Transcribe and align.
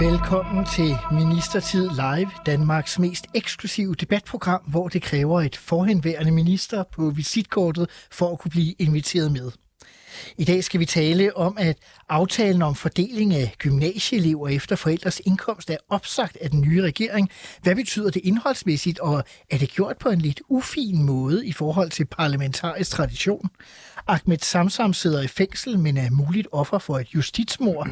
Velkommen 0.00 0.64
til 0.64 0.96
Ministertid 1.12 1.90
Live, 1.90 2.30
Danmarks 2.46 2.98
mest 2.98 3.26
eksklusive 3.34 3.94
debatprogram, 3.94 4.60
hvor 4.62 4.88
det 4.88 5.02
kræver 5.02 5.40
et 5.40 5.56
forhenværende 5.56 6.30
minister 6.30 6.84
på 6.92 7.10
visitkortet 7.10 7.90
for 8.10 8.32
at 8.32 8.38
kunne 8.38 8.50
blive 8.50 8.74
inviteret 8.78 9.32
med. 9.32 9.50
I 10.38 10.44
dag 10.44 10.64
skal 10.64 10.80
vi 10.80 10.84
tale 10.84 11.36
om, 11.36 11.56
at 11.58 11.78
aftalen 12.08 12.62
om 12.62 12.74
fordeling 12.74 13.34
af 13.34 13.54
gymnasieelever 13.58 14.48
efter 14.48 14.76
forældres 14.76 15.22
indkomst 15.26 15.70
er 15.70 15.76
opsagt 15.88 16.36
af 16.40 16.50
den 16.50 16.60
nye 16.60 16.82
regering. 16.82 17.30
Hvad 17.62 17.74
betyder 17.74 18.10
det 18.10 18.22
indholdsmæssigt, 18.24 18.98
og 18.98 19.24
er 19.50 19.58
det 19.58 19.68
gjort 19.68 19.98
på 19.98 20.08
en 20.08 20.20
lidt 20.20 20.40
ufin 20.48 21.02
måde 21.02 21.46
i 21.46 21.52
forhold 21.52 21.90
til 21.90 22.04
parlamentarisk 22.04 22.90
tradition? 22.90 23.50
Ahmed 24.08 24.38
Samsam 24.38 24.92
sidder 24.92 25.22
i 25.22 25.26
fængsel, 25.26 25.78
men 25.78 25.96
er 25.96 26.10
muligt 26.10 26.48
offer 26.52 26.78
for 26.78 26.98
et 26.98 27.06
justitsmord. 27.14 27.88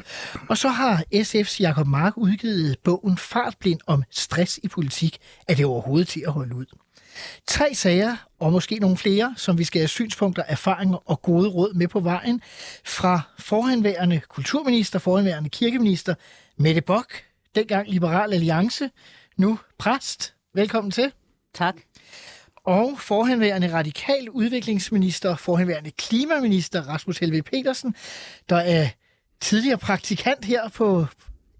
Og 0.48 0.58
så 0.58 0.68
har 0.68 1.04
SF's 1.14 1.56
Jakob 1.60 1.86
Mark 1.86 2.12
udgivet 2.16 2.76
bogen 2.84 3.18
Fartblind 3.18 3.80
om 3.86 4.02
stress 4.10 4.60
i 4.62 4.68
politik. 4.68 5.18
Er 5.48 5.54
det 5.54 5.66
overhovedet 5.66 6.08
til 6.08 6.22
at 6.26 6.32
holde 6.32 6.56
ud? 6.56 6.66
Tre 7.46 7.74
sager, 7.74 8.16
og 8.40 8.52
måske 8.52 8.78
nogle 8.78 8.96
flere, 8.96 9.34
som 9.36 9.58
vi 9.58 9.64
skal 9.64 9.80
have 9.80 9.88
synspunkter, 9.88 10.42
erfaringer 10.48 11.10
og 11.10 11.22
gode 11.22 11.48
råd 11.48 11.74
med 11.74 11.88
på 11.88 12.00
vejen 12.00 12.40
fra 12.84 13.20
forhenværende 13.38 14.20
kulturminister, 14.28 14.98
forhenværende 14.98 15.50
kirkeminister 15.50 16.14
Mette 16.56 16.80
Bock, 16.80 17.24
dengang 17.54 17.88
Liberal 17.88 18.32
Alliance, 18.32 18.90
nu 19.36 19.58
præst. 19.78 20.34
Velkommen 20.54 20.90
til. 20.90 21.12
Tak. 21.54 21.76
Og 22.64 22.98
forhenværende 22.98 23.72
radikal 23.72 24.30
udviklingsminister, 24.30 25.36
forhenværende 25.36 25.90
klimaminister 25.90 26.82
Rasmus 26.82 27.18
Helve 27.18 27.42
Petersen, 27.42 27.94
der 28.48 28.56
er 28.56 28.88
tidligere 29.40 29.78
praktikant 29.78 30.44
her 30.44 30.68
på 30.68 31.06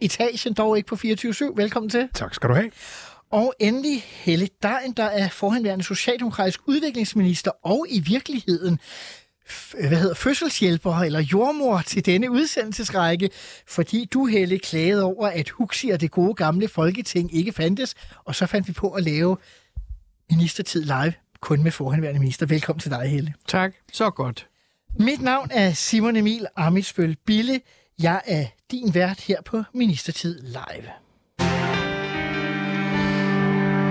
etagen, 0.00 0.52
dog 0.54 0.76
ikke 0.76 0.86
på 0.86 0.94
24-7. 0.94 1.52
Velkommen 1.56 1.90
til. 1.90 2.08
Tak 2.14 2.34
skal 2.34 2.48
du 2.48 2.54
have. 2.54 2.70
Og 3.34 3.54
endelig 3.58 4.02
Helle 4.02 4.48
Dejen, 4.62 4.92
der 4.92 5.04
er 5.04 5.28
forhenværende 5.28 5.84
socialdemokratisk 5.84 6.60
udviklingsminister 6.66 7.50
og 7.62 7.86
i 7.88 8.00
virkeligheden 8.00 8.78
hvad 9.88 9.98
hedder, 9.98 10.14
fødselshjælper 10.14 10.94
eller 10.94 11.20
jordmor 11.20 11.82
til 11.86 12.06
denne 12.06 12.30
udsendelsesrække, 12.30 13.30
fordi 13.66 14.04
du, 14.04 14.26
Helle, 14.26 14.58
klagede 14.58 15.02
over, 15.04 15.28
at 15.28 15.48
Huxi 15.48 15.88
og 15.88 16.00
det 16.00 16.10
gode 16.10 16.34
gamle 16.34 16.68
folketing 16.68 17.34
ikke 17.34 17.52
fandtes, 17.52 17.94
og 18.24 18.34
så 18.34 18.46
fandt 18.46 18.68
vi 18.68 18.72
på 18.72 18.90
at 18.90 19.02
lave 19.02 19.36
Ministertid 20.30 20.82
live, 20.82 21.12
kun 21.40 21.62
med 21.62 21.70
forhenværende 21.70 22.20
minister. 22.20 22.46
Velkommen 22.46 22.80
til 22.80 22.90
dig, 22.90 23.08
Helle. 23.08 23.34
Tak. 23.48 23.74
Så 23.92 24.10
godt. 24.10 24.46
Mit 24.98 25.20
navn 25.20 25.48
er 25.50 25.72
Simon 25.72 26.16
Emil 26.16 26.46
Amitsbøl 26.56 27.16
Bille. 27.26 27.60
Jeg 28.02 28.20
er 28.26 28.46
din 28.70 28.94
vært 28.94 29.20
her 29.20 29.42
på 29.42 29.62
Ministertid 29.72 30.40
Live. 30.42 31.03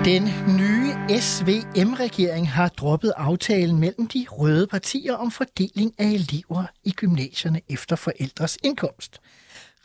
Den 0.04 0.24
nye 0.58 1.20
SVM-regering 1.20 2.50
har 2.50 2.68
droppet 2.68 3.12
aftalen 3.16 3.80
mellem 3.80 4.08
de 4.08 4.26
røde 4.30 4.66
partier 4.66 5.14
om 5.14 5.30
fordeling 5.30 5.92
af 5.98 6.06
elever 6.06 6.64
i 6.84 6.90
gymnasierne 6.90 7.60
efter 7.68 7.96
forældres 7.96 8.58
indkomst. 8.64 9.20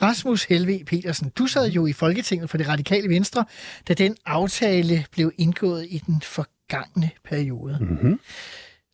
Rasmus 0.01 0.43
Helve 0.43 0.83
Petersen, 0.85 1.29
du 1.29 1.47
sad 1.47 1.69
jo 1.69 1.85
i 1.85 1.93
Folketinget 1.93 2.49
for 2.49 2.57
det 2.57 2.67
radikale 2.67 3.09
venstre, 3.09 3.45
da 3.87 3.93
den 3.93 4.15
aftale 4.25 5.05
blev 5.11 5.31
indgået 5.37 5.87
i 5.89 6.01
den 6.07 6.21
forgangne 6.21 7.09
periode. 7.25 7.77
Mm-hmm. 7.81 8.19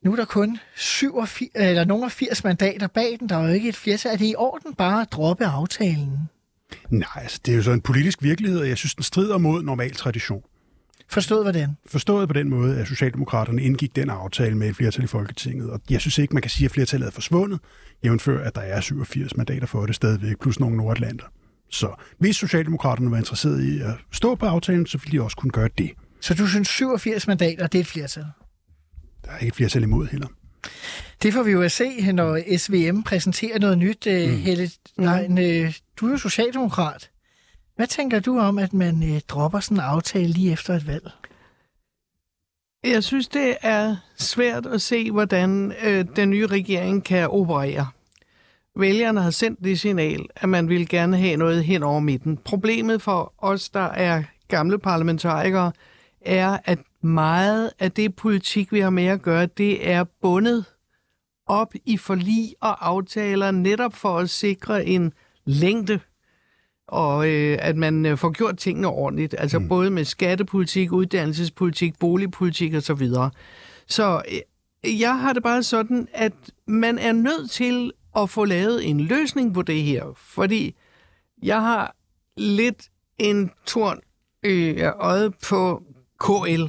Nu 0.03 0.11
er 0.11 0.15
der 0.15 0.25
kun 0.25 0.59
87, 0.75 1.51
eller 1.55 1.85
nogle 1.85 2.09
80 2.09 2.43
mandater 2.43 2.87
bag 2.87 3.17
den. 3.19 3.29
Der 3.29 3.37
er 3.37 3.47
jo 3.47 3.53
ikke 3.53 3.69
et 3.69 3.75
flertal. 3.75 4.13
Er 4.13 4.17
det 4.17 4.25
i 4.25 4.35
orden 4.37 4.73
bare 4.73 5.01
at 5.01 5.11
droppe 5.11 5.45
aftalen? 5.45 6.19
Nej, 6.89 7.07
altså, 7.15 7.39
det 7.45 7.51
er 7.51 7.55
jo 7.55 7.63
så 7.63 7.71
en 7.71 7.81
politisk 7.81 8.23
virkelighed, 8.23 8.59
og 8.59 8.69
jeg 8.69 8.77
synes, 8.77 8.95
den 8.95 9.03
strider 9.03 9.37
mod 9.37 9.63
normal 9.63 9.91
tradition. 9.91 10.43
Forstået 11.09 11.43
hvordan? 11.43 11.77
Forstået 11.85 12.27
på 12.27 12.33
den 12.33 12.49
måde, 12.49 12.77
at 12.77 12.87
Socialdemokraterne 12.87 13.61
indgik 13.61 13.95
den 13.95 14.09
aftale 14.09 14.57
med 14.57 14.69
et 14.69 14.75
flertal 14.75 15.03
i 15.03 15.07
Folketinget. 15.07 15.69
Og 15.69 15.81
jeg 15.89 16.01
synes 16.01 16.17
ikke, 16.17 16.33
man 16.33 16.41
kan 16.41 16.51
sige, 16.51 16.65
at 16.65 16.71
flertallet 16.71 17.07
er 17.07 17.11
forsvundet, 17.11 17.59
jævnfør 18.03 18.43
at 18.43 18.55
der 18.55 18.61
er 18.61 18.81
87 18.81 19.37
mandater 19.37 19.67
for 19.67 19.85
det 19.85 19.95
stadigvæk, 19.95 20.39
plus 20.39 20.59
nogle 20.59 20.77
nordatlanter. 20.77 21.25
Så 21.71 21.93
hvis 22.19 22.35
Socialdemokraterne 22.35 23.11
var 23.11 23.17
interesseret 23.17 23.63
i 23.63 23.79
at 23.79 23.93
stå 24.11 24.35
på 24.35 24.45
aftalen, 24.45 24.85
så 24.85 24.97
ville 24.97 25.19
de 25.19 25.23
også 25.23 25.37
kunne 25.37 25.51
gøre 25.51 25.69
det. 25.77 25.91
Så 26.21 26.33
du 26.33 26.47
synes 26.47 26.67
87 26.67 27.27
mandater, 27.27 27.67
det 27.67 27.77
er 27.77 27.81
et 27.81 27.87
flertal? 27.87 28.25
Der 29.25 29.31
er 29.31 29.37
ikke 29.37 29.47
et 29.47 29.55
flertal 29.55 29.83
imod 29.83 30.07
heller. 30.07 30.27
Det 31.23 31.33
får 31.33 31.43
vi 31.43 31.51
jo 31.51 31.61
at 31.61 31.71
se, 31.71 32.11
når 32.11 32.57
SVM 32.57 33.01
præsenterer 33.03 33.59
noget 33.59 33.77
nyt. 33.77 34.05
Mm. 34.05 34.37
Helle, 34.37 34.69
nej, 34.97 35.27
du 35.97 36.07
er 36.07 36.11
jo 36.11 36.17
socialdemokrat. 36.17 37.09
Hvad 37.75 37.87
tænker 37.87 38.19
du 38.19 38.39
om, 38.39 38.57
at 38.57 38.73
man 38.73 39.15
øh, 39.15 39.21
dropper 39.27 39.59
sådan 39.59 39.77
en 39.77 39.83
aftale 39.83 40.27
lige 40.27 40.51
efter 40.51 40.73
et 40.73 40.87
valg? 40.87 41.11
Jeg 42.83 43.03
synes, 43.03 43.27
det 43.27 43.57
er 43.61 43.95
svært 44.17 44.65
at 44.65 44.81
se, 44.81 45.11
hvordan 45.11 45.73
øh, 45.83 46.05
den 46.15 46.29
nye 46.29 46.47
regering 46.47 47.03
kan 47.03 47.29
operere. 47.29 47.87
Vælgerne 48.75 49.21
har 49.21 49.29
sendt 49.29 49.63
det 49.63 49.79
signal, 49.79 50.25
at 50.35 50.49
man 50.49 50.69
vil 50.69 50.87
gerne 50.87 51.17
have 51.17 51.37
noget 51.37 51.63
hen 51.63 51.83
over 51.83 51.99
midten. 51.99 52.37
Problemet 52.37 53.01
for 53.01 53.33
os, 53.37 53.69
der 53.69 53.79
er 53.79 54.23
gamle 54.47 54.79
parlamentarikere, 54.79 55.71
er, 56.21 56.57
at 56.65 56.79
meget 57.01 57.71
af 57.79 57.91
det 57.91 58.15
politik, 58.15 58.71
vi 58.71 58.79
har 58.79 58.89
med 58.89 59.05
at 59.05 59.21
gøre, 59.21 59.45
det 59.45 59.89
er 59.89 60.03
bundet 60.21 60.65
op 61.47 61.73
i 61.85 61.97
forlig 61.97 62.55
og 62.61 62.87
aftaler 62.87 63.51
netop 63.51 63.93
for 63.93 64.17
at 64.17 64.29
sikre 64.29 64.85
en 64.85 65.13
længde 65.45 65.99
og 66.87 67.29
øh, 67.29 67.57
at 67.61 67.77
man 67.77 68.05
øh, 68.05 68.17
får 68.17 68.31
gjort 68.31 68.57
tingene 68.57 68.87
ordentligt, 68.87 69.35
altså 69.37 69.59
mm. 69.59 69.67
både 69.67 69.89
med 69.89 70.05
skattepolitik, 70.05 70.91
uddannelsespolitik, 70.91 71.99
boligpolitik 71.99 72.73
osv. 72.73 72.81
Så, 72.81 72.93
videre. 72.93 73.31
så 73.87 74.21
øh, 74.31 74.99
jeg 74.99 75.19
har 75.19 75.33
det 75.33 75.43
bare 75.43 75.63
sådan, 75.63 76.07
at 76.13 76.33
man 76.67 76.97
er 76.97 77.11
nødt 77.11 77.51
til 77.51 77.91
at 78.17 78.29
få 78.29 78.45
lavet 78.45 78.89
en 78.89 78.99
løsning 78.99 79.53
på 79.53 79.61
det 79.61 79.83
her, 79.83 80.03
fordi 80.15 80.75
jeg 81.43 81.61
har 81.61 81.95
lidt 82.37 82.89
en 83.17 83.51
torn 83.65 83.99
øh, 84.43 84.91
øjet 84.99 85.33
på 85.49 85.83
KL. 86.19 86.63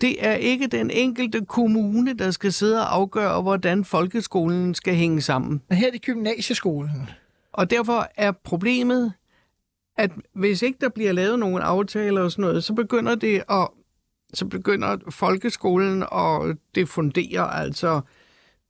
Det 0.00 0.26
er 0.26 0.34
ikke 0.34 0.66
den 0.66 0.90
enkelte 0.90 1.44
kommune, 1.48 2.14
der 2.14 2.30
skal 2.30 2.52
sidde 2.52 2.80
og 2.80 2.94
afgøre, 2.94 3.42
hvordan 3.42 3.84
folkeskolen 3.84 4.74
skal 4.74 4.94
hænge 4.94 5.20
sammen. 5.20 5.62
Men 5.68 5.78
her 5.78 5.86
er 5.86 5.90
det 5.90 6.02
gymnasieskolen. 6.02 7.08
Og 7.56 7.70
derfor 7.70 8.08
er 8.16 8.32
problemet, 8.32 9.12
at 9.96 10.10
hvis 10.34 10.62
ikke 10.62 10.78
der 10.80 10.88
bliver 10.88 11.12
lavet 11.12 11.38
nogen 11.38 11.62
aftaler 11.62 12.20
og 12.20 12.32
sådan 12.32 12.42
noget, 12.42 12.64
så 12.64 12.74
begynder 12.74 13.14
det 13.14 13.42
at 13.50 13.68
så 14.34 14.46
begynder 14.46 14.96
folkeskolen 15.10 16.02
at 16.02 16.56
defundere, 16.74 17.54
altså. 17.54 18.00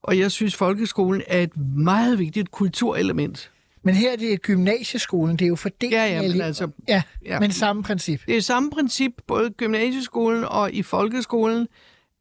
Og 0.03 0.19
jeg 0.19 0.31
synes, 0.31 0.55
folkeskolen 0.57 1.23
er 1.27 1.43
et 1.43 1.57
meget 1.77 2.19
vigtigt 2.19 2.51
kulturelement. 2.51 3.53
Men 3.83 3.95
her 3.95 4.13
er 4.13 4.17
det 4.17 4.43
gymnasieskolen, 4.43 5.37
det 5.37 5.45
er 5.45 5.49
jo 5.49 5.57
fordelt. 5.57 5.93
Ja, 5.93 6.05
ja, 6.05 6.23
men 6.23 6.41
altså... 6.41 6.69
Ja, 6.89 7.03
ja, 7.25 7.41
men 7.41 7.53
samme 7.53 7.83
princip. 7.83 8.21
Det 8.27 8.37
er 8.37 8.41
samme 8.41 8.71
princip, 8.71 9.13
både 9.27 9.51
gymnasieskolen 9.51 10.45
og 10.45 10.73
i 10.73 10.83
folkeskolen, 10.83 11.69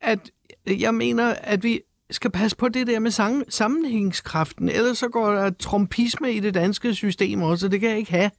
at 0.01 0.31
jeg 0.67 0.95
mener, 0.95 1.33
at 1.33 1.63
vi 1.63 1.81
skal 2.11 2.31
passe 2.31 2.57
på 2.57 2.69
det 2.69 2.87
der 2.87 2.99
med 2.99 3.11
sammenhængskraften, 3.49 4.69
ellers 4.69 4.97
så 4.97 5.07
går 5.07 5.31
der 5.31 5.49
trompisme 5.49 6.33
i 6.33 6.39
det 6.39 6.53
danske 6.53 6.93
system 6.93 7.41
også, 7.41 7.67
det 7.67 7.79
kan 7.79 7.89
jeg 7.89 7.97
ikke 7.97 8.11
have. 8.11 8.31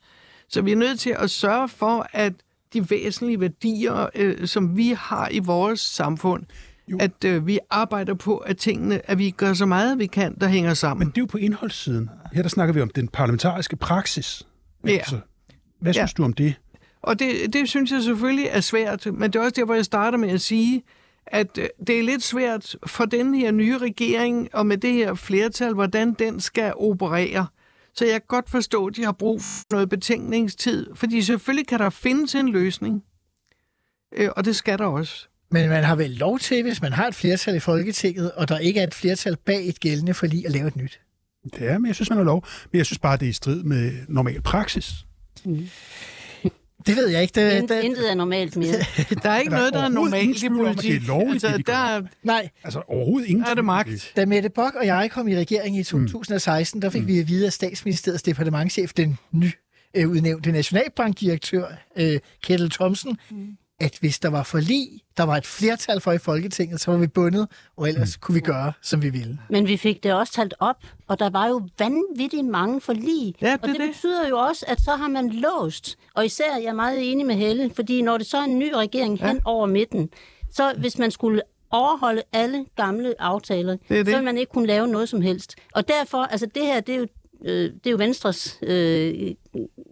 Så 0.49 0.63
vi 0.63 0.73
er 0.73 0.77
nødt 0.77 1.01
til 1.01 1.17
at 1.19 1.31
sørge 1.31 1.69
for, 1.69 2.07
at 2.13 2.33
de 2.73 2.91
væsentlige 2.91 3.41
værdier, 3.41 4.07
øh, 4.15 4.47
som 4.47 4.77
vi 4.77 4.97
har 4.99 5.29
i 5.31 5.39
vores 5.39 5.81
samfund, 5.81 6.45
jo. 6.89 6.99
at 7.01 7.25
øh, 7.25 7.47
vi 7.47 7.59
arbejder 7.71 8.15
på, 8.15 8.37
at 8.37 8.57
tingene, 8.57 9.11
at 9.11 9.19
vi 9.19 9.31
gør 9.31 9.53
så 9.53 9.67
meget, 9.67 9.99
vi 9.99 10.07
kan, 10.07 10.35
der 10.41 10.49
hænger 10.49 10.75
sammen. 10.75 11.07
Men 11.07 11.09
det 11.09 11.19
er 11.19 11.23
jo 11.23 11.27
på 11.27 11.39
indholdssiden. 11.39 12.11
Her 12.33 12.43
der 12.43 12.49
snakker 12.49 12.75
vi 12.75 12.81
om 12.81 12.91
den 12.91 13.09
parlamentariske 13.09 13.77
praksis. 13.77 14.43
Ja. 14.85 14.91
Altså, 14.91 15.19
hvad 15.81 15.93
synes 15.93 16.13
ja. 16.13 16.15
du 16.17 16.25
om 16.25 16.33
det? 16.33 16.55
Og 17.03 17.19
det, 17.19 17.53
det 17.53 17.69
synes 17.69 17.91
jeg 17.91 18.03
selvfølgelig 18.03 18.47
er 18.51 18.61
svært, 18.61 19.07
men 19.07 19.33
det 19.33 19.39
er 19.39 19.43
også 19.43 19.55
der, 19.57 19.65
hvor 19.65 19.75
jeg 19.75 19.85
starter 19.85 20.19
med 20.19 20.29
at 20.29 20.41
sige, 20.41 20.83
at 21.27 21.59
øh, 21.59 21.69
det 21.87 21.99
er 21.99 22.03
lidt 22.03 22.23
svært 22.23 22.77
for 22.87 23.05
den 23.05 23.35
her 23.35 23.51
nye 23.51 23.79
regering, 23.79 24.49
og 24.53 24.67
med 24.67 24.79
det 24.79 24.93
her 24.93 25.15
flertal, 25.15 25.75
hvordan 25.75 26.13
den 26.13 26.41
skal 26.41 26.73
operere. 26.77 27.47
Så 27.95 28.05
jeg 28.05 28.13
kan 28.13 28.27
godt 28.29 28.51
forstå, 28.51 28.87
at 28.87 28.97
de 28.97 29.05
har 29.05 29.13
brug 29.13 29.43
for 29.43 29.65
noget 29.71 29.89
betænkningstid, 29.89 30.87
fordi 30.95 31.23
selvfølgelig 31.23 31.67
kan 31.67 31.79
der 31.79 31.91
findes 31.91 32.35
en 32.35 32.49
løsning. 32.49 33.05
Øh, 34.17 34.29
og 34.37 34.45
det 34.45 34.57
skal 34.57 34.79
der 34.79 34.87
også. 34.87 35.29
Men 35.51 35.69
man 35.69 35.85
har 35.85 35.97
vel 35.97 36.11
lov 36.11 36.39
til, 36.39 36.63
hvis 36.63 36.83
man 36.83 36.93
har 36.93 37.07
et 37.07 37.15
flertal 37.15 37.57
i 37.57 37.61
Folketinget, 37.61 38.33
og 38.33 38.49
der 38.49 38.59
ikke 38.59 38.81
er 38.81 38.87
et 38.87 38.95
flertal 38.95 39.37
bag 39.37 39.69
et 39.69 39.81
gældende 39.81 40.15
forlig, 40.15 40.47
at 40.47 40.53
lave 40.53 40.69
et 40.69 40.77
nyt. 40.77 41.01
Det 41.45 41.69
er, 41.69 41.79
men 41.79 41.87
jeg 41.87 41.95
synes, 41.95 42.11
man 42.11 42.17
har 42.17 42.25
lov. 42.25 42.45
Men 42.73 42.79
jeg 42.79 42.87
synes 42.87 42.99
bare, 42.99 43.17
det 43.17 43.27
er 43.27 43.31
i 43.31 43.33
strid 43.33 43.63
med 43.63 43.93
normal 44.09 44.43
praksis. 44.43 44.93
Det 46.87 46.97
ved 46.97 47.09
jeg 47.09 47.23
ikke. 47.23 47.41
Det, 47.41 47.53
Intet, 47.53 47.77
det, 47.77 47.85
intet 47.85 48.11
er 48.11 48.15
normalt 48.15 48.57
mere. 48.57 48.67
Der 49.23 49.31
er 49.31 49.39
ikke 49.39 49.51
Der 49.51 49.57
er 49.57 49.61
noget, 49.61 49.73
der 49.73 49.83
er 49.83 49.89
normalt 49.89 50.43
i 50.43 50.47
at 50.47 50.51
det 50.53 50.59
er 50.59 50.65
politik. 50.65 51.07
lovligt, 51.07 51.43
det, 51.43 51.49
altså, 51.49 51.59
de 51.59 51.63
der, 51.63 51.77
er- 51.77 52.03
nej, 52.23 52.49
Altså 52.65 52.83
overhovedet 52.89 53.29
ingen 53.29 53.45
der 53.45 53.51
er 53.51 53.55
det 53.55 53.65
magt. 53.65 54.13
da 54.17 54.27
Mette 54.27 54.49
Bock 54.49 54.75
og 54.75 54.87
jeg 54.87 55.11
kom 55.11 55.29
i 55.29 55.37
regering 55.37 55.79
i 55.79 55.83
2016, 55.83 56.83
der 56.83 56.91
fik 56.91 57.07
vi 57.07 57.19
at 57.19 57.29
vide 57.29 57.47
af 57.47 57.53
statsministeriets 57.53 58.23
departementchef, 58.23 58.93
den 58.93 59.19
ny 59.33 59.51
øh, 59.97 60.09
udnævnte 60.11 60.53
nationalbankdirektør, 60.53 61.67
øh, 61.97 62.19
Kettle 62.45 62.69
Thomsen, 62.71 63.19
at 63.81 63.97
hvis 64.01 64.19
der 64.19 64.29
var 64.29 64.43
forlig, 64.43 64.89
der 65.17 65.23
var 65.23 65.37
et 65.37 65.47
flertal 65.47 66.01
for 66.01 66.13
i 66.13 66.19
Folketinget, 66.19 66.81
så 66.81 66.91
var 66.91 66.99
vi 66.99 67.07
bundet, 67.07 67.49
og 67.77 67.89
ellers 67.89 68.17
kunne 68.17 68.35
vi 68.35 68.41
gøre, 68.41 68.73
som 68.83 69.03
vi 69.03 69.09
ville. 69.09 69.39
Men 69.51 69.67
vi 69.67 69.77
fik 69.77 70.03
det 70.03 70.13
også 70.13 70.33
talt 70.33 70.55
op, 70.61 70.77
og 71.07 71.19
der 71.19 71.31
var 71.31 71.47
jo 71.47 71.69
vanvittigt 71.79 72.47
mange 72.47 72.81
forlig. 72.81 73.35
Ja, 73.41 73.53
det 73.53 73.61
og 73.63 73.69
det, 73.69 73.81
det. 73.81 73.89
betyder 73.89 74.29
jo 74.29 74.39
også, 74.39 74.65
at 74.69 74.81
så 74.81 74.91
har 74.91 75.09
man 75.09 75.29
låst. 75.31 75.99
Og 76.15 76.27
især, 76.27 76.57
jeg 76.57 76.65
er 76.65 76.73
meget 76.75 77.13
enig 77.13 77.27
med 77.27 77.35
Helle, 77.35 77.71
fordi 77.75 78.03
når 78.03 78.19
det 78.19 78.27
så 78.27 78.37
er 78.39 78.45
en 78.45 78.59
ny 78.59 78.73
regering 78.75 79.19
hen 79.21 79.41
over 79.45 79.67
midten, 79.67 80.09
så 80.53 80.75
hvis 80.79 80.99
man 80.99 81.11
skulle 81.11 81.43
overholde 81.71 82.23
alle 82.33 82.65
gamle 82.77 83.15
aftaler, 83.19 83.73
Det 83.73 83.89
det. 83.89 84.07
så 84.07 84.17
vil 84.17 84.25
man 84.25 84.39
ikke 84.39 84.53
kunne 84.53 84.67
lave 84.67 84.89
noget 84.89 85.09
som 85.09 85.21
helst. 85.21 85.55
Og 85.75 85.89
derfor, 85.89 86.19
altså 86.23 86.47
det 86.55 86.63
her, 86.63 86.81
det 86.81 86.95
er 86.95 86.99
jo, 86.99 87.07
øh, 87.45 87.71
det 87.71 87.87
er 87.87 87.91
jo 87.91 87.97
Venstres 87.97 88.59
øh, 88.63 89.31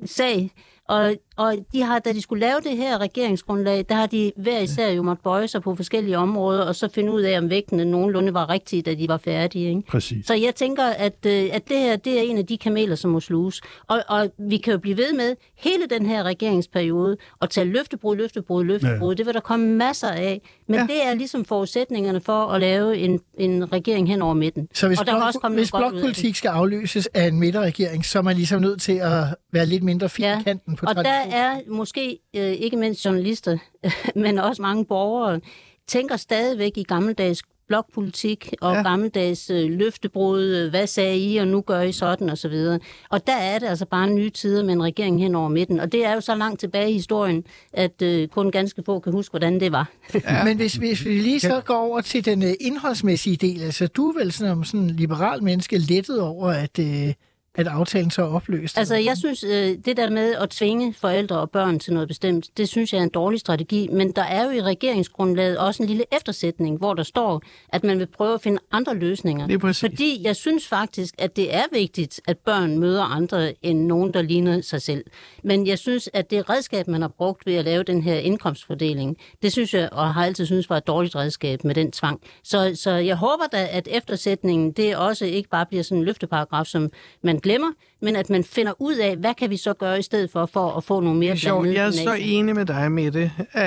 sag, 0.05 0.51
og, 0.89 1.15
og 1.37 1.55
de 1.73 1.83
har, 1.83 1.99
da 1.99 2.13
de 2.13 2.23
skulle 2.23 2.41
lave 2.47 2.57
det 2.65 2.77
her 2.77 2.99
regeringsgrundlag, 2.99 3.85
der 3.89 3.95
har 3.95 4.07
de 4.07 4.33
hver 4.37 4.59
især 4.61 4.91
jo 4.91 5.03
måtte 5.03 5.23
bøje 5.23 5.49
sig 5.49 5.63
på 5.63 5.75
forskellige 5.75 6.19
områder, 6.19 6.63
og 6.65 6.75
så 6.75 6.89
finde 6.95 7.13
ud 7.13 7.23
af, 7.23 7.39
om 7.39 7.51
vægtene 7.51 7.85
nogenlunde 7.85 8.35
var 8.35 8.49
rigtige, 8.51 8.83
da 8.83 8.95
de 8.95 9.09
var 9.09 9.17
færdige. 9.17 9.69
Ikke? 9.69 9.83
Præcis. 9.89 10.27
Så 10.27 10.35
jeg 10.35 10.55
tænker, 10.55 10.85
at, 10.85 11.27
øh, 11.27 11.49
at 11.53 11.69
det 11.69 11.79
her 11.79 11.97
det 11.97 12.19
er 12.19 12.23
en 12.23 12.39
af 12.39 12.47
de 12.47 12.59
kameler, 12.59 12.95
som 12.97 13.11
må 13.11 13.21
sluges. 13.21 13.61
Og, 13.89 14.03
og 14.09 14.31
vi 14.39 14.57
kan 14.57 14.73
jo 14.73 14.79
blive 14.79 14.97
ved 14.97 15.13
med 15.13 15.35
hele 15.59 15.87
den 15.91 16.07
her 16.07 16.23
regeringsperiode 16.23 17.17
og 17.41 17.51
tage 17.51 17.65
løftebrud, 17.67 18.17
løftebrud, 18.17 18.65
løftebrud. 18.65 19.13
Ja. 19.13 19.17
Det 19.17 19.27
vil 19.27 19.35
der 19.35 19.41
komme 19.41 19.67
masser 19.67 20.09
af. 20.09 20.41
Men 20.69 20.75
Ja. 20.81 20.83
det 20.83 21.07
er 21.07 21.15
ligesom 21.15 21.45
forudsætningerne 21.45 22.21
for 22.21 22.47
at 22.47 22.61
lave 22.61 22.97
en, 22.97 23.21
en 23.39 23.73
regering 23.73 24.09
hen 24.09 24.23
over 24.23 24.35
midten. 24.35 24.69
Så 24.75 24.87
hvis, 24.87 25.01
og 25.01 25.07
der 25.07 25.13
blok, 25.13 25.23
også 25.27 25.39
komme 25.39 25.57
hvis 25.57 25.71
blokpolitik 25.73 26.37
skal 26.37 26.49
afløses 26.49 27.07
af 27.15 27.27
en 27.27 27.39
midterregering, 27.41 28.05
så 28.05 28.19
er 28.19 28.23
man 28.23 28.37
ligesom 28.37 28.63
nødt 28.63 28.81
til 28.81 28.93
at 28.93 29.25
være 29.53 29.67
lidt 29.67 29.83
mindre 29.83 30.09
fin 30.09 30.25
Ja, 30.25 30.39
på 30.79 30.87
Og 30.87 30.95
der. 30.97 31.03
Er 31.31 31.61
måske 31.69 32.19
øh, 32.37 32.43
ikke 32.53 32.77
mindst 32.77 33.05
journalister, 33.05 33.59
men 34.25 34.39
også 34.39 34.63
mange 34.63 34.85
borgere, 34.85 35.41
tænker 35.89 36.17
stadigvæk 36.17 36.73
i 36.77 36.83
gammeldags 36.83 37.43
blokpolitik 37.69 38.55
og 38.61 38.75
Ja. 38.75 38.83
gammeldags 38.83 39.51
øh, 39.51 39.71
løftebrud, 39.71 40.43
øh, 40.43 40.71
hvad 40.71 40.87
sagde 40.87 41.19
I, 41.19 41.37
og 41.37 41.49
nu 41.49 41.61
gør 41.61 41.81
I 41.81 41.93
sådan, 41.93 42.31
og 42.31 42.39
så 42.39 42.49
videre. 42.49 42.79
Og 43.11 43.27
der 43.27 43.37
er 43.37 43.59
det 43.59 43.67
altså 43.67 43.87
bare 43.87 44.11
nye 44.11 44.31
tider 44.31 44.63
med 44.65 44.73
en 44.73 44.83
regering 44.83 45.21
hen 45.23 45.35
over 45.35 45.49
midten. 45.49 45.81
Og 45.81 45.93
det 45.93 46.05
er 46.05 46.15
jo 46.15 46.21
så 46.21 46.35
langt 46.35 46.61
tilbage 46.61 46.91
i 46.91 46.93
historien, 46.93 47.45
at 47.73 48.03
øh, 48.03 48.29
kun 48.29 48.51
ganske 48.51 48.83
få 48.87 48.99
kan 48.99 49.13
huske, 49.13 49.33
hvordan 49.33 49.61
det 49.61 49.73
var. 49.73 49.91
Ja. 50.15 50.45
Men 50.45 50.57
hvis, 50.57 50.75
hvis 50.75 51.05
vi 51.05 51.11
lige 51.11 51.41
så 51.41 51.61
går 51.65 51.75
over 51.77 52.01
til 52.01 52.25
den 52.25 52.43
uh, 52.43 52.49
indholdsmæssige 52.61 53.37
del, 53.37 53.63
altså 53.63 53.87
du 53.87 54.09
er 54.09 54.19
vel 54.19 54.33
sådan, 54.33 54.53
om 54.53 54.65
sådan 54.65 54.81
en 54.81 54.91
liberal 54.91 55.43
menneske 55.43 55.79
lettet 55.79 56.21
over, 56.21 56.49
at, 56.51 56.79
uh, 56.79 57.13
at 57.55 57.67
aftalen 57.67 58.11
så 58.11 58.23
er 58.23 58.27
opløst? 58.27 58.79
Altså, 58.79 58.95
jeg 58.95 59.17
synes, 59.17 59.45
øh, 59.45 59.79
det 59.85 59.97
der 59.97 60.11
med 60.11 60.35
at 60.35 60.51
tvinge 60.51 60.95
forældre 60.95 61.39
og 61.39 61.51
børn 61.51 61.79
til 61.79 61.93
noget 61.93 62.09
bestemt, 62.09 62.51
det 62.57 62.69
synes 62.69 62.93
jeg 62.93 62.99
er 62.99 63.03
en 63.03 63.09
dårlig 63.09 63.41
strategi. 63.41 63.89
Men 63.93 64.13
der 64.13 64.23
er 64.23 64.45
jo 64.45 64.51
i 64.51 64.63
regeringsgrundlaget 64.63 65.59
også 65.59 65.83
en 65.83 65.89
lille 65.89 66.05
eftersætning, 66.13 66.79
hvor 66.79 66.95
der 66.95 67.03
står, 67.03 67.43
at 67.69 67.85
man 67.85 67.99
vil 67.99 68.07
prøve 68.07 68.35
at 68.35 68.41
finde 68.41 68.59
andre 68.73 68.95
løsninger. 68.95 69.47
Det 69.47 69.55
er 69.55 69.59
præcis. 69.59 69.81
Fordi 69.81 70.21
jeg 70.25 70.37
synes 70.37 70.69
faktisk, 70.69 71.15
at 71.19 71.37
det 71.37 71.55
er 71.55 71.63
vigtigt, 71.73 72.21
at 72.27 72.39
børn 72.39 72.79
møder 72.79 73.03
andre 73.03 73.55
end 73.63 73.87
nogen, 73.87 74.15
der 74.15 74.23
ligner 74.23 74.61
sig 74.61 74.83
selv. 74.83 75.05
Men 75.43 75.67
jeg 75.67 75.79
synes, 75.79 76.11
at 76.13 76.31
det 76.31 76.51
redskab, 76.51 76.89
man 76.89 77.01
har 77.01 77.09
brugt 77.09 77.47
ved 77.47 77.55
at 77.55 77.65
lave 77.65 77.83
den 77.83 78.03
her 78.03 78.15
indkomstfordeling, 78.15 79.17
det 79.43 79.53
synes 79.53 79.75
jeg, 79.75 79.89
og 79.93 80.15
har 80.15 80.25
altid 80.25 80.47
synes 80.47 80.71
var 80.71 80.77
et 80.77 80.87
dårligt 80.87 81.17
redskab 81.17 81.65
med 81.65 81.75
den 81.75 81.93
tvang. 81.93 82.21
Så, 82.45 82.73
så 82.75 82.91
jeg 82.91 83.17
håber 83.17 83.45
da, 83.53 83.69
at 83.71 83.89
eftersætningen, 83.91 84.73
det 84.73 84.97
også 84.97 85.25
ikke 85.25 85.49
bare 85.49 85.67
bliver 85.67 85.83
sådan 85.83 85.99
en 85.99 86.05
løfteparagraf, 86.05 86.67
som 86.67 86.91
man 87.23 87.41
glemmer, 87.45 87.73
men 88.03 88.17
at 88.17 88.31
man 88.31 88.45
finder 88.45 88.73
ud 88.79 88.97
af, 88.97 89.17
hvad 89.17 89.35
kan 89.35 89.51
vi 89.51 89.57
så 89.57 89.75
gøre 89.75 89.99
i 89.99 90.03
stedet 90.03 90.31
for, 90.31 90.47
for 90.47 90.77
at 90.77 90.85
få 90.85 91.01
nogle 91.01 91.19
mere 91.19 91.33
er 91.33 91.61
blandede 91.61 91.81
Jeg 91.81 91.87
er 91.87 91.91
så 91.91 92.17
enig 92.21 92.55
med 92.55 92.67
dig, 92.67 92.93
Mette, 92.93 93.33
øh, 93.57 93.63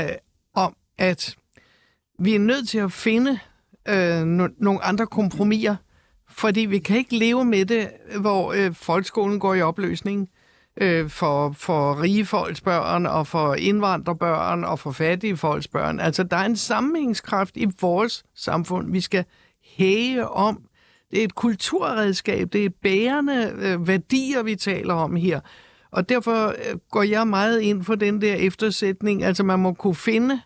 om, 0.55 0.75
at 0.97 1.35
vi 2.19 2.35
er 2.35 2.39
nødt 2.39 2.69
til 2.69 2.77
at 2.77 2.91
finde 2.91 3.39
øh, 3.87 4.21
no- 4.21 4.55
nogle 4.57 4.83
andre 4.83 5.07
kompromiser, 5.07 5.75
fordi 6.29 6.61
vi 6.61 6.79
kan 6.79 6.97
ikke 6.97 7.17
leve 7.17 7.45
med 7.45 7.65
det, 7.65 7.89
hvor 8.19 8.53
øh, 8.53 8.73
folkeskolen 8.73 9.39
går 9.39 9.53
i 9.53 9.61
opløsning 9.61 10.29
øh, 10.81 11.09
for, 11.09 11.51
for 11.51 12.01
rige 12.01 12.25
folks 12.25 12.61
børn, 12.61 13.05
og 13.05 13.27
for 13.27 13.55
indvandrerbørn, 13.55 14.63
og 14.63 14.79
for 14.79 14.91
fattige 14.91 15.37
folks 15.37 15.67
børn. 15.67 15.99
Altså, 15.99 16.23
der 16.23 16.37
er 16.37 16.45
en 16.45 16.57
sammenhængskraft 16.57 17.57
i 17.57 17.67
vores 17.81 18.23
samfund, 18.35 18.91
vi 18.91 19.01
skal 19.01 19.25
hæge 19.63 20.27
om. 20.27 20.66
Det 21.11 21.19
er 21.19 21.23
et 21.23 21.35
kulturredskab, 21.35 22.53
det 22.53 22.65
er 22.65 22.69
bærende 22.83 23.53
øh, 23.59 23.87
værdier, 23.87 24.43
vi 24.43 24.55
taler 24.55 24.93
om 24.93 25.15
her. 25.15 25.39
Og 25.91 26.09
derfor 26.09 26.47
øh, 26.47 26.77
går 26.91 27.03
jeg 27.03 27.27
meget 27.27 27.61
ind 27.61 27.83
for 27.83 27.95
den 27.95 28.21
der 28.21 28.35
eftersætning. 28.35 29.23
Altså, 29.23 29.43
man 29.43 29.59
må 29.59 29.73
kunne 29.73 29.95
finde 29.95 30.39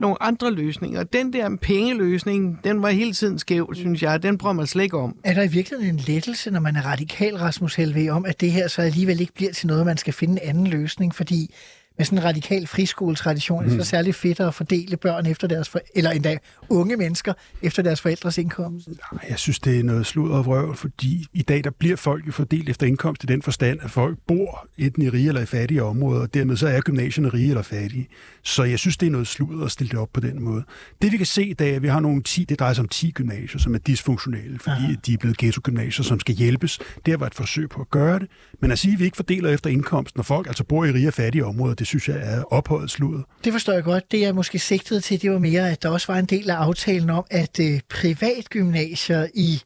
nogle 0.00 0.22
andre 0.22 0.50
løsninger. 0.50 1.02
Den 1.02 1.32
der 1.32 1.56
pengeløsning, 1.62 2.64
den 2.64 2.82
var 2.82 2.90
hele 2.90 3.12
tiden 3.12 3.38
skæv, 3.38 3.74
synes 3.74 4.02
jeg. 4.02 4.22
Den 4.22 4.38
prøver 4.38 4.52
man 4.52 4.66
slet 4.66 4.82
ikke 4.82 4.98
om. 4.98 5.16
Er 5.24 5.34
der 5.34 5.42
i 5.42 5.48
virkeligheden 5.48 5.94
en 5.94 6.00
lettelse, 6.06 6.50
når 6.50 6.60
man 6.60 6.76
er 6.76 6.86
radikal, 6.86 7.36
Rasmus 7.36 7.74
Helve, 7.74 8.10
om, 8.10 8.24
at 8.24 8.40
det 8.40 8.52
her 8.52 8.68
så 8.68 8.82
alligevel 8.82 9.20
ikke 9.20 9.32
bliver 9.32 9.52
til 9.52 9.66
noget, 9.66 9.86
man 9.86 9.96
skal 9.96 10.12
finde 10.12 10.42
en 10.42 10.48
anden 10.48 10.66
løsning? 10.66 11.14
Fordi 11.14 11.54
med 12.02 12.06
sådan 12.06 12.18
en 12.18 12.24
radikal 12.24 12.66
friskoletradition, 12.66 13.64
mm. 13.64 13.70
er 13.70 13.76
det 13.76 13.84
så 13.84 13.90
særligt 13.90 14.16
fedt 14.16 14.40
at 14.40 14.54
fordele 14.54 14.96
børn 14.96 15.26
efter 15.26 15.48
deres, 15.48 15.68
for, 15.68 15.80
eller 15.94 16.10
endda 16.10 16.38
unge 16.68 16.96
mennesker 16.96 17.32
efter 17.62 17.82
deres 17.82 18.00
forældres 18.00 18.38
indkomst. 18.38 18.88
Nej, 18.88 19.24
Jeg 19.28 19.38
synes, 19.38 19.60
det 19.60 19.78
er 19.78 19.82
noget 19.82 20.06
sludder 20.06 20.36
og 20.36 20.46
vrøvl, 20.46 20.76
fordi 20.76 21.26
i 21.32 21.42
dag 21.42 21.64
der 21.64 21.70
bliver 21.70 21.96
folk 21.96 22.26
jo 22.26 22.32
fordelt 22.32 22.68
efter 22.68 22.86
indkomst 22.86 23.24
i 23.24 23.26
den 23.26 23.42
forstand, 23.42 23.78
at 23.82 23.90
folk 23.90 24.18
bor 24.26 24.66
enten 24.78 25.02
i 25.02 25.08
rige 25.08 25.28
eller 25.28 25.40
i 25.40 25.46
fattige 25.46 25.82
områder, 25.82 26.20
og 26.20 26.34
dermed 26.34 26.56
så 26.56 26.68
er 26.68 26.80
gymnasierne 26.80 27.28
rige 27.28 27.48
eller 27.48 27.62
fattige. 27.62 28.08
Så 28.42 28.64
jeg 28.64 28.78
synes, 28.78 28.96
det 28.96 29.06
er 29.06 29.10
noget 29.10 29.26
sludder 29.26 29.64
at 29.64 29.70
stille 29.70 29.90
det 29.90 29.98
op 29.98 30.08
på 30.12 30.20
den 30.20 30.42
måde. 30.42 30.64
Det 31.02 31.12
vi 31.12 31.16
kan 31.16 31.26
se 31.26 31.44
i 31.46 31.54
dag, 31.54 31.72
er, 31.72 31.76
at 31.76 31.82
vi 31.82 31.88
har 31.88 32.00
nogle 32.00 32.22
10, 32.22 32.44
det 32.44 32.58
drejer 32.58 32.74
sig 32.74 32.82
om 32.82 32.88
10 32.88 33.10
gymnasier, 33.10 33.60
som 33.60 33.74
er 33.74 33.78
dysfunktionelle, 33.78 34.58
fordi 34.58 34.84
Aha. 34.84 34.94
de 35.06 35.12
er 35.12 35.18
blevet 35.18 35.36
ghetto-gymnasier, 35.36 36.04
som 36.04 36.20
skal 36.20 36.34
hjælpes. 36.34 36.78
Det 37.06 37.20
var 37.20 37.26
et 37.26 37.34
forsøg 37.34 37.68
på 37.68 37.80
at 37.80 37.90
gøre 37.90 38.18
det. 38.18 38.28
Men 38.60 38.70
at 38.70 38.78
sige, 38.78 38.92
at 38.92 38.98
vi 38.98 39.04
ikke 39.04 39.16
fordeler 39.16 39.50
efter 39.50 39.70
indkomst, 39.70 40.16
når 40.16 40.22
folk 40.22 40.46
altså 40.46 40.64
bor 40.64 40.84
i 40.84 40.92
rige 40.92 41.08
og 41.08 41.14
fattige 41.14 41.44
områder, 41.44 41.74
det 41.74 41.86
synes 41.98 42.08
jeg 42.08 42.34
er 42.34 42.42
ophøjet 42.42 42.90
sludder. 42.90 43.22
Det 43.44 43.52
forstår 43.52 43.72
jeg 43.72 43.84
godt. 43.84 44.12
Det 44.12 44.20
jeg 44.20 44.34
måske 44.34 44.58
sigtede 44.58 45.00
til, 45.00 45.22
det 45.22 45.30
var 45.30 45.38
mere, 45.38 45.70
at 45.70 45.82
der 45.82 45.88
også 45.88 46.12
var 46.12 46.18
en 46.18 46.24
del 46.24 46.50
af 46.50 46.54
aftalen 46.54 47.10
om, 47.10 47.24
at 47.30 47.60
øh, 47.60 47.80
privatgymnasier 47.88 49.26
i 49.34 49.62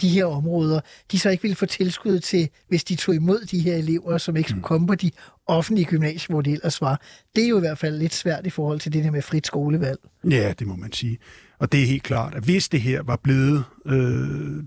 de 0.00 0.08
her 0.08 0.24
områder, 0.24 0.80
de 1.12 1.18
så 1.18 1.30
ikke 1.30 1.42
ville 1.42 1.54
få 1.54 1.66
tilskud 1.66 2.18
til, 2.18 2.48
hvis 2.68 2.84
de 2.84 2.94
tog 2.94 3.14
imod 3.14 3.40
de 3.50 3.60
her 3.60 3.76
elever, 3.76 4.18
som 4.18 4.36
ikke 4.36 4.50
skulle 4.50 4.62
komme 4.62 4.86
på 4.86 4.94
de 4.94 5.10
offentlige 5.46 5.86
gymnasier, 5.86 6.34
hvor 6.34 6.40
det 6.40 6.52
ellers 6.52 6.80
var. 6.80 7.00
Det 7.36 7.44
er 7.44 7.48
jo 7.48 7.56
i 7.56 7.60
hvert 7.60 7.78
fald 7.78 7.98
lidt 7.98 8.14
svært 8.14 8.46
i 8.46 8.50
forhold 8.50 8.80
til 8.80 8.92
det 8.92 9.04
der 9.04 9.10
med 9.10 9.22
frit 9.22 9.46
skolevalg. 9.46 9.98
Ja, 10.30 10.52
det 10.58 10.66
må 10.66 10.76
man 10.76 10.92
sige. 10.92 11.18
Og 11.58 11.72
det 11.72 11.82
er 11.82 11.86
helt 11.86 12.02
klart, 12.02 12.34
at 12.34 12.42
hvis 12.42 12.68
det 12.68 12.80
her 12.80 13.02
var 13.02 13.16
blevet... 13.22 13.64
Øh, 13.86 14.62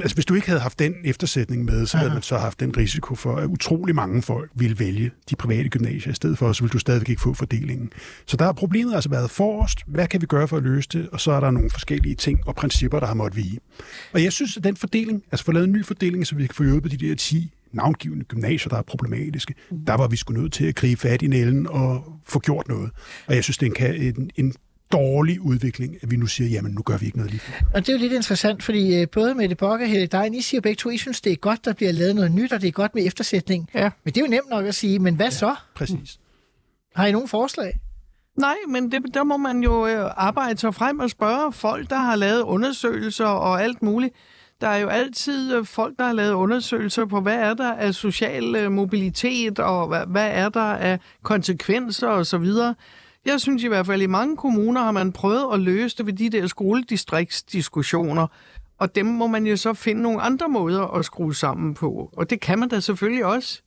altså 0.00 0.14
hvis 0.14 0.24
du 0.24 0.34
ikke 0.34 0.46
havde 0.46 0.60
haft 0.60 0.78
den 0.78 0.94
eftersætning 1.04 1.64
med, 1.64 1.86
så 1.86 1.96
havde 1.96 2.08
Aha. 2.08 2.14
man 2.14 2.22
så 2.22 2.38
haft 2.38 2.60
den 2.60 2.76
risiko 2.76 3.14
for, 3.14 3.36
at 3.36 3.46
utrolig 3.46 3.94
mange 3.94 4.22
folk 4.22 4.50
ville 4.54 4.78
vælge 4.78 5.10
de 5.30 5.36
private 5.36 5.68
gymnasier 5.68 6.12
i 6.12 6.14
stedet 6.14 6.38
for, 6.38 6.48
og 6.48 6.56
så 6.56 6.62
ville 6.62 6.72
du 6.72 6.78
stadigvæk 6.78 7.08
ikke 7.08 7.22
få 7.22 7.34
fordelingen. 7.34 7.90
Så 8.26 8.36
der 8.36 8.44
har 8.44 8.52
problemet 8.52 8.94
altså 8.94 9.10
været 9.10 9.30
forrest. 9.30 9.78
Hvad 9.86 10.06
kan 10.06 10.20
vi 10.20 10.26
gøre 10.26 10.48
for 10.48 10.56
at 10.56 10.62
løse 10.62 10.88
det? 10.92 11.08
Og 11.12 11.20
så 11.20 11.32
er 11.32 11.40
der 11.40 11.50
nogle 11.50 11.70
forskellige 11.70 12.14
ting 12.14 12.40
og 12.46 12.54
principper, 12.54 13.00
der 13.00 13.06
har 13.06 13.14
måttet 13.14 13.36
vige. 13.36 13.58
Og 14.12 14.22
jeg 14.22 14.32
synes, 14.32 14.56
at 14.56 14.64
den 14.64 14.76
fordeling, 14.76 15.22
altså 15.32 15.44
få 15.44 15.52
lavet 15.52 15.66
en 15.66 15.72
ny 15.72 15.84
fordeling, 15.84 16.26
så 16.26 16.34
vi 16.34 16.46
kan 16.46 16.54
få 16.54 16.64
hjulpet 16.64 17.00
de 17.00 17.08
der 17.08 17.14
10 17.14 17.52
navngivende 17.72 18.24
gymnasier, 18.24 18.68
der 18.68 18.76
er 18.76 18.82
problematiske, 18.82 19.54
der 19.86 19.94
var 19.94 20.08
vi 20.08 20.16
sgu 20.16 20.32
nødt 20.34 20.52
til 20.52 20.64
at 20.64 20.74
gribe 20.74 21.00
fat 21.00 21.22
i 21.22 21.26
nælen 21.26 21.66
og 21.66 22.04
få 22.24 22.38
gjort 22.38 22.68
noget. 22.68 22.90
Og 23.26 23.34
jeg 23.34 23.44
synes, 23.44 23.58
det 23.58 23.80
er 23.80 23.92
en, 23.92 24.14
en, 24.18 24.30
en 24.36 24.54
dårlig 24.92 25.40
udvikling, 25.40 25.96
at 26.02 26.10
vi 26.10 26.16
nu 26.16 26.26
siger, 26.26 26.50
jamen 26.50 26.72
nu 26.72 26.82
gør 26.82 26.96
vi 26.96 27.06
ikke 27.06 27.18
noget 27.18 27.32
lige. 27.32 27.42
Og 27.74 27.80
det 27.80 27.88
er 27.88 27.92
jo 27.92 27.98
lidt 27.98 28.12
interessant, 28.12 28.62
fordi 28.62 29.00
øh, 29.00 29.08
både 29.12 29.34
Mette 29.34 29.56
Bock 29.56 29.80
og 29.80 29.88
Helle 29.88 30.06
Dein, 30.06 30.34
I 30.34 30.40
siger 30.40 30.60
begge 30.60 30.76
to, 30.76 30.90
I 30.90 30.96
synes, 30.96 31.20
det 31.20 31.32
er 31.32 31.36
godt, 31.36 31.64
der 31.64 31.72
bliver 31.72 31.92
lavet 31.92 32.14
noget 32.14 32.32
nyt, 32.32 32.52
og 32.52 32.60
det 32.60 32.68
er 32.68 32.72
godt 32.72 32.94
med 32.94 33.06
eftersætning. 33.06 33.70
Ja. 33.74 33.90
Men 34.04 34.14
det 34.14 34.20
er 34.20 34.24
jo 34.24 34.30
nemt 34.30 34.50
nok 34.50 34.66
at 34.66 34.74
sige, 34.74 34.98
men 34.98 35.14
hvad 35.14 35.26
ja. 35.26 35.30
så? 35.30 35.54
Præcis. 35.74 36.18
Har 36.96 37.06
I 37.06 37.12
nogen 37.12 37.28
forslag? 37.28 37.80
Nej, 38.36 38.56
men 38.68 38.92
det, 38.92 39.02
der 39.14 39.24
må 39.24 39.36
man 39.36 39.62
jo 39.62 39.86
øh, 39.86 40.10
arbejde 40.16 40.58
sig 40.58 40.74
frem 40.74 41.00
og 41.00 41.10
spørge 41.10 41.52
folk, 41.52 41.90
der 41.90 41.96
har 41.96 42.16
lavet 42.16 42.42
undersøgelser 42.42 43.26
og 43.26 43.62
alt 43.62 43.82
muligt. 43.82 44.14
Der 44.60 44.68
er 44.68 44.76
jo 44.76 44.88
altid 44.88 45.54
øh, 45.56 45.66
folk, 45.66 45.98
der 45.98 46.04
har 46.04 46.12
lavet 46.12 46.32
undersøgelser 46.32 47.04
på, 47.04 47.20
hvad 47.20 47.34
er 47.34 47.54
der 47.54 47.72
af 47.72 47.94
social 47.94 48.70
mobilitet, 48.70 49.58
og 49.58 49.88
hvad, 49.88 50.06
hvad 50.06 50.30
er 50.32 50.48
der 50.48 50.60
af 50.60 50.98
konsekvenser 51.22 52.08
osv. 52.08 52.46
Jeg 53.26 53.40
synes 53.40 53.62
i 53.62 53.68
hvert 53.68 53.86
fald, 53.86 54.00
at 54.00 54.04
i 54.04 54.06
mange 54.06 54.36
kommuner 54.36 54.80
har 54.80 54.90
man 54.90 55.12
prøvet 55.12 55.54
at 55.54 55.60
løse 55.60 55.96
det 55.96 56.06
ved 56.06 56.12
de 56.12 56.30
der 56.30 56.46
skoledistriktsdiskussioner, 56.46 58.26
og 58.78 58.94
dem 58.94 59.06
må 59.06 59.26
man 59.26 59.46
jo 59.46 59.56
så 59.56 59.74
finde 59.74 60.02
nogle 60.02 60.20
andre 60.20 60.48
måder 60.48 60.82
at 60.82 61.04
skrue 61.04 61.34
sammen 61.34 61.74
på. 61.74 62.10
Og 62.16 62.30
det 62.30 62.40
kan 62.40 62.58
man 62.58 62.68
da 62.68 62.80
selvfølgelig 62.80 63.24
også. 63.24 63.62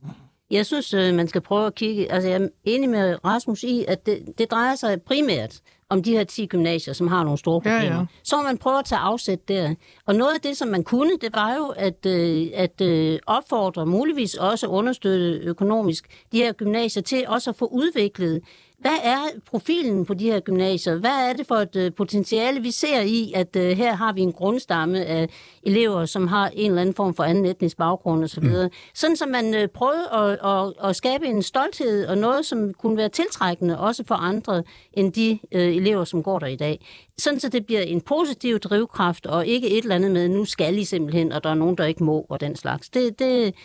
Jeg 0.52 0.66
synes, 0.66 0.94
øh, 0.94 1.14
man 1.16 1.28
skal 1.28 1.42
prøve 1.42 1.66
at 1.68 1.76
kigge... 1.76 2.12
Altså, 2.12 2.30
jeg 2.30 2.42
er 2.42 2.48
enig 2.64 2.90
med 2.90 3.26
Rasmus 3.26 3.64
i, 3.64 3.86
at 3.88 4.06
det, 4.06 4.20
det 4.38 4.52
drejer 4.52 4.76
sig 4.76 5.02
primært 5.02 5.60
om 5.90 6.04
de 6.04 6.12
her 6.12 6.24
10 6.24 6.46
gymnasier, 6.46 6.94
som 6.94 7.08
har 7.08 7.24
nogle 7.24 7.38
store 7.38 7.62
Ja, 7.66 7.78
problemer. 7.78 8.00
ja. 8.00 8.06
Så 8.24 8.38
må 8.38 8.44
man 8.44 8.58
prøve 8.58 8.80
at 8.80 8.86
tage 8.86 9.00
afsæt 9.00 9.48
der. 9.48 9.76
Og 10.06 10.16
noget 10.16 10.34
af 10.34 10.42
det, 10.42 10.58
som 10.58 10.68
man 10.68 10.84
kunne, 10.84 11.12
det 11.22 11.30
var 11.36 11.56
jo 11.56 11.66
at, 11.78 12.06
øh, 12.06 12.48
at 12.54 12.82
øh, 12.82 13.20
opfordre, 13.28 13.86
muligvis 13.86 14.34
også 14.36 14.68
understøtte 14.68 15.40
økonomisk, 15.44 16.24
de 16.32 16.38
her 16.38 16.54
gymnasier 16.54 17.04
til 17.04 17.26
også 17.28 17.50
at 17.50 17.56
få 17.56 17.66
udviklet 17.66 18.42
hvad 18.86 18.98
er 19.04 19.18
profilen 19.46 20.06
på 20.06 20.14
de 20.14 20.32
her 20.32 20.40
gymnasier? 20.40 20.96
Hvad 20.96 21.30
er 21.30 21.34
det 21.34 21.48
for 21.48 21.56
et 21.56 21.76
øh, 21.76 21.94
potentiale, 21.94 22.62
vi 22.62 22.72
ser 22.72 23.02
i, 23.02 23.32
at 23.36 23.56
øh, 23.56 23.78
her 23.78 23.96
har 23.96 24.14
vi 24.14 24.22
en 24.22 24.34
grundstamme 24.34 25.06
af 25.06 25.30
elever, 25.64 26.06
som 26.06 26.28
har 26.28 26.50
en 26.54 26.72
eller 26.72 26.82
anden 26.82 26.96
form 26.96 27.14
for 27.14 27.24
anden 27.24 27.46
etnisk 27.46 27.78
baggrund 27.78 28.24
osv.? 28.24 28.44
Mm. 28.44 28.70
Sådan, 28.94 29.16
så 29.16 29.26
man 29.26 29.54
øh, 29.54 29.68
prøvede 29.68 30.10
at, 30.14 30.30
at, 30.46 30.90
at 30.90 30.96
skabe 30.96 31.26
en 31.26 31.44
stolthed 31.44 32.08
og 32.08 32.18
noget, 32.18 32.46
som 32.46 32.74
kunne 32.74 32.98
være 32.98 33.10
tiltrækkende 33.10 33.80
også 33.80 34.04
for 34.08 34.16
andre 34.16 34.64
end 34.94 35.14
de 35.14 35.40
øh, 35.52 35.76
elever, 35.76 36.04
som 36.04 36.24
går 36.24 36.40
der 36.40 36.48
i 36.48 36.56
dag. 36.56 36.86
Sådan, 37.18 37.40
så 37.40 37.50
det 37.50 37.66
bliver 37.66 37.82
en 37.82 38.02
positiv 38.02 38.60
drivkraft, 38.60 39.26
og 39.26 39.48
ikke 39.48 39.70
et 39.70 39.82
eller 39.84 39.96
andet 39.96 40.12
med, 40.12 40.30
nu 40.30 40.46
skal 40.46 40.78
I 40.78 40.84
simpelthen, 40.84 41.32
og 41.32 41.44
der 41.44 41.50
er 41.50 41.56
nogen, 41.56 41.78
der 41.78 41.86
ikke 41.86 42.04
må, 42.04 42.26
og 42.30 42.42
den 42.42 42.56
slags. 42.56 42.90
Det, 42.90 43.20
det, 43.20 43.56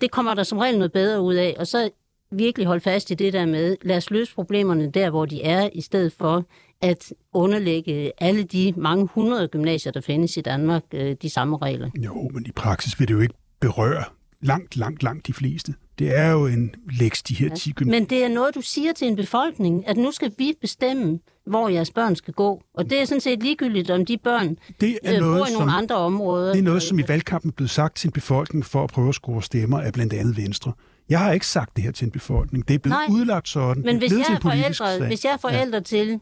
det 0.00 0.10
kommer 0.10 0.34
der 0.34 0.42
som 0.42 0.58
regel 0.58 0.78
noget 0.78 0.92
bedre 0.92 1.20
ud 1.20 1.34
af, 1.34 1.56
og 1.58 1.66
så 1.66 1.90
virkelig 2.32 2.66
holde 2.66 2.80
fast 2.80 3.10
i 3.10 3.14
det 3.14 3.32
der 3.32 3.46
med, 3.46 3.76
lad 3.82 3.96
os 3.96 4.10
løse 4.10 4.34
problemerne 4.34 4.90
der, 4.90 5.10
hvor 5.10 5.26
de 5.26 5.42
er, 5.42 5.68
i 5.72 5.80
stedet 5.80 6.12
for 6.12 6.44
at 6.82 7.12
underlægge 7.32 8.12
alle 8.18 8.42
de 8.42 8.74
mange 8.76 9.08
hundrede 9.14 9.48
gymnasier, 9.48 9.92
der 9.92 10.00
findes 10.00 10.36
i 10.36 10.40
Danmark, 10.40 10.82
øh, 10.94 11.16
de 11.22 11.30
samme 11.30 11.58
regler. 11.58 11.90
Jo, 12.04 12.30
men 12.34 12.46
i 12.46 12.52
praksis 12.52 13.00
vil 13.00 13.08
det 13.08 13.14
jo 13.14 13.20
ikke 13.20 13.34
berøre 13.60 14.04
langt, 14.42 14.76
langt, 14.76 15.02
langt 15.02 15.26
de 15.26 15.32
fleste. 15.32 15.74
Det 15.98 16.18
er 16.18 16.30
jo 16.30 16.46
en 16.46 16.74
læks, 16.98 17.22
de 17.22 17.34
her 17.34 17.54
10 17.54 17.72
gymnasier. 17.72 18.00
Men 18.00 18.10
det 18.10 18.24
er 18.24 18.28
noget, 18.28 18.54
du 18.54 18.60
siger 18.60 18.92
til 18.92 19.08
en 19.08 19.16
befolkning, 19.16 19.88
at 19.88 19.96
nu 19.96 20.10
skal 20.12 20.32
vi 20.38 20.54
bestemme, 20.60 21.18
hvor 21.46 21.68
jeres 21.68 21.90
børn 21.90 22.16
skal 22.16 22.34
gå. 22.34 22.62
Og 22.74 22.90
det 22.90 23.00
er 23.00 23.04
sådan 23.04 23.20
set 23.20 23.42
ligegyldigt, 23.42 23.90
om 23.90 24.06
de 24.06 24.18
børn 24.18 24.56
Det 24.80 24.98
er 25.02 25.14
øh, 25.14 25.20
bor 25.20 25.26
noget, 25.26 25.48
i 25.48 25.52
som, 25.52 25.60
nogle 25.60 25.72
andre 25.72 25.96
områder. 25.96 26.52
det 26.52 26.58
er 26.58 26.62
noget, 26.62 26.82
som 26.82 26.98
i 26.98 27.02
valgkampen 27.08 27.52
blevet 27.52 27.70
sagt 27.70 27.96
til 27.96 28.08
en 28.08 28.12
befolkning 28.12 28.64
for 28.64 28.84
at 28.84 28.90
prøve 28.90 29.08
at 29.08 29.14
score 29.14 29.42
stemmer 29.42 29.80
af 29.80 29.92
blandt 29.92 30.12
andet 30.12 30.36
Venstre. 30.36 30.72
Jeg 31.10 31.18
har 31.18 31.32
ikke 31.32 31.46
sagt 31.46 31.76
det 31.76 31.84
her 31.84 31.92
til 31.92 32.04
en 32.04 32.10
befolkning. 32.10 32.68
Det 32.68 32.74
er 32.74 32.78
blevet 32.78 32.98
Nej. 33.08 33.16
udlagt 33.20 33.48
sådan. 33.48 33.82
Men 33.82 33.98
hvis 33.98 34.12
jeg, 34.12 34.34
er 34.34 34.40
forældre, 34.40 34.72
sag. 34.72 35.06
hvis 35.06 35.24
jeg 35.24 35.32
er 35.32 35.36
forældre 35.36 35.78
ja. 35.78 35.82
til 35.82 36.20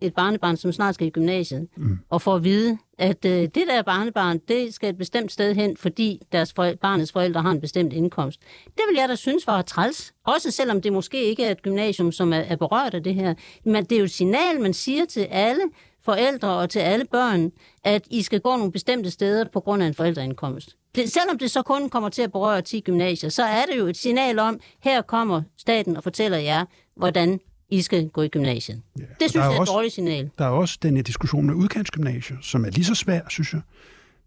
et 0.00 0.14
barnebarn, 0.14 0.56
som 0.56 0.72
snart 0.72 0.94
skal 0.94 1.06
i 1.06 1.10
gymnasiet, 1.10 1.68
mm. 1.76 1.98
og 2.10 2.22
får 2.22 2.36
at 2.36 2.44
vide, 2.44 2.78
at 2.98 3.24
øh, 3.24 3.32
det 3.42 3.64
der 3.68 3.82
barnebarn, 3.82 4.38
det 4.48 4.74
skal 4.74 4.90
et 4.90 4.98
bestemt 4.98 5.32
sted 5.32 5.54
hen, 5.54 5.76
fordi 5.76 6.20
deres 6.32 6.52
forældre, 6.52 6.78
barnets 6.78 7.12
forældre 7.12 7.42
har 7.42 7.50
en 7.50 7.60
bestemt 7.60 7.92
indkomst. 7.92 8.40
Det 8.64 8.82
vil 8.88 8.96
jeg 8.98 9.08
da 9.08 9.14
synes 9.14 9.46
var 9.46 9.62
træls. 9.62 10.12
Også 10.26 10.50
selvom 10.50 10.82
det 10.82 10.92
måske 10.92 11.24
ikke 11.24 11.44
er 11.44 11.50
et 11.50 11.62
gymnasium, 11.62 12.12
som 12.12 12.32
er, 12.32 12.36
er 12.36 12.56
berørt 12.56 12.94
af 12.94 13.02
det 13.02 13.14
her. 13.14 13.34
Men 13.64 13.84
det 13.84 13.92
er 13.92 13.98
jo 13.98 14.04
et 14.04 14.10
signal, 14.10 14.60
man 14.60 14.74
siger 14.74 15.04
til 15.04 15.20
alle 15.20 15.62
forældre 16.04 16.48
og 16.48 16.70
til 16.70 16.78
alle 16.78 17.04
børn, 17.04 17.50
at 17.84 18.02
I 18.10 18.22
skal 18.22 18.40
gå 18.40 18.56
nogle 18.56 18.72
bestemte 18.72 19.10
steder 19.10 19.44
på 19.52 19.60
grund 19.60 19.82
af 19.82 19.86
en 19.86 19.94
forældreindkomst. 19.94 20.76
Det, 20.94 21.12
selvom 21.12 21.38
det 21.38 21.50
så 21.50 21.62
kun 21.62 21.88
kommer 21.88 22.08
til 22.08 22.22
at 22.22 22.32
berøre 22.32 22.62
10 22.62 22.80
gymnasier, 22.80 23.30
så 23.30 23.42
er 23.44 23.64
det 23.72 23.78
jo 23.78 23.86
et 23.86 23.96
signal 23.96 24.38
om, 24.38 24.60
her 24.80 25.02
kommer 25.02 25.42
staten 25.56 25.96
og 25.96 26.02
fortæller 26.02 26.38
jer, 26.38 26.64
hvordan 26.96 27.40
I 27.70 27.82
skal 27.82 28.08
gå 28.08 28.22
i 28.22 28.28
gymnasiet. 28.28 28.82
Ja, 28.98 29.02
det 29.02 29.08
synes 29.18 29.32
der 29.32 29.40
er 29.40 29.44
jeg 29.44 29.50
er 29.50 29.54
et 29.54 29.60
også- 29.60 29.72
dårligt 29.72 29.94
signal. 29.94 30.30
Der 30.38 30.44
er 30.44 30.48
også 30.48 30.78
den 30.82 30.96
her 30.96 31.02
diskussion 31.02 31.46
med 31.46 31.54
udkantsgymnasier, 31.54 32.36
som 32.42 32.64
er 32.64 32.70
lige 32.70 32.84
så 32.84 32.94
svær, 32.94 33.20
synes 33.28 33.52
jeg. 33.52 33.60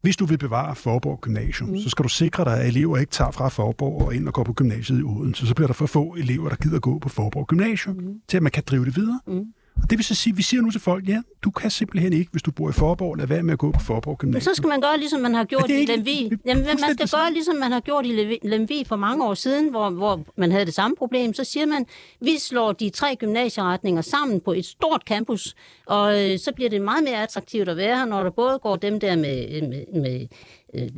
Hvis 0.01 0.17
du 0.17 0.25
vil 0.25 0.37
bevare 0.37 0.75
Forborg 0.75 1.21
Gymnasium, 1.21 1.69
mm. 1.69 1.77
så 1.77 1.89
skal 1.89 2.03
du 2.03 2.09
sikre 2.09 2.43
dig, 2.45 2.59
at 2.59 2.67
elever 2.67 2.97
ikke 2.97 3.11
tager 3.11 3.31
fra 3.31 3.47
Forborg 3.49 4.01
og 4.01 4.15
ind 4.15 4.27
og 4.27 4.33
går 4.33 4.43
på 4.43 4.53
gymnasiet 4.53 4.99
i 4.99 5.03
Odense. 5.03 5.47
Så 5.47 5.55
bliver 5.55 5.67
der 5.67 5.73
for 5.73 5.85
få 5.85 6.13
elever, 6.17 6.49
der 6.49 6.55
gider 6.55 6.79
gå 6.79 6.99
på 6.99 7.09
Forborg 7.09 7.47
Gymnasium, 7.47 7.95
mm. 7.95 8.13
til 8.27 8.37
at 8.37 8.43
man 8.43 8.51
kan 8.51 8.63
drive 8.67 8.85
det 8.85 8.95
videre. 8.95 9.19
Mm. 9.27 9.43
Og 9.81 9.89
det 9.89 9.97
vil 9.97 10.05
så 10.05 10.15
sige, 10.15 10.31
at 10.31 10.37
vi 10.37 10.43
siger 10.43 10.61
nu 10.61 10.71
til 10.71 10.81
folk, 10.81 11.09
ja, 11.09 11.21
du 11.43 11.51
kan 11.51 11.71
simpelthen 11.71 12.13
ikke, 12.13 12.31
hvis 12.31 12.41
du 12.43 12.51
bor 12.51 12.69
i 12.69 12.73
Forborg, 12.73 13.15
lade 13.15 13.29
være 13.29 13.43
med 13.43 13.53
at 13.53 13.59
gå 13.59 13.71
på 13.71 13.79
Forborg 13.79 14.11
Men 14.11 14.17
Gymnasium. 14.17 14.53
så 14.55 14.57
skal 14.57 14.67
man 14.67 14.81
gøre, 14.81 14.97
ligesom 14.97 15.21
man 15.21 15.33
har 15.33 15.43
gjort 15.43 15.69
i 15.69 15.73
ikke- 15.73 15.93
det 15.97 16.07
er 16.33 16.37
Jamen, 16.45 16.63
man 16.65 16.77
skal 16.77 17.07
gøre, 17.11 17.33
ligesom 17.33 17.55
man 17.55 17.71
har 17.71 17.79
gjort 17.79 18.05
i 18.05 18.39
Lemvig 18.43 18.87
for 18.87 18.95
mange 18.95 19.25
år 19.25 19.33
siden, 19.33 19.69
hvor, 19.69 19.89
hvor 19.89 20.23
man 20.37 20.51
havde 20.51 20.65
det 20.65 20.73
samme 20.73 20.95
problem. 20.97 21.33
Så 21.33 21.43
siger 21.43 21.65
man, 21.65 21.85
vi 22.21 22.37
slår 22.39 22.71
de 22.71 22.89
tre 22.89 23.15
gymnasieretninger 23.15 24.01
sammen 24.01 24.39
på 24.41 24.53
et 24.53 24.65
stort 24.65 25.01
campus, 25.07 25.55
og 25.85 26.31
øh, 26.31 26.39
så 26.39 26.51
bliver 26.55 26.69
det 26.69 26.81
meget 26.81 27.03
mere 27.03 27.23
attraktivt 27.23 27.69
at 27.69 27.77
være 27.77 27.97
her, 27.97 28.05
når 28.05 28.23
der 28.23 28.29
både 28.29 28.59
går 28.59 28.75
dem 28.75 28.99
der 28.99 29.15
med, 29.15 29.61
med, 29.61 30.01
med 30.01 30.27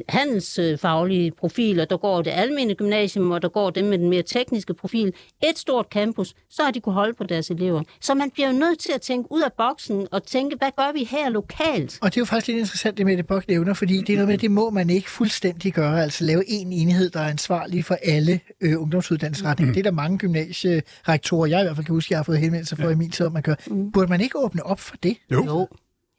handelsfaglige 0.10 1.32
profiler, 1.32 1.86
der 1.86 1.98
går 1.98 2.22
det 2.22 2.32
almene 2.32 2.76
gymnasium, 2.76 3.32
og 3.32 3.42
der 3.42 3.50
går 3.50 3.70
dem 3.70 3.86
med 3.86 3.98
den 3.98 4.10
mere 4.10 4.24
tekniske 4.24 4.74
profil. 4.74 5.14
Et 5.50 5.58
stort 5.60 5.86
campus, 5.92 6.34
så 6.50 6.64
har 6.64 6.72
de 6.72 6.80
kunne 6.80 6.96
holde 6.96 7.14
på 7.14 7.24
deres 7.24 7.50
elever. 7.50 7.84
Så 8.02 8.14
man 8.14 8.32
bliver 8.32 8.48
jo 8.52 8.58
nødt 8.58 8.80
til 8.80 8.92
at 8.96 9.02
tænke 9.02 9.32
ud 9.32 9.42
af 9.42 9.54
boksen 9.58 10.08
og 10.12 10.24
tænke, 10.24 10.56
hvad 10.58 10.70
gør 10.78 10.94
vi 10.94 11.04
her 11.04 11.30
lokalt? 11.30 12.00
Og 12.02 12.12
det 12.12 12.18
er 12.18 12.22
jo 12.22 12.26
faktisk 12.26 12.48
lidt 12.48 12.58
interessant, 12.58 12.98
det 12.98 13.06
med 13.06 13.18
det 13.18 13.28
Bok 13.28 13.48
nævner, 13.48 13.74
fordi 13.74 14.02
det 14.02 14.10
er 14.10 14.14
noget 14.18 14.28
med, 14.28 14.38
det 14.38 14.52
må 14.52 14.70
man 14.70 14.90
ikke 14.90 15.10
fuldstændig 15.10 15.74
gøre, 15.74 16.04
altså 16.04 16.24
lave 16.24 16.44
en 16.48 16.74
enhed, 16.74 17.10
der 17.10 17.20
er 17.20 17.30
ansvarlig 17.30 17.86
for 17.86 17.98
alle 18.04 18.40
øh, 18.62 18.82
ungdomsuddannelsesretninger. 18.82 19.72
Mm. 19.72 19.74
Det 19.74 19.80
er 19.80 19.84
der 19.84 19.96
mange 19.96 20.18
gymnasierektorer, 20.18 21.46
jeg 21.46 21.60
i 21.60 21.64
hvert 21.64 21.76
fald 21.76 21.86
kan 21.86 21.96
huske, 21.96 22.12
jeg 22.12 22.20
har 22.20 22.24
fået 22.24 22.40
henvendelse 22.40 22.76
for 22.76 22.84
ja. 22.84 22.90
i 22.90 22.96
min 22.96 23.12
tid, 23.12 23.26
om 23.26 23.32
man 23.34 23.42
gør. 23.42 23.56
Mm. 23.68 23.92
Burde 23.92 24.08
man 24.08 24.22
ikke 24.22 24.40
åbne 24.40 24.66
op 24.66 24.80
for 24.80 24.96
det? 25.04 25.18
Jo, 25.32 25.46
Jo, 25.46 25.68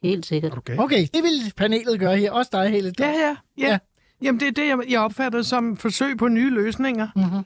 helt 0.09 0.25
sikkert. 0.25 0.57
okay. 0.57 0.77
Okay, 0.77 1.01
det 1.13 1.23
vil 1.23 1.53
panelet 1.57 1.99
gøre 1.99 2.17
her. 2.17 2.31
Også 2.31 2.49
dig, 2.53 2.69
Helle. 2.69 2.93
Ja, 2.99 3.07
ja, 3.07 3.13
ja. 3.13 3.35
Ja. 3.57 3.67
ja. 3.71 3.77
Jamen, 4.21 4.39
det 4.39 4.47
er 4.47 4.51
det, 4.51 4.67
jeg, 4.67 4.77
jeg 4.89 4.99
opfatter 4.99 5.41
som 5.41 5.77
forsøg 5.77 6.17
på 6.17 6.27
nye 6.27 6.49
løsninger. 6.49 7.07
Mhm. 7.15 7.43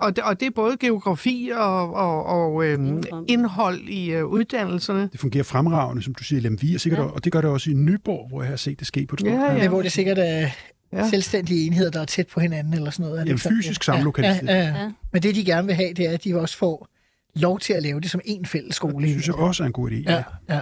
Og, 0.00 0.16
det, 0.16 0.24
og 0.24 0.40
det 0.40 0.46
er 0.46 0.50
både 0.50 0.76
geografi 0.76 1.50
og, 1.54 1.94
og, 1.94 2.24
og 2.26 2.64
øhm, 2.64 3.02
Indhold. 3.28 3.80
i 3.80 4.10
øh, 4.10 4.24
uddannelserne. 4.26 5.08
Det 5.12 5.20
fungerer 5.20 5.44
fremragende, 5.44 6.02
som 6.02 6.14
du 6.14 6.24
siger, 6.24 6.40
i 6.40 6.42
Lemvig, 6.42 6.74
og, 6.74 6.80
sikkert, 6.80 7.00
ja. 7.00 7.04
og 7.04 7.24
det 7.24 7.32
gør 7.32 7.40
det 7.40 7.50
også 7.50 7.70
i 7.70 7.74
Nyborg, 7.74 8.28
hvor 8.28 8.42
jeg 8.42 8.48
har 8.48 8.56
set 8.56 8.78
det 8.78 8.86
ske 8.86 9.06
på 9.06 9.16
et 9.16 9.22
Ja, 9.24 9.32
ja. 9.32 9.58
Men 9.58 9.68
hvor 9.68 9.82
det 9.82 9.92
sikkert 9.92 10.18
er 10.18 10.48
Ja. 10.92 10.98
ja. 10.98 11.10
selvstændige 11.10 11.66
enheder, 11.66 11.90
der 11.90 12.00
er 12.00 12.04
tæt 12.04 12.26
på 12.26 12.40
hinanden 12.40 12.74
eller 12.74 12.90
sådan 12.90 13.06
noget. 13.10 13.26
Jamen, 13.26 13.38
fysisk 13.38 13.82
samlokaliseret. 13.82 14.48
Ja, 14.48 14.54
ja, 14.56 14.68
ja. 14.68 14.82
Ja. 14.82 14.90
Men 15.12 15.22
det, 15.22 15.34
de 15.34 15.44
gerne 15.44 15.66
vil 15.66 15.76
have, 15.76 15.94
det 15.94 16.06
er, 16.06 16.10
at 16.10 16.24
de 16.24 16.40
også 16.40 16.56
får 16.58 16.88
lov 17.34 17.58
til 17.60 17.72
at 17.72 17.82
lave 17.82 18.00
det 18.00 18.10
som 18.10 18.20
en 18.24 18.46
fælles 18.46 18.76
skole. 18.76 19.04
Det 19.06 19.10
synes 19.10 19.26
jeg 19.26 19.34
også 19.34 19.62
er 19.62 19.66
en 19.66 19.72
god 19.72 19.90
idé. 19.90 20.12
Ja, 20.12 20.22
ja. 20.48 20.60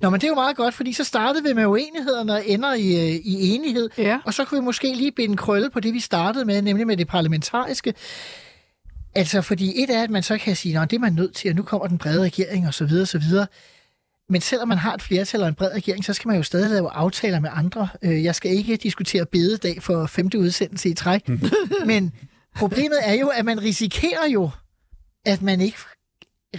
Nå, 0.00 0.10
men 0.10 0.20
det 0.20 0.26
er 0.26 0.28
jo 0.28 0.34
meget 0.34 0.56
godt, 0.56 0.74
fordi 0.74 0.92
så 0.92 1.04
startede 1.04 1.44
vi 1.44 1.52
med 1.52 1.66
uenighederne 1.66 2.32
og 2.34 2.42
ender 2.46 2.74
i, 2.74 2.94
øh, 2.94 3.20
i 3.24 3.48
enighed. 3.54 3.88
Ja. 3.98 4.18
Og 4.24 4.34
så 4.34 4.44
kunne 4.44 4.60
vi 4.60 4.64
måske 4.64 4.94
lige 4.94 5.12
binde 5.12 5.36
krølle 5.36 5.70
på 5.70 5.80
det, 5.80 5.94
vi 5.94 6.00
startede 6.00 6.44
med, 6.44 6.62
nemlig 6.62 6.86
med 6.86 6.96
det 6.96 7.08
parlamentariske. 7.08 7.94
Altså, 9.14 9.42
fordi 9.42 9.82
et 9.82 9.90
er, 9.90 10.02
at 10.02 10.10
man 10.10 10.22
så 10.22 10.38
kan 10.38 10.56
sige, 10.56 10.80
at 10.80 10.90
det 10.90 10.96
er 10.96 11.00
man 11.00 11.12
nødt 11.12 11.34
til, 11.34 11.50
og 11.50 11.56
nu 11.56 11.62
kommer 11.62 11.86
den 11.86 11.98
brede 11.98 12.22
regering, 12.22 12.66
og 12.66 12.74
så 12.74 12.84
videre, 12.84 13.02
og 13.02 13.08
så 13.08 13.18
videre. 13.18 13.46
Men 14.28 14.40
selvom 14.40 14.68
man 14.68 14.78
har 14.78 14.94
et 14.94 15.02
flertal 15.02 15.42
og 15.42 15.48
en 15.48 15.54
bred 15.54 15.74
regering, 15.74 16.04
så 16.04 16.12
skal 16.12 16.28
man 16.28 16.36
jo 16.36 16.42
stadig 16.42 16.70
lave 16.70 16.90
aftaler 16.90 17.40
med 17.40 17.50
andre. 17.52 17.88
Øh, 18.02 18.24
Jeg 18.24 18.34
skal 18.34 18.50
ikke 18.50 18.76
diskutere 18.76 19.26
bededag 19.26 19.82
for 19.82 20.06
femte 20.06 20.38
udsendelse 20.38 20.88
i 20.88 20.94
træk. 20.94 21.28
Men 21.86 22.12
problemet 22.56 22.98
er 23.02 23.14
jo, 23.14 23.28
at 23.28 23.44
man 23.44 23.62
risikerer 23.62 24.28
jo, 24.28 24.50
at 25.26 25.42
man 25.42 25.60
ikke 25.60 25.78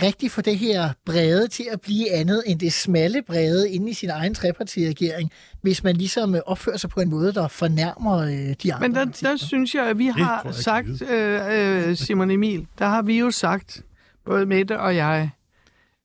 rigtig 0.02 0.32
får 0.32 0.42
det 0.42 0.58
her 0.58 0.90
brede 1.06 1.48
til 1.48 1.66
at 1.72 1.82
blive 1.82 2.12
andet 2.12 2.44
end 2.46 2.60
det 2.60 2.74
smalle 2.74 3.22
brede 3.28 3.70
inde 3.72 3.90
i 3.90 3.94
sin 3.94 4.10
egen 4.10 4.34
trepartiregering, 4.34 5.32
hvis 5.62 5.84
man 5.84 5.96
ligesom 5.96 6.36
øh, 6.36 6.42
opfører 6.46 6.78
sig 6.78 6.90
på 6.90 7.00
en 7.02 7.10
måde, 7.10 7.34
der 7.34 7.48
fornærmer 7.48 8.18
øh, 8.18 8.56
de 8.64 8.74
andre. 8.74 8.88
Men 8.88 8.96
der, 8.96 9.06
der 9.06 9.36
synes 9.38 9.76
jeg, 9.76 9.88
at 9.88 9.98
vi 9.98 10.06
har 10.08 10.42
jeg 10.46 10.54
sagt, 10.56 10.88
øh, 11.12 11.88
øh, 11.90 11.96
Simon 11.96 12.32
Emil, 12.32 12.68
der 12.80 12.86
har 12.88 13.02
vi 13.02 13.20
jo 13.20 13.32
sagt, 13.32 13.84
både 14.26 14.46
Mette 14.46 14.80
og 14.80 14.96
jeg, 14.96 15.30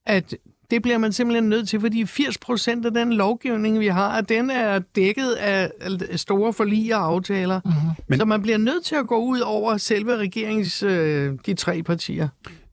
at 0.05 0.35
det 0.71 0.81
bliver 0.81 0.97
man 0.97 1.13
simpelthen 1.13 1.49
nødt 1.49 1.69
til, 1.69 1.79
fordi 1.79 2.05
80 2.05 2.37
procent 2.37 2.85
af 2.85 2.93
den 2.93 3.13
lovgivning, 3.13 3.79
vi 3.79 3.87
har, 3.87 4.21
den 4.21 4.49
er 4.49 4.79
dækket 4.79 5.31
af 5.31 5.71
store 6.15 6.53
forlig 6.53 6.95
og 6.95 7.01
aftaler. 7.05 7.61
Mhm. 7.65 7.73
Mm-hmm. 7.73 7.89
Men- 8.07 8.19
Så 8.19 8.25
man 8.25 8.41
bliver 8.41 8.57
nødt 8.57 8.85
til 8.85 8.95
at 8.95 9.07
gå 9.07 9.17
ud 9.17 9.39
over 9.39 9.77
selve 9.77 10.17
regeringens, 10.17 10.83
øh, 10.83 11.33
de 11.45 11.53
tre 11.53 11.83
partier. 11.83 12.27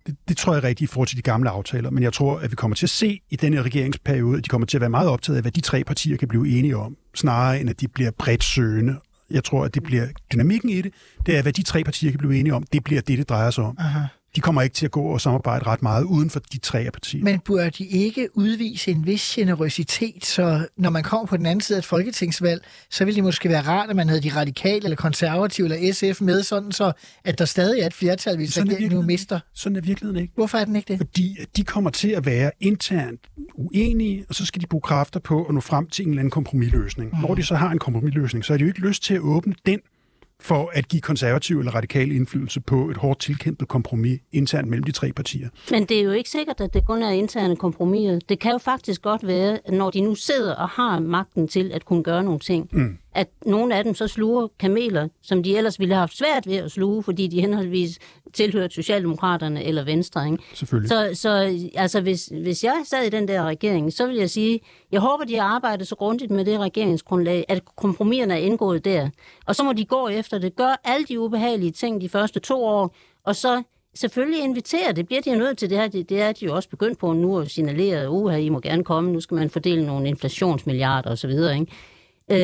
Det, 0.07 0.17
det 0.29 0.37
tror 0.37 0.53
jeg 0.53 0.61
er 0.61 0.65
rigtigt 0.65 0.91
i 0.91 0.93
forhold 0.93 1.09
til 1.09 1.17
de 1.17 1.23
gamle 1.23 1.51
aftaler, 1.51 1.91
men 1.91 2.03
jeg 2.03 2.13
tror, 2.13 2.39
at 2.39 2.51
vi 2.51 2.57
kommer 2.57 2.75
til 2.75 2.87
at 2.87 2.91
se 2.91 3.21
i 3.31 3.37
denne 3.37 3.63
regeringsperiode, 3.63 4.39
at 4.39 4.45
de 4.45 4.49
kommer 4.49 4.67
til 4.67 4.77
at 4.77 4.81
være 4.81 4.91
meget 4.91 5.09
optaget 5.09 5.37
af, 5.37 5.43
hvad 5.43 5.53
de 5.53 5.61
tre 5.61 5.85
partier 5.85 6.17
kan 6.17 6.29
blive 6.29 6.59
enige 6.59 6.77
om, 6.77 6.97
snarere 7.15 7.61
end 7.61 7.71
at 7.71 7.81
de 7.81 7.89
bliver 7.89 8.11
bredt 8.19 8.45
søgende. 8.45 8.97
Jeg 9.31 9.45
tror, 9.45 9.65
at 9.65 9.75
det 9.75 9.83
bliver 9.83 10.07
dynamikken 10.33 10.71
i 10.71 10.83
det, 10.83 10.93
det 11.27 11.37
er, 11.37 11.43
hvad 11.43 11.53
de 11.53 11.63
tre 11.63 11.85
partier 11.85 12.11
kan 12.11 12.19
blive 12.19 12.37
enige 12.37 12.55
om, 12.55 12.63
det 12.73 12.85
bliver 12.85 13.01
det, 13.01 13.19
det 13.19 13.29
drejer 13.29 13.51
sig 13.51 13.65
om. 13.65 13.77
Aha 13.79 14.01
de 14.37 14.41
kommer 14.41 14.63
ikke 14.63 14.75
til 14.75 14.85
at 14.85 14.91
gå 14.91 15.03
og 15.03 15.21
samarbejde 15.21 15.67
ret 15.67 15.83
meget 15.83 16.05
uden 16.05 16.31
for 16.31 16.41
de 16.41 16.59
tre 16.59 16.91
partier. 16.93 17.25
Men 17.25 17.41
burde 17.41 17.71
de 17.71 17.87
ikke 17.87 18.29
udvise 18.35 18.91
en 18.91 19.07
vis 19.07 19.33
generøsitet, 19.35 20.25
så 20.25 20.67
når 20.77 20.91
man 20.91 21.03
kommer 21.03 21.27
på 21.27 21.37
den 21.37 21.47
anden 21.47 21.61
side 21.61 21.77
af 21.77 21.81
et 21.81 21.85
folketingsvalg, 21.85 22.65
så 22.91 23.05
ville 23.05 23.17
det 23.17 23.25
måske 23.25 23.49
være 23.49 23.63
rart, 23.63 23.91
at 23.91 23.97
man 23.97 24.09
havde 24.09 24.21
de 24.21 24.31
radikale, 24.37 24.85
eller 24.85 24.97
konservative, 24.97 25.75
eller 25.75 25.93
SF 25.93 26.21
med, 26.21 26.43
sådan 26.43 26.73
så 26.73 26.93
at 27.25 27.39
der 27.39 27.45
stadig 27.45 27.81
er 27.81 27.87
et 27.87 27.95
flertal, 27.95 28.37
hvis 28.37 28.53
Sådan 28.53 28.69
er 28.69 28.75
regeringen 28.75 29.01
nu 29.01 29.07
mister. 29.07 29.41
Sådan 29.55 29.77
er 29.77 29.81
virkeligheden 29.81 30.23
ikke. 30.23 30.35
Hvorfor 30.35 30.59
er 30.59 30.65
den 30.65 30.77
ikke 30.77 30.89
det? 30.89 30.99
Fordi 30.99 31.37
de 31.57 31.65
kommer 31.65 31.91
til 31.91 32.09
at 32.09 32.27
være 32.27 32.51
internt 32.61 33.21
uenige, 33.55 34.25
og 34.29 34.35
så 34.35 34.47
skal 34.47 34.63
de 34.63 34.67
bruge 34.67 34.83
kræfter 34.83 35.21
på 35.21 35.45
at 35.45 35.55
nå 35.55 35.61
frem 35.61 35.89
til 35.89 36.03
en 36.03 36.09
eller 36.09 36.21
anden 36.21 36.31
kompromisløsning. 36.31 37.11
Mm. 37.13 37.19
Når 37.19 37.35
de 37.35 37.43
så 37.43 37.55
har 37.55 37.71
en 37.71 37.79
kompromisløsning, 37.79 38.45
så 38.45 38.53
har 38.53 38.59
de 38.59 38.63
jo 38.63 38.69
ikke 38.69 38.81
lyst 38.81 39.03
til 39.03 39.15
at 39.15 39.21
åbne 39.21 39.55
den 39.67 39.81
for 40.45 40.71
at 40.73 40.89
give 40.89 41.01
konservativ 41.01 41.59
eller 41.59 41.73
radikal 41.73 42.13
indflydelse 42.13 42.61
på 42.61 42.91
et 42.91 42.97
hårdt 42.97 43.21
tilkæmpet 43.21 43.69
kompromis 43.69 44.21
internt 44.33 44.69
mellem 44.69 44.85
de 44.85 44.93
tre 44.93 45.13
partier. 45.13 45.49
Men 45.71 45.85
det 45.85 45.99
er 45.99 46.03
jo 46.03 46.11
ikke 46.11 46.31
sikkert, 46.31 46.61
at 46.61 46.75
det 46.75 46.87
kun 46.87 47.03
er 47.03 47.11
interne 47.11 47.57
kompromiser. 47.57 48.19
Det 48.29 48.39
kan 48.39 48.53
jo 48.53 48.59
faktisk 48.59 49.03
godt 49.03 49.27
være, 49.27 49.59
at 49.65 49.75
når 49.75 49.91
de 49.91 50.01
nu 50.01 50.15
sidder 50.15 50.55
og 50.55 50.69
har 50.69 51.01
magten 51.01 51.49
til 51.49 51.73
at 51.73 51.85
kunne 51.85 52.03
gøre 52.03 52.25
nogle 52.25 52.39
ting, 52.41 52.69
mm. 52.73 52.99
At 53.15 53.29
nogle 53.47 53.77
af 53.77 53.85
dem 53.85 53.95
så 53.95 54.09
sluger 54.09 54.49
kameler, 54.59 55.09
som 55.23 55.43
de 55.43 55.57
ellers 55.57 55.81
ville 55.81 55.95
have 55.95 56.01
haft 56.01 56.17
svært 56.17 56.47
ved 56.47 56.57
at 56.57 56.71
sluge, 56.71 57.03
fordi 57.03 57.27
de 57.27 57.41
henholdsvis 57.41 57.99
tilhørte 58.33 58.75
Socialdemokraterne 58.75 59.65
eller 59.65 59.85
Venstre. 59.85 60.27
Ikke? 60.27 60.43
Selvfølgelig. 60.55 60.89
Så, 60.89 61.11
så 61.15 61.59
altså, 61.75 62.01
hvis, 62.01 62.27
hvis 62.43 62.65
jeg 62.65 62.83
sad 62.85 63.05
i 63.07 63.09
den 63.09 63.29
der 63.29 63.43
regering, 63.43 63.93
så 63.93 64.07
vil 64.07 64.17
jeg 64.17 64.31
sige, 64.31 64.61
jeg 64.93 65.01
håber, 65.01 65.25
de 65.25 65.37
har 65.37 65.49
arbejdet 65.49 65.89
så 65.89 65.97
grundigt 65.97 66.31
med 66.31 66.45
det 66.45 66.59
regeringsgrundlag, 66.59 67.45
at 67.49 67.63
kompromiserne 67.77 68.35
er 68.35 68.39
indgået 68.39 68.85
der. 68.85 69.09
Og 69.47 69.57
så 69.57 69.63
må 69.63 69.73
de 69.73 69.85
gå 69.85 70.09
efter 70.09 70.39
det, 70.39 70.57
gøre 70.57 70.77
alle 70.85 71.07
de 71.07 71.21
ubehagelige 71.21 71.73
ting 71.73 72.01
de 72.01 72.09
første 72.09 72.41
to 72.41 72.65
år, 72.65 72.97
og 73.25 73.37
så 73.37 73.63
selvfølgelig 73.95 74.41
invitere, 74.41 74.93
det 74.93 75.07
bliver 75.07 75.23
de 75.23 75.37
nødt 75.37 75.59
til, 75.59 75.71
det, 75.71 75.79
her, 75.79 75.89
det, 75.89 76.09
det 76.09 76.23
er 76.23 76.33
de 76.33 76.45
jo 76.45 76.55
også 76.55 76.69
begyndt 76.69 76.99
på 76.99 77.13
nu 77.13 77.39
at 77.39 77.51
signalere, 77.51 78.11
uha, 78.11 78.37
I 78.37 78.49
må 78.49 78.61
gerne 78.61 78.85
komme, 78.85 79.13
nu 79.13 79.21
skal 79.21 79.35
man 79.35 79.51
fordele 79.51 79.87
nogle 79.87 80.09
inflationsmilliarder 80.09 81.11
osv., 81.11 81.31
ikke? 81.31 81.67
Øh, 82.31 82.39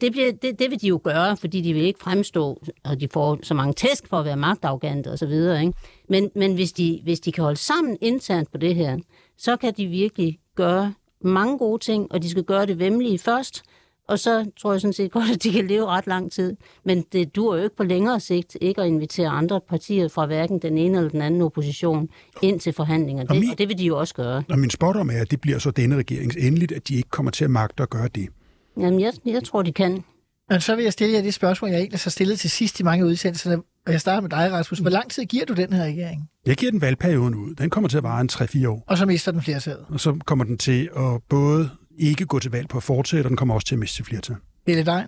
det, 0.00 0.12
bliver, 0.12 0.32
det, 0.42 0.58
det 0.58 0.70
vil 0.70 0.80
de 0.80 0.86
jo 0.86 1.00
gøre, 1.04 1.36
fordi 1.36 1.60
de 1.60 1.72
vil 1.72 1.82
ikke 1.82 2.00
fremstå, 2.00 2.62
og 2.84 3.00
de 3.00 3.08
får 3.08 3.38
så 3.42 3.54
mange 3.54 3.72
tæsk 3.72 4.08
for 4.08 4.18
at 4.18 4.24
være 4.24 4.36
magtafgante 4.36 5.10
og 5.12 5.18
så 5.18 5.26
videre. 5.26 5.60
Ikke? 5.60 5.72
Men, 6.08 6.30
men 6.36 6.54
hvis, 6.54 6.72
de, 6.72 7.00
hvis 7.04 7.20
de 7.20 7.32
kan 7.32 7.44
holde 7.44 7.58
sammen 7.58 7.96
internt 8.00 8.52
på 8.52 8.58
det 8.58 8.74
her, 8.74 8.98
så 9.38 9.56
kan 9.56 9.72
de 9.76 9.86
virkelig 9.86 10.38
gøre 10.56 10.94
mange 11.20 11.58
gode 11.58 11.84
ting, 11.84 12.12
og 12.12 12.22
de 12.22 12.30
skal 12.30 12.42
gøre 12.44 12.66
det 12.66 12.78
vemmelige 12.78 13.18
først, 13.18 13.62
og 14.08 14.18
så 14.18 14.50
tror 14.60 14.72
jeg 14.72 14.80
sådan 14.80 14.92
set 14.92 15.10
godt, 15.12 15.30
at 15.34 15.42
de 15.42 15.52
kan 15.52 15.66
leve 15.66 15.86
ret 15.86 16.06
lang 16.06 16.32
tid. 16.32 16.56
Men 16.84 17.04
det 17.12 17.36
dur 17.36 17.56
jo 17.56 17.62
ikke 17.62 17.76
på 17.76 17.82
længere 17.84 18.20
sigt 18.20 18.56
ikke 18.60 18.80
at 18.82 18.86
invitere 18.86 19.28
andre 19.28 19.60
partier 19.68 20.08
fra 20.08 20.26
hverken 20.26 20.58
den 20.58 20.78
ene 20.78 20.96
eller 20.98 21.10
den 21.10 21.22
anden 21.22 21.42
opposition 21.42 22.08
ind 22.42 22.60
til 22.60 22.72
forhandlinger. 22.72 23.24
Det, 23.24 23.40
min- 23.40 23.50
og 23.50 23.58
det 23.58 23.68
vil 23.68 23.78
de 23.78 23.84
jo 23.84 23.98
også 23.98 24.14
gøre. 24.14 24.42
Og 24.50 24.58
min 24.58 24.70
spådom 24.70 25.10
er, 25.10 25.20
at 25.20 25.30
det 25.30 25.40
bliver 25.40 25.58
så 25.58 25.70
denne 25.70 25.96
regerings 25.96 26.36
endeligt, 26.36 26.72
at 26.72 26.88
de 26.88 26.94
ikke 26.96 27.08
kommer 27.08 27.30
til 27.30 27.44
at 27.44 27.50
magte 27.50 27.82
at 27.82 27.90
gøre 27.90 28.08
det. 28.14 28.28
Jamen, 28.76 29.00
jeg, 29.00 29.12
jeg 29.26 29.44
tror, 29.44 29.62
de 29.62 29.72
kan. 29.72 30.04
Men 30.50 30.60
så 30.60 30.76
vil 30.76 30.82
jeg 30.82 30.92
stille 30.92 31.14
jer 31.14 31.22
det 31.22 31.34
spørgsmål, 31.34 31.70
jeg 31.70 31.78
egentlig 31.78 32.00
har 32.04 32.10
stillet 32.10 32.38
til 32.40 32.50
sidst 32.50 32.80
i 32.80 32.82
mange 32.82 33.06
udsendelser, 33.06 33.56
og 33.86 33.92
jeg 33.92 34.00
starter 34.00 34.20
med 34.20 34.30
dig, 34.30 34.52
Rasmus. 34.52 34.78
Hvor 34.78 34.90
lang 34.90 35.10
tid 35.10 35.24
giver 35.24 35.44
du 35.44 35.52
den 35.52 35.72
her 35.72 35.84
regering? 35.84 36.30
Jeg 36.46 36.56
giver 36.56 36.70
den 36.70 36.80
valgperioden 36.80 37.34
ud. 37.34 37.54
Den 37.54 37.70
kommer 37.70 37.88
til 37.88 37.96
at 37.96 38.02
vare 38.02 38.20
en 38.20 38.28
3-4 38.32 38.68
år. 38.68 38.84
Og 38.86 38.98
så 38.98 39.06
mister 39.06 39.32
den 39.32 39.42
flertallet. 39.42 39.86
Og 39.88 40.00
så 40.00 40.18
kommer 40.26 40.44
den 40.44 40.58
til 40.58 40.90
at 40.96 41.22
både 41.28 41.70
ikke 41.98 42.26
gå 42.26 42.38
til 42.38 42.50
valg 42.50 42.68
på 42.68 42.76
at 42.76 42.82
fortsætte, 42.82 43.26
og 43.26 43.28
den 43.28 43.36
kommer 43.36 43.54
også 43.54 43.66
til 43.66 43.74
at 43.74 43.78
miste 43.78 44.04
flertal. 44.04 44.36
Helle 44.66 44.84
Dein, 44.86 45.06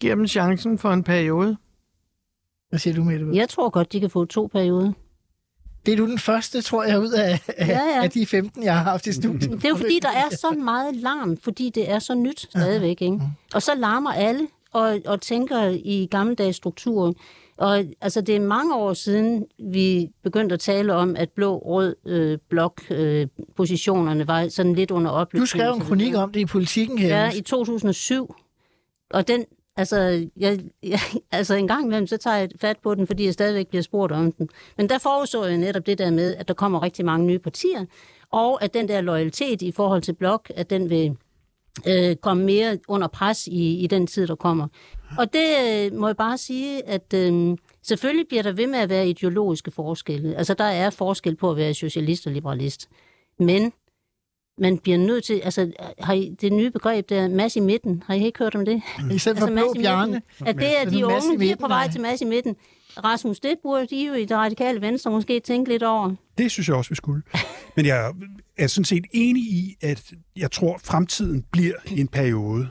Giver 0.00 0.14
dem 0.14 0.26
chancen 0.26 0.78
for 0.78 0.92
en 0.92 1.02
periode. 1.02 1.56
hvad 2.68 2.78
siger 2.78 2.94
du 2.94 3.04
med 3.04 3.18
det? 3.18 3.34
Jeg 3.36 3.48
tror 3.48 3.70
godt, 3.70 3.92
de 3.92 4.00
kan 4.00 4.10
få 4.10 4.24
to 4.24 4.46
perioder. 4.52 4.92
Det 5.86 5.92
er 5.92 5.96
du 5.96 6.06
den 6.06 6.18
første, 6.18 6.62
tror 6.62 6.84
jeg, 6.84 7.00
ud 7.00 7.10
af, 7.10 7.40
Ja, 7.58 7.66
ja. 7.66 8.02
af 8.02 8.10
de 8.10 8.26
15, 8.26 8.62
jeg 8.62 8.76
har 8.76 8.82
haft 8.82 9.06
i 9.06 9.12
studiet. 9.12 9.50
Det 9.50 9.64
er 9.64 9.68
jo 9.68 9.76
fordi, 9.76 9.98
der 10.02 10.08
er 10.08 10.36
så 10.36 10.50
meget 10.50 10.96
larm, 10.96 11.36
fordi 11.36 11.70
det 11.70 11.90
er 11.90 11.98
så 11.98 12.14
nyt 12.14 12.40
stadigvæk. 12.40 13.02
Ikke? 13.02 13.20
Og 13.54 13.62
så 13.62 13.74
larmer 13.74 14.12
alle 14.12 14.46
og, 14.72 15.00
og 15.06 15.20
tænker 15.20 15.68
i 15.84 16.08
gammeldags 16.10 16.56
strukturer. 16.56 17.12
Og 17.56 17.84
altså, 18.00 18.20
det 18.20 18.36
er 18.36 18.40
mange 18.40 18.74
år 18.76 18.94
siden, 18.94 19.46
vi 19.58 20.10
begyndte 20.22 20.52
at 20.52 20.60
tale 20.60 20.94
om, 20.94 21.16
at 21.16 21.30
blå-rød 21.30 21.96
øh, 22.06 22.38
øh, 22.90 23.28
var 24.28 24.48
sådan 24.48 24.74
lidt 24.74 24.90
under 24.90 25.10
opløsning. 25.10 25.40
Du 25.42 25.46
skrev 25.46 25.74
en 25.74 25.80
kronik 25.80 26.14
om 26.14 26.32
det 26.32 26.40
i 26.40 26.44
politikken 26.44 26.98
her. 26.98 27.08
Ja, 27.24 27.30
i 27.30 27.40
2007. 27.40 28.34
Og 29.10 29.28
den, 29.28 29.44
altså, 29.76 30.28
jeg, 30.36 30.60
jeg, 30.82 30.98
altså 31.32 31.54
en 31.54 31.68
gang 31.68 31.84
imellem, 31.84 32.06
så 32.06 32.16
tager 32.16 32.36
jeg 32.36 32.48
fat 32.60 32.78
på 32.82 32.94
den, 32.94 33.06
fordi 33.06 33.24
jeg 33.24 33.34
stadigvæk 33.34 33.68
bliver 33.68 33.82
spurgt 33.82 34.12
om 34.12 34.32
den. 34.32 34.48
Men 34.76 34.88
der 34.88 34.98
forudså 34.98 35.44
jeg 35.44 35.58
netop 35.58 35.86
det 35.86 35.98
der 35.98 36.10
med, 36.10 36.34
at 36.34 36.48
der 36.48 36.54
kommer 36.54 36.82
rigtig 36.82 37.04
mange 37.04 37.26
nye 37.26 37.38
partier, 37.38 37.84
og 38.30 38.64
at 38.64 38.74
den 38.74 38.88
der 38.88 39.00
loyalitet 39.00 39.62
i 39.62 39.72
forhold 39.72 40.02
til 40.02 40.12
blok, 40.12 40.50
at 40.54 40.70
den 40.70 40.90
vil 40.90 41.16
øh, 41.86 42.16
komme 42.16 42.44
mere 42.44 42.78
under 42.88 43.08
pres 43.08 43.46
i, 43.46 43.78
i 43.78 43.86
den 43.86 44.06
tid, 44.06 44.26
der 44.26 44.34
kommer. 44.34 44.68
Og 45.18 45.32
det 45.32 45.46
øh, 45.66 45.98
må 45.98 46.06
jeg 46.06 46.16
bare 46.16 46.38
sige, 46.38 46.88
at 46.88 47.14
øh, 47.14 47.56
selvfølgelig 47.82 48.28
bliver 48.28 48.42
der 48.42 48.52
ved 48.52 48.66
med 48.66 48.78
at 48.78 48.88
være 48.88 49.08
ideologiske 49.08 49.70
forskelle. 49.70 50.36
Altså, 50.36 50.54
der 50.54 50.64
er 50.64 50.90
forskel 50.90 51.36
på 51.36 51.50
at 51.50 51.56
være 51.56 51.74
socialist 51.74 52.26
og 52.26 52.32
liberalist. 52.32 52.88
Men 53.38 53.72
man 54.58 54.78
bliver 54.78 54.98
nødt 54.98 55.24
til, 55.24 55.40
altså, 55.44 55.72
har 55.98 56.12
I 56.12 56.36
det 56.40 56.52
nye 56.52 56.70
begreb 56.70 57.08
der, 57.08 57.28
masse 57.28 57.58
i 57.58 57.62
midten, 57.62 58.02
har 58.06 58.14
I 58.14 58.24
ikke 58.24 58.38
hørt 58.38 58.54
om 58.54 58.64
det? 58.64 58.82
I 59.12 59.18
stedet 59.18 59.38
for 59.38 59.46
Altså, 59.46 59.72
blå 59.74 60.04
midten. 60.04 60.22
At 60.46 60.56
det 60.56 60.80
er 60.80 60.90
de 60.90 61.06
unge, 61.06 61.38
de 61.38 61.50
er 61.50 61.56
på 61.56 61.68
vej 61.68 61.90
til 61.90 62.00
masse 62.00 62.24
i 62.24 62.28
midten. 62.28 62.56
Rasmus, 63.04 63.40
det 63.40 63.54
burde 63.62 63.86
de 63.90 64.06
jo 64.06 64.12
i 64.14 64.24
det 64.24 64.36
radikale 64.36 64.80
venstre 64.80 65.10
måske 65.10 65.40
tænke 65.40 65.70
lidt 65.70 65.82
over. 65.82 66.14
Det 66.38 66.50
synes 66.50 66.68
jeg 66.68 66.76
også, 66.76 66.90
vi 66.90 66.94
skulle. 66.94 67.22
Men 67.76 67.86
jeg 67.86 68.12
er 68.58 68.66
sådan 68.66 68.84
set 68.84 69.04
enig 69.12 69.42
i, 69.42 69.76
at 69.80 70.12
jeg 70.36 70.50
tror, 70.50 70.80
fremtiden 70.84 71.44
bliver 71.52 71.74
en 71.96 72.08
periode 72.08 72.68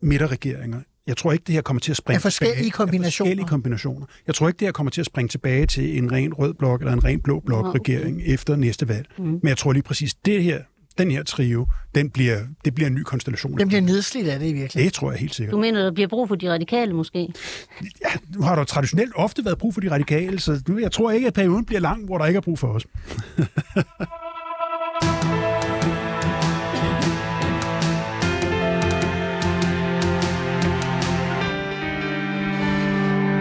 midterregeringer. 0.00 0.80
Jeg 1.06 1.16
tror 1.16 1.32
ikke, 1.32 1.44
det 1.46 1.54
her 1.54 1.62
kommer 1.62 1.80
til 1.80 1.90
at 1.90 1.96
springe 1.96 2.16
Af 2.16 2.22
forskellige 2.22 2.56
tilbage. 2.56 2.70
kombinationer. 2.70 3.06
Af 3.06 3.30
forskellige 3.30 3.48
kombinationer. 3.48 4.06
Jeg 4.26 4.34
tror 4.34 4.48
ikke, 4.48 4.58
det 4.58 4.66
her 4.66 4.72
kommer 4.72 4.90
til 4.90 5.00
at 5.00 5.06
springe 5.06 5.28
tilbage 5.28 5.66
til 5.66 5.98
en 5.98 6.12
ren 6.12 6.34
rød 6.34 6.54
blok 6.54 6.80
eller 6.80 6.92
en 6.92 7.04
ren 7.04 7.20
blå 7.20 7.40
blok 7.40 7.66
okay. 7.66 7.78
regering 7.78 8.22
efter 8.26 8.56
næste 8.56 8.88
valg. 8.88 9.06
Mm. 9.18 9.24
Men 9.24 9.48
jeg 9.48 9.56
tror 9.58 9.72
lige 9.72 9.82
præcis, 9.82 10.14
det 10.14 10.42
her, 10.44 10.60
den 10.98 11.10
her 11.10 11.22
trio, 11.22 11.66
den 11.94 12.10
bliver, 12.10 12.38
det 12.64 12.74
bliver 12.74 12.88
en 12.88 12.94
ny 12.94 13.02
konstellation. 13.02 13.58
Den 13.58 13.68
bliver 13.68 13.80
nedslidt 13.80 14.28
af 14.28 14.38
det 14.38 14.46
i 14.46 14.52
virkeligheden. 14.52 14.84
Det 14.84 14.92
tror 14.92 15.10
jeg 15.10 15.20
helt 15.20 15.34
sikkert. 15.34 15.52
Du 15.52 15.60
mener, 15.60 15.82
der 15.82 15.92
bliver 15.92 16.08
brug 16.08 16.28
for 16.28 16.34
de 16.34 16.52
radikale 16.52 16.92
måske? 16.92 17.32
Ja, 17.80 18.10
nu 18.34 18.42
har 18.42 18.56
der 18.56 18.64
traditionelt 18.64 19.12
ofte 19.16 19.44
været 19.44 19.58
brug 19.58 19.74
for 19.74 19.80
de 19.80 19.90
radikale, 19.90 20.40
så 20.40 20.62
nu, 20.68 20.78
jeg 20.78 20.92
tror 20.92 21.10
ikke, 21.10 21.26
at 21.26 21.34
perioden 21.34 21.64
bliver 21.64 21.80
lang, 21.80 22.04
hvor 22.04 22.18
der 22.18 22.26
ikke 22.26 22.36
er 22.36 22.40
brug 22.40 22.58
for 22.58 22.68
os. 22.68 22.86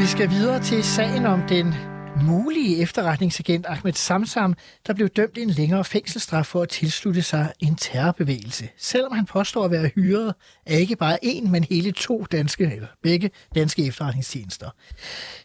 Vi 0.01 0.05
skal 0.05 0.29
videre 0.29 0.59
til 0.59 0.83
sagen 0.83 1.25
om 1.25 1.41
den 1.49 1.73
mulige 2.21 2.81
efterretningsagent 2.81 3.65
Ahmed 3.65 3.93
Samsam, 3.93 4.55
der 4.87 4.93
blev 4.93 5.09
dømt 5.09 5.37
en 5.37 5.49
længere 5.49 5.83
fængselsstraf 5.83 6.45
for 6.45 6.61
at 6.61 6.69
tilslutte 6.69 7.21
sig 7.21 7.53
en 7.59 7.75
terrorbevægelse. 7.75 8.69
Selvom 8.77 9.11
han 9.11 9.25
påstår 9.25 9.65
at 9.65 9.71
være 9.71 9.91
hyret 9.95 10.33
af 10.65 10.79
ikke 10.79 10.95
bare 10.95 11.17
én, 11.25 11.49
men 11.49 11.63
hele 11.63 11.91
to 11.91 12.25
danske, 12.31 12.63
eller 12.63 12.87
begge 13.03 13.31
danske 13.55 13.85
efterretningstjenester. 13.85 14.69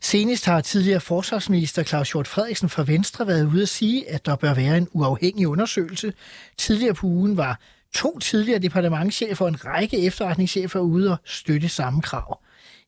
Senest 0.01 0.47
har 0.47 0.61
tidligere 0.61 1.01
forsvarsminister 1.01 1.83
Claus 1.83 2.13
Hjort 2.13 2.29
Frederiksen 2.29 2.69
fra 2.69 2.85
Venstre 2.85 3.27
været 3.27 3.47
ude 3.47 3.63
at 3.63 3.69
sige, 3.69 4.11
at 4.11 4.27
der 4.27 4.37
bør 4.37 4.55
være 4.55 4.77
en 4.77 4.89
uafhængig 4.93 5.49
undersøgelse. 5.49 6.13
Tidligere 6.59 6.95
på 6.95 7.07
ugen 7.07 7.37
var 7.37 7.61
to 7.95 8.19
tidligere 8.19 8.59
departementchefer 8.59 9.45
og 9.45 9.49
en 9.49 9.65
række 9.65 10.07
efterretningschefer 10.07 10.81
ude 10.81 11.11
og 11.11 11.19
støtte 11.25 11.69
samme 11.69 12.03
krav. 12.03 12.41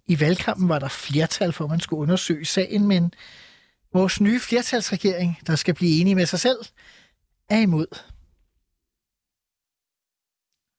I 0.06 0.20
valgkampen 0.20 0.68
var 0.68 0.78
der 0.78 0.88
flertal 0.88 1.52
for, 1.52 1.64
at 1.64 1.70
man 1.70 1.80
skulle 1.80 2.00
undersøge 2.00 2.44
sagen, 2.44 2.88
men 2.88 3.12
vores 3.92 4.20
nye 4.20 4.40
flertalsregering, 4.40 5.38
der 5.46 5.56
skal 5.56 5.74
blive 5.74 6.00
enige 6.00 6.14
med 6.14 6.26
sig 6.26 6.40
selv, 6.40 6.58
er 7.48 7.58
imod. 7.58 7.86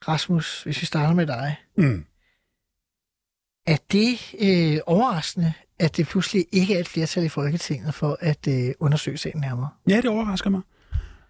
Rasmus, 0.07 0.63
hvis 0.63 0.81
vi 0.81 0.85
starter 0.85 1.13
med 1.13 1.27
dig. 1.27 1.55
Mm. 1.77 2.05
Er 3.67 3.77
det 3.91 4.35
øh, 4.39 4.79
overraskende, 4.85 5.53
at 5.79 5.97
det 5.97 6.07
pludselig 6.07 6.45
ikke 6.51 6.75
er 6.75 6.79
et 6.79 6.87
flertal 6.87 7.23
i 7.23 7.29
Folketinget 7.29 7.93
for 7.93 8.17
at 8.19 8.47
øh, 8.47 8.73
undersøge 8.79 9.17
sagen 9.17 9.41
nærmere? 9.41 9.69
Ja, 9.89 9.97
det 9.97 10.05
overrasker 10.05 10.49
mig. 10.49 10.61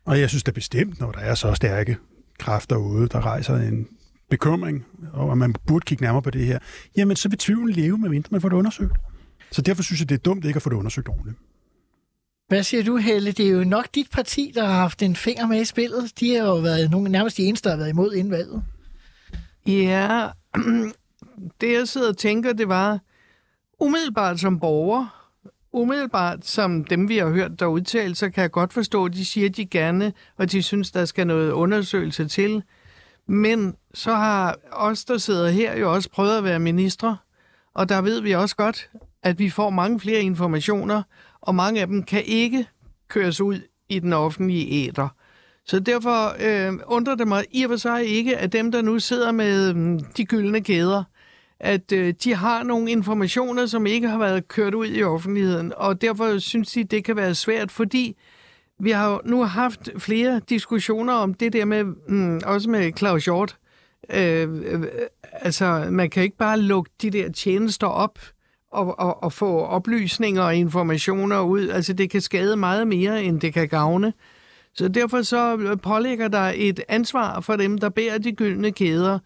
Og 0.05 0.19
jeg 0.19 0.29
synes 0.29 0.43
det 0.43 0.51
er 0.51 0.55
bestemt, 0.55 0.99
når 0.99 1.11
der 1.11 1.19
er 1.19 1.35
så 1.35 1.53
stærke 1.53 1.97
kræfter 2.39 2.75
ude, 2.75 3.07
der 3.07 3.25
rejser 3.25 3.55
en 3.55 3.87
bekymring, 4.29 4.85
og 5.13 5.31
at 5.31 5.37
man 5.37 5.55
burde 5.67 5.85
kigge 5.85 6.03
nærmere 6.03 6.21
på 6.21 6.29
det 6.29 6.45
her, 6.45 6.59
jamen 6.97 7.15
så 7.15 7.29
vil 7.29 7.37
tvivlen 7.37 7.69
leve, 7.69 7.97
medmindre 7.97 8.27
man 8.31 8.41
får 8.41 8.49
det 8.49 8.55
undersøgt. 8.55 8.97
Så 9.51 9.61
derfor 9.61 9.83
synes 9.83 9.99
jeg, 9.99 10.09
det 10.09 10.15
er 10.15 10.19
dumt 10.19 10.45
ikke 10.45 10.57
at 10.57 10.61
få 10.63 10.69
det 10.69 10.75
undersøgt 10.75 11.09
ordentligt. 11.09 11.37
Hvad 12.49 12.63
siger 12.63 12.83
du, 12.83 12.97
Helle? 12.97 13.31
Det 13.31 13.47
er 13.47 13.51
jo 13.51 13.63
nok 13.63 13.87
dit 13.95 14.09
parti, 14.11 14.51
der 14.55 14.65
har 14.65 14.73
haft 14.73 15.01
en 15.01 15.15
finger 15.15 15.47
med 15.47 15.61
i 15.61 15.65
spillet. 15.65 16.19
De 16.19 16.35
har 16.35 16.45
jo 16.45 16.55
været 16.55 16.91
nogle, 16.91 17.09
nærmest 17.09 17.37
de 17.37 17.43
eneste, 17.43 17.69
der 17.69 17.75
har 17.75 17.77
været 17.77 17.89
imod 17.89 18.13
indvalget. 18.13 18.63
Ja, 19.67 20.27
det 21.61 21.73
jeg 21.73 21.87
sidder 21.87 22.09
og 22.09 22.17
tænker, 22.17 22.53
det 22.53 22.69
var 22.69 22.99
umiddelbart 23.79 24.39
som 24.39 24.59
borger, 24.59 25.29
umiddelbart, 25.73 26.45
som 26.45 26.83
dem 26.83 27.09
vi 27.09 27.17
har 27.17 27.29
hørt 27.29 27.59
der 27.59 27.65
udtale, 27.65 28.15
så 28.15 28.29
kan 28.29 28.41
jeg 28.41 28.51
godt 28.51 28.73
forstå, 28.73 29.05
at 29.05 29.13
de 29.13 29.25
siger, 29.25 29.49
at 29.49 29.57
de 29.57 29.65
gerne, 29.65 30.13
og 30.37 30.51
de 30.51 30.63
synes, 30.63 30.91
der 30.91 31.05
skal 31.05 31.27
noget 31.27 31.51
undersøgelse 31.51 32.27
til. 32.27 32.63
Men 33.27 33.75
så 33.93 34.13
har 34.15 34.57
os, 34.71 35.05
der 35.05 35.17
sidder 35.17 35.49
her, 35.49 35.77
jo 35.77 35.93
også 35.93 36.09
prøvet 36.09 36.37
at 36.37 36.43
være 36.43 36.59
ministre, 36.59 37.17
og 37.73 37.89
der 37.89 38.01
ved 38.01 38.21
vi 38.21 38.31
også 38.31 38.55
godt, 38.55 38.89
at 39.23 39.39
vi 39.39 39.49
får 39.49 39.69
mange 39.69 39.99
flere 39.99 40.21
informationer, 40.21 41.03
og 41.41 41.55
mange 41.55 41.81
af 41.81 41.87
dem 41.87 42.03
kan 42.03 42.23
ikke 42.25 42.67
køres 43.07 43.41
ud 43.41 43.61
i 43.89 43.99
den 43.99 44.13
offentlige 44.13 44.87
æder. 44.87 45.07
Så 45.65 45.79
derfor 45.79 46.35
øh, 46.39 46.73
undrer 46.85 47.15
det 47.15 47.27
mig 47.27 47.45
i 47.51 47.63
og 47.63 47.69
for 47.69 47.77
sig 47.77 48.05
ikke, 48.05 48.37
at 48.37 48.53
dem, 48.53 48.71
der 48.71 48.81
nu 48.81 48.99
sidder 48.99 49.31
med 49.31 49.75
øh, 49.75 49.99
de 50.17 50.25
gyldne 50.25 50.61
kæder, 50.61 51.03
at 51.59 51.91
øh, 51.91 52.13
de 52.23 52.35
har 52.35 52.63
nogle 52.63 52.91
informationer, 52.91 53.65
som 53.65 53.85
ikke 53.85 54.07
har 54.07 54.17
været 54.17 54.47
kørt 54.47 54.73
ud 54.73 54.87
i 54.87 55.03
offentligheden, 55.03 55.73
og 55.77 56.01
derfor 56.01 56.37
synes 56.37 56.71
de, 56.71 56.83
det 56.83 57.03
kan 57.03 57.15
være 57.15 57.35
svært, 57.35 57.71
fordi 57.71 58.15
vi 58.79 58.91
har 58.91 59.11
jo 59.11 59.21
nu 59.25 59.43
haft 59.43 59.89
flere 59.97 60.41
diskussioner 60.49 61.13
om 61.13 61.33
det 61.33 61.53
der 61.53 61.65
med, 61.65 61.83
mm, 61.83 62.41
også 62.45 62.69
med 62.69 62.91
Claus 62.97 63.25
Hjort, 63.25 63.57
øh, 64.09 64.49
øh, 64.65 64.83
altså 65.33 65.87
man 65.89 66.09
kan 66.09 66.23
ikke 66.23 66.37
bare 66.37 66.59
lukke 66.59 66.91
de 67.01 67.09
der 67.09 67.31
tjenester 67.31 67.87
op, 67.87 68.19
og, 68.71 68.99
og, 68.99 69.23
og 69.23 69.33
få 69.33 69.59
oplysninger 69.59 70.41
og 70.41 70.55
informationer 70.55 71.41
ud. 71.41 71.69
Altså 71.69 71.93
det 71.93 72.09
kan 72.09 72.21
skade 72.21 72.55
meget 72.55 72.87
mere, 72.87 73.23
end 73.23 73.41
det 73.41 73.53
kan 73.53 73.67
gavne. 73.67 74.13
Så 74.73 74.87
derfor 74.87 75.21
så 75.21 75.77
pålægger 75.83 76.27
der 76.27 76.51
et 76.55 76.79
ansvar 76.87 77.39
for 77.39 77.55
dem, 77.55 77.77
der 77.77 77.89
bærer 77.89 78.17
de 78.17 78.31
gyldne 78.31 78.71
kæder. 78.71 79.19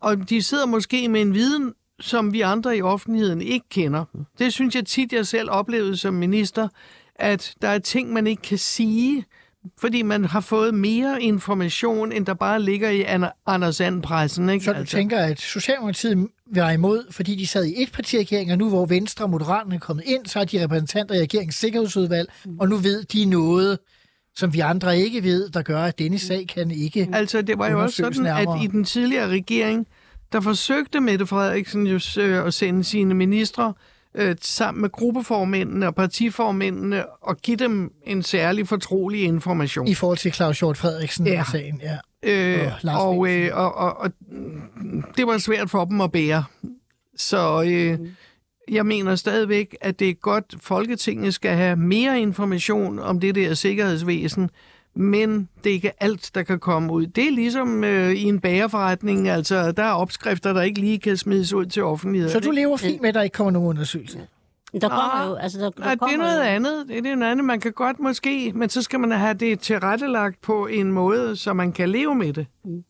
Og 0.00 0.30
de 0.30 0.42
sidder 0.42 0.66
måske 0.66 1.08
med 1.08 1.20
en 1.20 1.34
viden, 1.34 1.72
som 2.00 2.32
vi 2.32 2.40
andre 2.40 2.76
i 2.76 2.82
offentligheden 2.82 3.42
ikke 3.42 3.68
kender. 3.68 4.04
Det 4.38 4.52
synes 4.52 4.74
jeg 4.74 4.86
tit, 4.86 5.12
jeg 5.12 5.26
selv 5.26 5.50
oplevede 5.50 5.96
som 5.96 6.14
minister, 6.14 6.68
at 7.14 7.54
der 7.62 7.68
er 7.68 7.78
ting, 7.78 8.12
man 8.12 8.26
ikke 8.26 8.42
kan 8.42 8.58
sige, 8.58 9.24
fordi 9.78 10.02
man 10.02 10.24
har 10.24 10.40
fået 10.40 10.74
mere 10.74 11.22
information, 11.22 12.12
end 12.12 12.26
der 12.26 12.34
bare 12.34 12.62
ligger 12.62 12.90
i 12.90 13.04
Anders 13.46 13.80
And-pressen. 13.80 14.48
Ikke? 14.48 14.64
Så 14.64 14.72
du 14.72 14.78
altså. 14.78 14.96
tænker, 14.96 15.18
at 15.18 15.40
Socialdemokratiet 15.40 16.28
var 16.50 16.70
imod, 16.70 17.04
fordi 17.10 17.34
de 17.34 17.46
sad 17.46 17.64
i 17.64 17.82
et 17.82 17.92
parti 17.92 18.16
og 18.50 18.58
nu 18.58 18.68
hvor 18.68 18.86
Venstre 18.86 19.24
og 19.24 19.30
Moderaterne 19.30 19.74
er 19.74 19.78
kommet 19.78 20.02
ind, 20.06 20.26
så 20.26 20.40
er 20.40 20.44
de 20.44 20.64
repræsentanter 20.64 21.14
i 21.14 21.20
regeringens 21.20 21.54
sikkerhedsudvalg, 21.54 22.32
og 22.60 22.68
nu 22.68 22.76
ved 22.76 23.04
de 23.04 23.24
noget, 23.24 23.78
som 24.36 24.52
vi 24.52 24.60
andre 24.60 24.98
ikke 24.98 25.22
ved, 25.22 25.48
der 25.48 25.62
gør, 25.62 25.82
at 25.82 25.98
denne 25.98 26.18
sag 26.18 26.46
kan 26.46 26.70
ikke 26.70 27.08
Altså, 27.12 27.42
det 27.42 27.58
var 27.58 27.70
jo 27.70 27.82
også 27.82 27.96
sådan, 27.96 28.22
nærmere. 28.22 28.58
at 28.58 28.64
i 28.64 28.66
den 28.66 28.84
tidligere 28.84 29.28
regering, 29.28 29.86
der 30.32 30.40
forsøgte 30.40 31.00
Mette 31.00 31.26
Frederiksen 31.26 31.86
jo 31.86 32.00
øh, 32.18 32.46
at 32.46 32.54
sende 32.54 32.84
sine 32.84 33.14
ministre 33.14 33.74
øh, 34.14 34.36
sammen 34.40 34.80
med 34.80 34.90
gruppeformændene 34.90 35.86
og 35.86 35.94
partiformændene 35.94 37.04
og 37.22 37.36
give 37.36 37.56
dem 37.56 37.92
en 38.06 38.22
særlig 38.22 38.68
fortrolig 38.68 39.22
information. 39.22 39.88
I 39.88 39.94
forhold 39.94 40.18
til 40.18 40.32
Claus 40.32 40.58
Hjort 40.58 40.76
Frederiksen 40.76 41.26
ja. 41.26 41.44
sagen, 41.52 41.80
ja. 41.82 41.98
Øh, 42.22 42.72
og, 42.84 43.08
og, 43.08 43.28
øh, 43.30 43.50
og, 43.52 43.74
og, 43.74 43.96
og 43.96 44.10
det 45.16 45.26
var 45.26 45.38
svært 45.38 45.70
for 45.70 45.84
dem 45.84 46.00
at 46.00 46.12
bære. 46.12 46.44
Så 47.16 47.62
øh, 47.62 47.98
jeg 48.70 48.86
mener 48.86 49.14
stadigvæk, 49.14 49.76
at 49.80 49.98
det 50.00 50.08
er 50.08 50.14
godt, 50.14 50.54
Folketinget 50.60 51.34
skal 51.34 51.56
have 51.56 51.76
mere 51.76 52.20
information 52.20 52.98
om 52.98 53.20
det 53.20 53.34
der 53.34 53.54
sikkerhedsvæsen, 53.54 54.50
men 54.94 55.48
det 55.64 55.70
er 55.70 55.74
ikke 55.74 56.02
alt, 56.02 56.30
der 56.34 56.42
kan 56.42 56.58
komme 56.58 56.92
ud. 56.92 57.06
Det 57.06 57.26
er 57.26 57.30
ligesom 57.30 57.84
øh, 57.84 58.12
i 58.12 58.22
en 58.22 58.40
bagerforretning, 58.40 59.28
altså 59.28 59.72
der 59.72 59.82
er 59.82 59.92
opskrifter, 59.92 60.52
der 60.52 60.62
ikke 60.62 60.80
lige 60.80 60.98
kan 60.98 61.16
smides 61.16 61.52
ud 61.52 61.66
til 61.66 61.82
offentligheden. 61.84 62.32
Så 62.32 62.40
du 62.40 62.50
lever 62.50 62.76
fint 62.76 63.00
med, 63.00 63.08
at 63.08 63.14
der 63.14 63.22
ikke 63.22 63.34
kommer 63.34 63.50
nogen 63.50 63.68
undersøgelse? 63.68 64.26
Der 64.72 64.88
kommer 64.88 65.28
jo, 65.28 65.34
altså 65.34 65.58
der, 65.58 65.70
der 65.70 65.96
kommer 65.96 66.06
det 66.06 66.14
er 66.14 66.18
noget 66.18 66.38
jo. 66.38 66.42
andet. 66.42 66.88
Det 66.88 67.06
er 67.06 67.14
noget 67.16 67.32
andet. 67.32 67.44
Man 67.44 67.60
kan 67.60 67.72
godt 67.72 68.00
måske, 68.00 68.52
men 68.54 68.68
så 68.68 68.82
skal 68.82 69.00
man 69.00 69.10
have 69.10 69.34
det 69.34 69.60
tilrettelagt 69.60 70.40
på 70.40 70.66
en 70.66 70.92
måde, 70.92 71.36
så 71.36 71.52
man 71.52 71.72
kan 71.72 71.88
leve 71.88 72.14
med 72.14 72.32
det. 72.32 72.46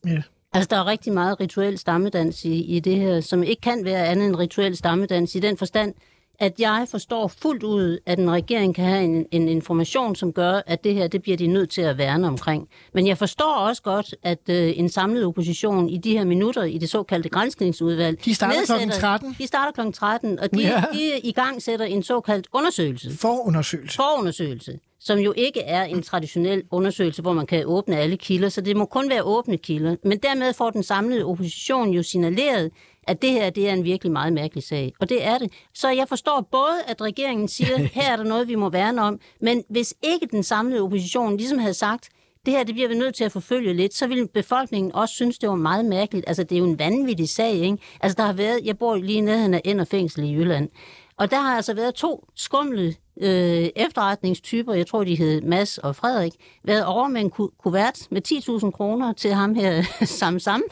Ja. 0.07 0.23
Altså, 0.53 0.69
der 0.71 0.77
er 0.77 0.87
rigtig 0.87 1.12
meget 1.12 1.40
rituel 1.40 1.79
stammedans 1.79 2.45
i, 2.45 2.77
i 2.77 2.81
det 2.81 2.97
her, 2.97 3.21
som 3.21 3.43
ikke 3.43 3.61
kan 3.61 3.85
være 3.85 4.07
andet 4.07 4.27
end 4.27 4.37
rituel 4.37 4.77
stammedans 4.77 5.35
i 5.35 5.40
den 5.40 5.57
forstand, 5.57 5.95
at 6.40 6.61
jeg 6.61 6.87
forstår 6.90 7.29
fuldt 7.29 7.62
ud, 7.62 7.98
at 8.07 8.18
en 8.18 8.31
regering 8.31 8.74
kan 8.74 8.85
have 8.85 9.05
en, 9.05 9.26
en 9.31 9.48
information, 9.48 10.16
som 10.16 10.33
gør, 10.33 10.61
at 10.66 10.85
det 10.85 10.94
her, 10.94 11.09
det 11.09 11.22
bliver 11.22 11.37
de 11.37 11.46
nødt 11.46 11.70
til 11.70 11.83
at 11.83 11.98
værne 11.98 12.26
omkring. 12.26 12.68
Men 12.94 13.07
jeg 13.07 13.18
forstår 13.18 13.55
også 13.55 13.83
godt, 13.83 14.14
at 14.22 14.38
øh, 14.50 14.72
en 14.79 14.88
samlet 14.88 15.24
opposition 15.24 15.88
i 15.88 15.98
de 15.98 16.18
her 16.18 16.24
minutter 16.24 16.62
i 16.62 16.79
det 16.79 16.90
såkaldte 16.90 17.29
grænskningsudvalg... 17.29 18.24
De 18.24 18.35
starter 18.35 18.64
klokken 18.66 18.90
13. 18.90 19.37
De 19.38 19.46
starter 19.46 19.85
kl. 19.85 19.92
13, 19.92 20.38
og 20.38 20.55
de, 20.55 20.61
ja. 20.61 20.85
de 20.92 21.20
i 21.22 21.33
gang 21.33 21.62
sætter 21.62 21.87
en 21.87 22.03
såkaldt 22.03 22.46
undersøgelse 22.53 23.18
Forundersøgelse. 23.18 23.96
forundersøgelse, 23.96 24.79
som 25.00 25.18
jo 25.18 25.35
ikke 25.37 25.61
er 25.61 25.85
en 25.85 26.03
traditionel 26.03 26.62
undersøgelse, 26.70 27.22
hvor 27.22 27.33
man 27.33 27.46
kan 27.46 27.66
åbne 27.66 27.96
alle 27.96 28.16
kilder, 28.16 28.48
så 28.48 28.61
det 28.61 28.76
må 28.76 28.85
kun 28.85 29.11
være 29.11 29.22
åbne 29.22 29.59
kilder. 29.59 29.96
Men 30.05 30.18
dermed 30.18 30.53
får 30.53 30.70
den 30.70 30.83
samlede 30.83 31.24
opposition 31.24 31.90
jo 31.90 32.03
signaleret, 32.03 32.70
at 33.11 33.23
det 33.23 33.31
her 33.31 33.51
det 33.51 33.68
er 33.68 33.73
en 33.73 33.85
virkelig 33.85 34.12
meget 34.12 34.33
mærkelig 34.33 34.64
sag. 34.64 34.92
Og 35.01 35.09
det 35.09 35.25
er 35.27 35.38
det. 35.38 35.53
Så 35.75 35.88
jeg 35.90 36.09
forstår 36.09 36.49
både, 36.53 36.83
at 36.87 37.03
regeringen 37.03 37.49
siger, 37.49 37.77
her 38.01 38.12
er 38.12 38.16
der 38.16 38.25
noget, 38.25 38.49
vi 38.49 38.55
må 38.55 38.68
værne 38.70 39.03
om, 39.03 39.20
men 39.40 39.64
hvis 39.70 39.94
ikke 40.03 40.27
den 40.31 40.42
samlede 40.42 40.83
opposition 40.83 41.37
ligesom 41.37 41.59
havde 41.59 41.75
sagt, 41.75 42.09
det 42.46 42.55
her 42.55 42.64
det 42.64 42.75
bliver 42.75 42.88
vi 42.88 42.94
nødt 42.94 43.14
til 43.14 43.25
at 43.25 43.33
forfølge 43.33 43.75
lidt, 43.75 43.94
så 43.94 44.07
ville 44.07 44.29
befolkningen 44.29 44.94
også 44.94 45.14
synes, 45.14 45.38
det 45.38 45.49
var 45.49 45.55
meget 45.55 45.85
mærkeligt. 45.85 46.25
Altså, 46.29 46.42
det 46.42 46.53
er 46.55 46.59
jo 46.59 46.64
en 46.64 46.79
vanvittig 46.79 47.29
sag, 47.29 47.53
ikke? 47.53 47.79
Altså, 48.01 48.16
der 48.16 48.23
har 48.23 48.33
været, 48.33 48.61
jeg 48.64 48.79
bor 48.79 48.96
lige 48.96 49.20
nede 49.20 49.55
af 49.55 49.61
Ender 49.64 49.85
Fængsel 49.85 50.25
i 50.25 50.33
Jylland, 50.35 50.68
og 51.16 51.31
der 51.31 51.37
har 51.40 51.57
altså 51.57 51.75
været 51.75 51.94
to 51.94 52.29
skumle 52.37 52.94
øh, 53.20 53.68
efterretningstyper, 53.77 54.75
jeg 54.75 54.87
tror, 54.87 55.05
de 55.05 55.14
hed 55.14 55.40
Mads 55.40 55.79
og 55.79 55.96
Frederik, 55.96 56.33
været 56.64 56.85
over 56.85 57.09
med 57.09 57.20
en 57.20 57.31
ku- 57.31 57.51
kuvert 57.62 57.99
med 58.11 58.23
10.000 58.64 58.70
kroner 58.70 59.12
til 59.12 59.33
ham 59.33 59.55
her 59.55 59.83
Sam 60.18 60.38
Sam. 60.38 60.62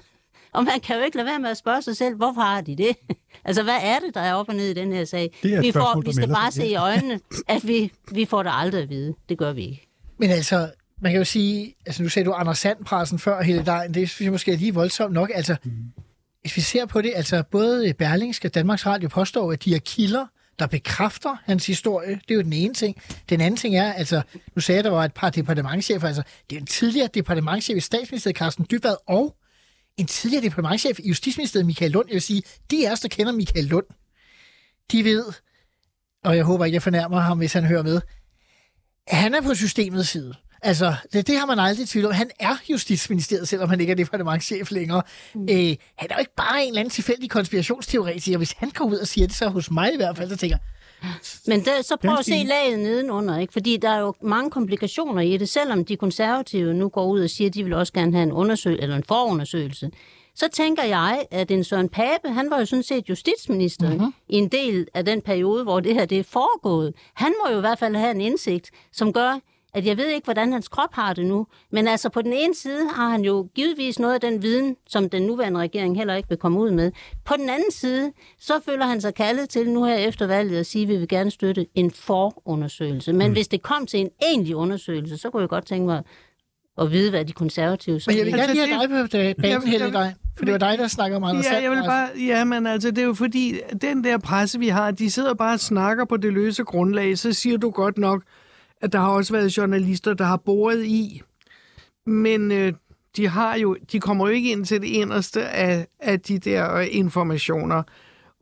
Og 0.52 0.64
man 0.64 0.80
kan 0.80 0.96
jo 0.96 1.02
ikke 1.02 1.16
lade 1.16 1.26
være 1.26 1.38
med 1.38 1.50
at 1.50 1.56
spørge 1.56 1.82
sig 1.82 1.96
selv, 1.96 2.16
hvorfor 2.16 2.40
har 2.40 2.60
de 2.60 2.76
det? 2.76 2.96
altså, 3.44 3.62
hvad 3.62 3.78
er 3.82 3.98
det, 3.98 4.14
der 4.14 4.20
er 4.20 4.34
op 4.34 4.48
og 4.48 4.54
ned 4.54 4.68
i 4.68 4.74
den 4.74 4.92
her 4.92 5.04
sag? 5.04 5.38
Det 5.42 5.54
er 5.54 5.58
et 5.58 5.64
vi, 5.64 5.72
får, 5.72 6.02
vi 6.04 6.12
skal 6.12 6.28
bare 6.28 6.52
se 6.52 6.66
i 6.66 6.74
øjnene, 6.74 7.20
at 7.48 7.66
vi, 7.66 7.92
vi 8.12 8.24
får 8.24 8.42
det 8.42 8.50
aldrig 8.54 8.82
at 8.82 8.88
vide. 8.88 9.14
Det 9.28 9.38
gør 9.38 9.52
vi 9.52 9.62
ikke. 9.62 9.88
Men 10.18 10.30
altså, 10.30 10.70
man 11.00 11.12
kan 11.12 11.18
jo 11.18 11.24
sige, 11.24 11.74
altså 11.86 12.02
nu 12.02 12.08
sagde 12.08 12.26
du 12.26 12.32
Anders 12.32 12.58
Sand-pressen 12.58 13.18
før 13.18 13.42
hele 13.42 13.64
dagen, 13.64 13.94
det 13.94 14.10
synes 14.10 14.26
jeg 14.26 14.32
måske 14.32 14.52
er 14.52 14.56
lige 14.56 14.74
voldsomt 14.74 15.12
nok. 15.12 15.30
Altså, 15.34 15.56
mm. 15.64 15.72
hvis 16.40 16.56
vi 16.56 16.60
ser 16.60 16.86
på 16.86 17.02
det, 17.02 17.12
altså 17.16 17.42
både 17.50 17.94
Berlingske 17.94 18.48
og 18.48 18.54
Danmarks 18.54 18.86
Radio 18.86 19.08
påstår, 19.08 19.52
at 19.52 19.64
de 19.64 19.74
er 19.74 19.78
kilder, 19.78 20.26
der 20.58 20.66
bekræfter 20.66 21.36
hans 21.44 21.66
historie. 21.66 22.10
Det 22.10 22.30
er 22.30 22.34
jo 22.34 22.42
den 22.42 22.52
ene 22.52 22.74
ting. 22.74 22.96
Den 23.28 23.40
anden 23.40 23.56
ting 23.56 23.76
er, 23.76 23.92
altså, 23.92 24.22
nu 24.54 24.60
sagde 24.60 24.76
jeg, 24.76 24.78
at 24.78 24.84
der 24.84 24.90
var 24.90 25.04
et 25.04 25.14
par 25.14 25.30
departementchefer, 25.30 26.06
altså, 26.06 26.22
det 26.50 26.56
er 26.56 26.60
en 26.60 26.66
tidligere 26.66 27.08
departementchef 27.14 27.76
i 27.76 27.80
statsministeriet, 27.80 28.36
Carsten 28.36 28.66
Dybvad, 28.70 28.96
og 29.06 29.36
en 29.98 30.06
tidligere 30.06 30.44
departementchef 30.44 30.98
i 30.98 31.08
Justitsministeriet, 31.08 31.66
Michael 31.66 31.90
Lund. 31.90 32.08
Jeg 32.08 32.14
vil 32.14 32.22
sige, 32.22 32.42
de 32.70 32.88
af 32.88 32.92
os, 32.92 33.00
der 33.00 33.08
kender 33.08 33.32
Michael 33.32 33.64
Lund, 33.64 33.86
de 34.92 35.04
ved, 35.04 35.24
og 36.24 36.36
jeg 36.36 36.44
håber 36.44 36.64
ikke, 36.64 36.74
jeg 36.74 36.82
fornærmer 36.82 37.20
ham, 37.20 37.38
hvis 37.38 37.52
han 37.52 37.64
hører 37.64 37.82
med, 37.82 38.00
han 39.08 39.34
er 39.34 39.40
på 39.40 39.54
systemets 39.54 40.08
side. 40.08 40.34
Altså, 40.62 40.94
det, 41.12 41.26
det 41.26 41.38
har 41.38 41.46
man 41.46 41.58
aldrig 41.58 41.88
tvivl 41.88 42.06
om. 42.06 42.12
Han 42.12 42.30
er 42.40 42.56
Justitsministeriet, 42.70 43.48
selvom 43.48 43.68
han 43.68 43.80
ikke 43.80 43.90
er 43.90 43.94
departementchef 43.94 44.70
længere. 44.70 45.02
Mm. 45.34 45.42
Øh, 45.42 45.76
han 45.96 46.10
er 46.10 46.14
jo 46.14 46.18
ikke 46.18 46.34
bare 46.36 46.62
en 46.62 46.68
eller 46.68 46.80
anden 46.80 46.90
tilfældig 46.90 47.30
konspirationsteoretiker. 47.30 48.38
Hvis 48.38 48.52
han 48.52 48.70
går 48.70 48.84
ud 48.84 48.96
og 48.96 49.06
siger 49.06 49.26
det, 49.26 49.36
så 49.36 49.48
hos 49.48 49.70
mig 49.70 49.92
i 49.94 49.96
hvert 49.96 50.16
fald, 50.16 50.30
så 50.30 50.36
tænker 50.36 50.56
jeg, 50.56 50.77
Men 51.46 51.64
der, 51.64 51.82
så 51.82 51.96
prøv 51.96 52.14
at 52.18 52.24
se 52.24 52.44
laget 52.46 52.78
nedenunder, 52.78 53.38
ikke? 53.38 53.52
fordi 53.52 53.76
der 53.76 53.90
er 53.90 54.00
jo 54.00 54.14
mange 54.20 54.50
komplikationer 54.50 55.22
i 55.22 55.36
det, 55.36 55.48
selvom 55.48 55.84
de 55.84 55.96
konservative 55.96 56.74
nu 56.74 56.88
går 56.88 57.06
ud 57.06 57.20
og 57.20 57.30
siger, 57.30 57.48
at 57.48 57.54
de 57.54 57.64
vil 57.64 57.72
også 57.72 57.92
gerne 57.92 58.12
have 58.12 58.22
en 58.22 58.32
undersøgelse 58.32 58.82
eller 58.82 58.96
en 58.96 59.04
forundersøgelse. 59.04 59.90
Så 60.34 60.48
tænker 60.52 60.84
jeg, 60.84 61.26
at 61.30 61.50
en 61.50 61.64
Søren 61.64 61.88
Pape, 61.88 62.28
han 62.28 62.50
var 62.50 62.58
jo 62.58 62.64
sådan 62.64 62.82
set 62.82 63.08
justitsminister 63.08 63.90
mm-hmm. 63.90 64.14
i 64.28 64.36
en 64.36 64.48
del 64.48 64.86
af 64.94 65.04
den 65.04 65.22
periode, 65.22 65.62
hvor 65.62 65.80
det 65.80 65.94
her 65.94 66.04
det 66.04 66.18
er 66.18 66.22
foregået. 66.22 66.94
Han 67.14 67.32
må 67.42 67.52
jo 67.52 67.56
i 67.56 67.60
hvert 67.60 67.78
fald 67.78 67.96
have 67.96 68.10
en 68.10 68.20
indsigt, 68.20 68.70
som 68.92 69.12
gør, 69.12 69.40
at 69.74 69.86
jeg 69.86 69.96
ved 69.96 70.06
ikke, 70.06 70.24
hvordan 70.24 70.52
hans 70.52 70.68
krop 70.68 70.94
har 70.94 71.12
det 71.12 71.26
nu. 71.26 71.46
Men 71.72 71.88
altså 71.88 72.08
på 72.08 72.22
den 72.22 72.32
ene 72.32 72.54
side 72.54 72.88
har 72.94 73.08
han 73.08 73.20
jo 73.22 73.48
givetvis 73.54 73.98
noget 73.98 74.14
af 74.14 74.20
den 74.20 74.42
viden, 74.42 74.76
som 74.88 75.10
den 75.10 75.22
nuværende 75.22 75.60
regering 75.60 75.96
heller 75.96 76.14
ikke 76.14 76.28
vil 76.28 76.38
komme 76.38 76.60
ud 76.60 76.70
med. 76.70 76.92
På 77.24 77.34
den 77.36 77.50
anden 77.50 77.70
side, 77.70 78.12
så 78.40 78.52
føler 78.64 78.86
han 78.86 79.00
sig 79.00 79.14
kaldet 79.14 79.48
til 79.48 79.70
nu 79.70 79.84
her 79.84 79.94
efter 79.94 80.26
valget 80.26 80.58
at 80.58 80.66
sige, 80.66 80.82
at 80.82 80.88
vi 80.88 80.96
vil 80.96 81.08
gerne 81.08 81.30
støtte 81.30 81.66
en 81.74 81.90
forundersøgelse. 81.90 83.12
Men 83.12 83.26
mm. 83.26 83.32
hvis 83.32 83.48
det 83.48 83.62
kom 83.62 83.86
til 83.86 84.00
en 84.00 84.10
egentlig 84.22 84.56
undersøgelse, 84.56 85.16
så 85.16 85.30
kunne 85.30 85.40
jeg 85.40 85.48
godt 85.48 85.66
tænke 85.66 85.86
mig 85.86 86.02
at 86.80 86.90
vide, 86.92 87.10
hvad 87.10 87.24
de 87.24 87.32
konservative 87.32 88.00
så 88.00 88.10
men 88.10 88.18
jeg 88.18 88.24
vil 88.24 88.32
mener. 88.32 88.46
gerne 88.46 88.60
Altså, 88.60 88.66
lige 88.66 88.98
have 89.00 89.08
dig 89.08 89.34
på 89.36 89.42
banen, 89.42 89.68
Helle, 89.68 89.92
dig. 89.92 90.14
For 90.36 90.44
det 90.44 90.52
var 90.52 90.58
dig, 90.58 90.78
der 90.78 90.88
snakker 90.88 91.16
om 91.16 91.24
Anders 91.24 91.46
Ja, 91.46 91.52
jeg 91.62 91.70
vil 91.70 91.76
Sand-pressen. 91.78 92.16
bare, 92.16 92.38
ja, 92.38 92.44
men 92.44 92.66
altså, 92.66 92.90
det 92.90 92.98
er 92.98 93.06
jo 93.06 93.14
fordi, 93.14 93.54
den 93.82 94.04
der 94.04 94.18
presse, 94.18 94.58
vi 94.58 94.68
har, 94.68 94.90
de 94.90 95.10
sidder 95.10 95.34
bare 95.34 95.54
og 95.54 95.60
snakker 95.60 96.04
på 96.04 96.16
det 96.16 96.32
løse 96.32 96.64
grundlag. 96.64 97.18
Så 97.18 97.32
siger 97.32 97.58
du 97.58 97.70
godt 97.70 97.98
nok, 97.98 98.22
at 98.80 98.92
der 98.92 98.98
har 98.98 99.08
også 99.08 99.32
været 99.32 99.56
journalister, 99.56 100.14
der 100.14 100.24
har 100.24 100.36
boret 100.36 100.84
i. 100.84 101.22
Men 102.06 102.52
øh, 102.52 102.72
de, 103.16 103.28
har 103.28 103.56
jo, 103.56 103.76
de 103.92 104.00
kommer 104.00 104.28
jo 104.28 104.34
ikke 104.34 104.52
ind 104.52 104.64
til 104.64 104.80
det 104.80 104.86
inderste 104.86 105.48
af, 105.48 105.86
af 106.00 106.20
de 106.20 106.38
der 106.38 106.74
øh, 106.74 106.86
informationer. 106.90 107.82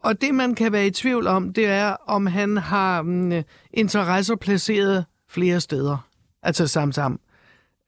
Og 0.03 0.21
det, 0.21 0.35
man 0.35 0.55
kan 0.55 0.73
være 0.73 0.87
i 0.87 0.91
tvivl 0.91 1.27
om, 1.27 1.53
det 1.53 1.67
er, 1.67 1.97
om 2.07 2.27
han 2.27 2.57
har 2.57 3.01
um, 3.01 3.33
interesser 3.73 4.37
placeret 4.37 5.05
flere 5.29 5.61
steder. 5.61 6.09
Altså 6.43 6.67
sammen. 6.67 7.19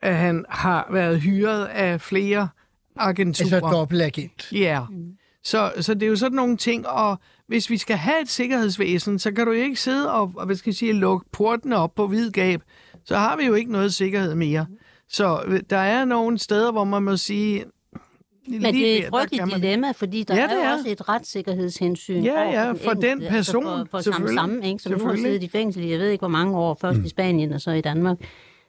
At 0.02 0.16
han 0.16 0.44
har 0.48 0.88
været 0.92 1.20
hyret 1.20 1.64
af 1.64 2.00
flere 2.00 2.48
agenturer. 2.96 3.54
Altså 3.54 3.76
dobbeltagent. 3.76 4.52
Ja. 4.52 4.80
Så, 5.48 5.72
så 5.80 5.94
det 5.94 6.02
er 6.02 6.06
jo 6.06 6.16
sådan 6.16 6.36
nogle 6.36 6.56
ting, 6.56 6.86
og 6.86 7.18
hvis 7.46 7.70
vi 7.70 7.76
skal 7.78 7.96
have 7.96 8.22
et 8.22 8.28
sikkerhedsvæsen, 8.28 9.18
så 9.18 9.32
kan 9.32 9.46
du 9.46 9.52
jo 9.52 9.62
ikke 9.62 9.76
sidde 9.80 10.12
og, 10.12 10.32
og 10.36 10.46
hvad 10.46 10.56
skal 10.56 10.70
jeg 10.70 10.74
sige, 10.76 10.92
lukke 10.92 11.26
portene 11.32 11.76
op 11.76 11.94
på 11.94 12.06
hvid 12.06 12.30
gab. 12.30 12.62
Så 13.04 13.16
har 13.16 13.36
vi 13.36 13.44
jo 13.46 13.54
ikke 13.54 13.72
noget 13.72 13.94
sikkerhed 13.94 14.34
mere. 14.34 14.66
Så 15.08 15.42
øh, 15.46 15.60
der 15.70 15.76
er 15.76 16.04
nogle 16.04 16.38
steder, 16.38 16.72
hvor 16.72 16.84
man 16.84 17.02
må 17.02 17.16
sige... 17.16 17.64
Men 18.48 18.62
det 18.62 18.92
er 18.94 18.98
et 18.98 19.08
frygteligt 19.10 19.46
man- 19.46 19.60
dilemma, 19.60 19.90
fordi 19.90 20.22
der 20.22 20.34
Ja, 20.36 20.42
er 20.48 20.48
er. 20.68 20.72
også 20.74 20.84
et 20.88 21.08
retssikkerhedshensyn. 21.08 22.22
Ja, 22.22 22.42
ja, 22.42 22.72
for 22.72 22.90
den 22.90 23.04
enkelte, 23.04 23.30
person, 23.32 23.66
Altså 23.66 23.84
for, 23.84 23.86
for 23.90 24.00
samme 24.00 24.02
selvfølgelig. 24.02 24.38
sammen, 24.38 24.62
ikke? 24.62 24.82
som 24.82 24.92
nu 24.92 25.06
har 25.06 25.16
siddet 25.16 25.42
i 25.42 25.48
fængsel 25.48 25.84
i, 25.84 25.90
jeg 25.90 25.98
ved 25.98 26.08
ikke 26.08 26.20
hvor 26.20 26.28
mange 26.28 26.56
år, 26.58 26.78
først 26.80 26.98
i 27.04 27.08
Spanien 27.08 27.52
og 27.52 27.60
så 27.60 27.70
i 27.70 27.80
Danmark. 27.80 28.16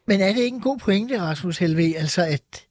Men 0.08 0.22
er 0.22 0.34
det 0.34 0.38
ikke 0.42 0.56
en 0.56 0.62
god 0.62 0.78
pointe, 0.78 1.22
Rasmus 1.22 1.58
Helve, 1.58 1.96
altså 1.98 2.22
at 2.22 2.66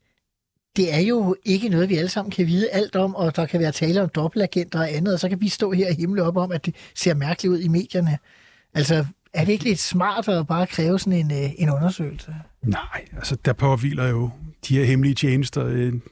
det 0.77 0.95
er 0.95 1.01
jo 1.01 1.37
ikke 1.45 1.69
noget, 1.69 1.89
vi 1.89 1.97
alle 1.97 2.09
sammen 2.09 2.31
kan 2.31 2.47
vide 2.47 2.71
alt 2.71 2.97
om, 2.97 3.15
og 3.15 3.37
der 3.37 3.47
kan 3.47 3.61
være 3.61 3.73
tale 3.73 4.03
om 4.03 4.09
dobbeltagenter 4.09 4.79
og 4.79 4.93
andet, 4.93 5.15
og 5.15 5.21
så 5.21 5.29
kan 5.29 5.41
vi 5.41 5.49
stå 5.49 5.73
her 5.73 5.89
og 5.89 5.95
himle 5.95 6.23
op 6.23 6.37
om, 6.37 6.53
at 6.53 6.67
det 6.67 6.75
ser 6.95 7.15
mærkeligt 7.15 7.53
ud 7.53 7.59
i 7.59 7.69
medierne. 7.69 8.19
Altså, 8.75 9.05
er 9.33 9.45
det 9.45 9.53
ikke 9.53 9.65
lidt 9.65 9.79
smart 9.79 10.29
at 10.29 10.47
bare 10.47 10.67
kræve 10.67 10.99
sådan 10.99 11.13
en, 11.13 11.31
øh, 11.33 11.51
en 11.59 11.71
undersøgelse? 11.71 12.35
Nej, 12.63 13.05
altså 13.17 13.37
der 13.45 13.53
påviler 13.53 14.09
jo 14.09 14.31
de 14.69 14.79
her 14.79 14.85
hemmelige 14.85 15.15
tjenester 15.15 15.69
en 15.69 16.03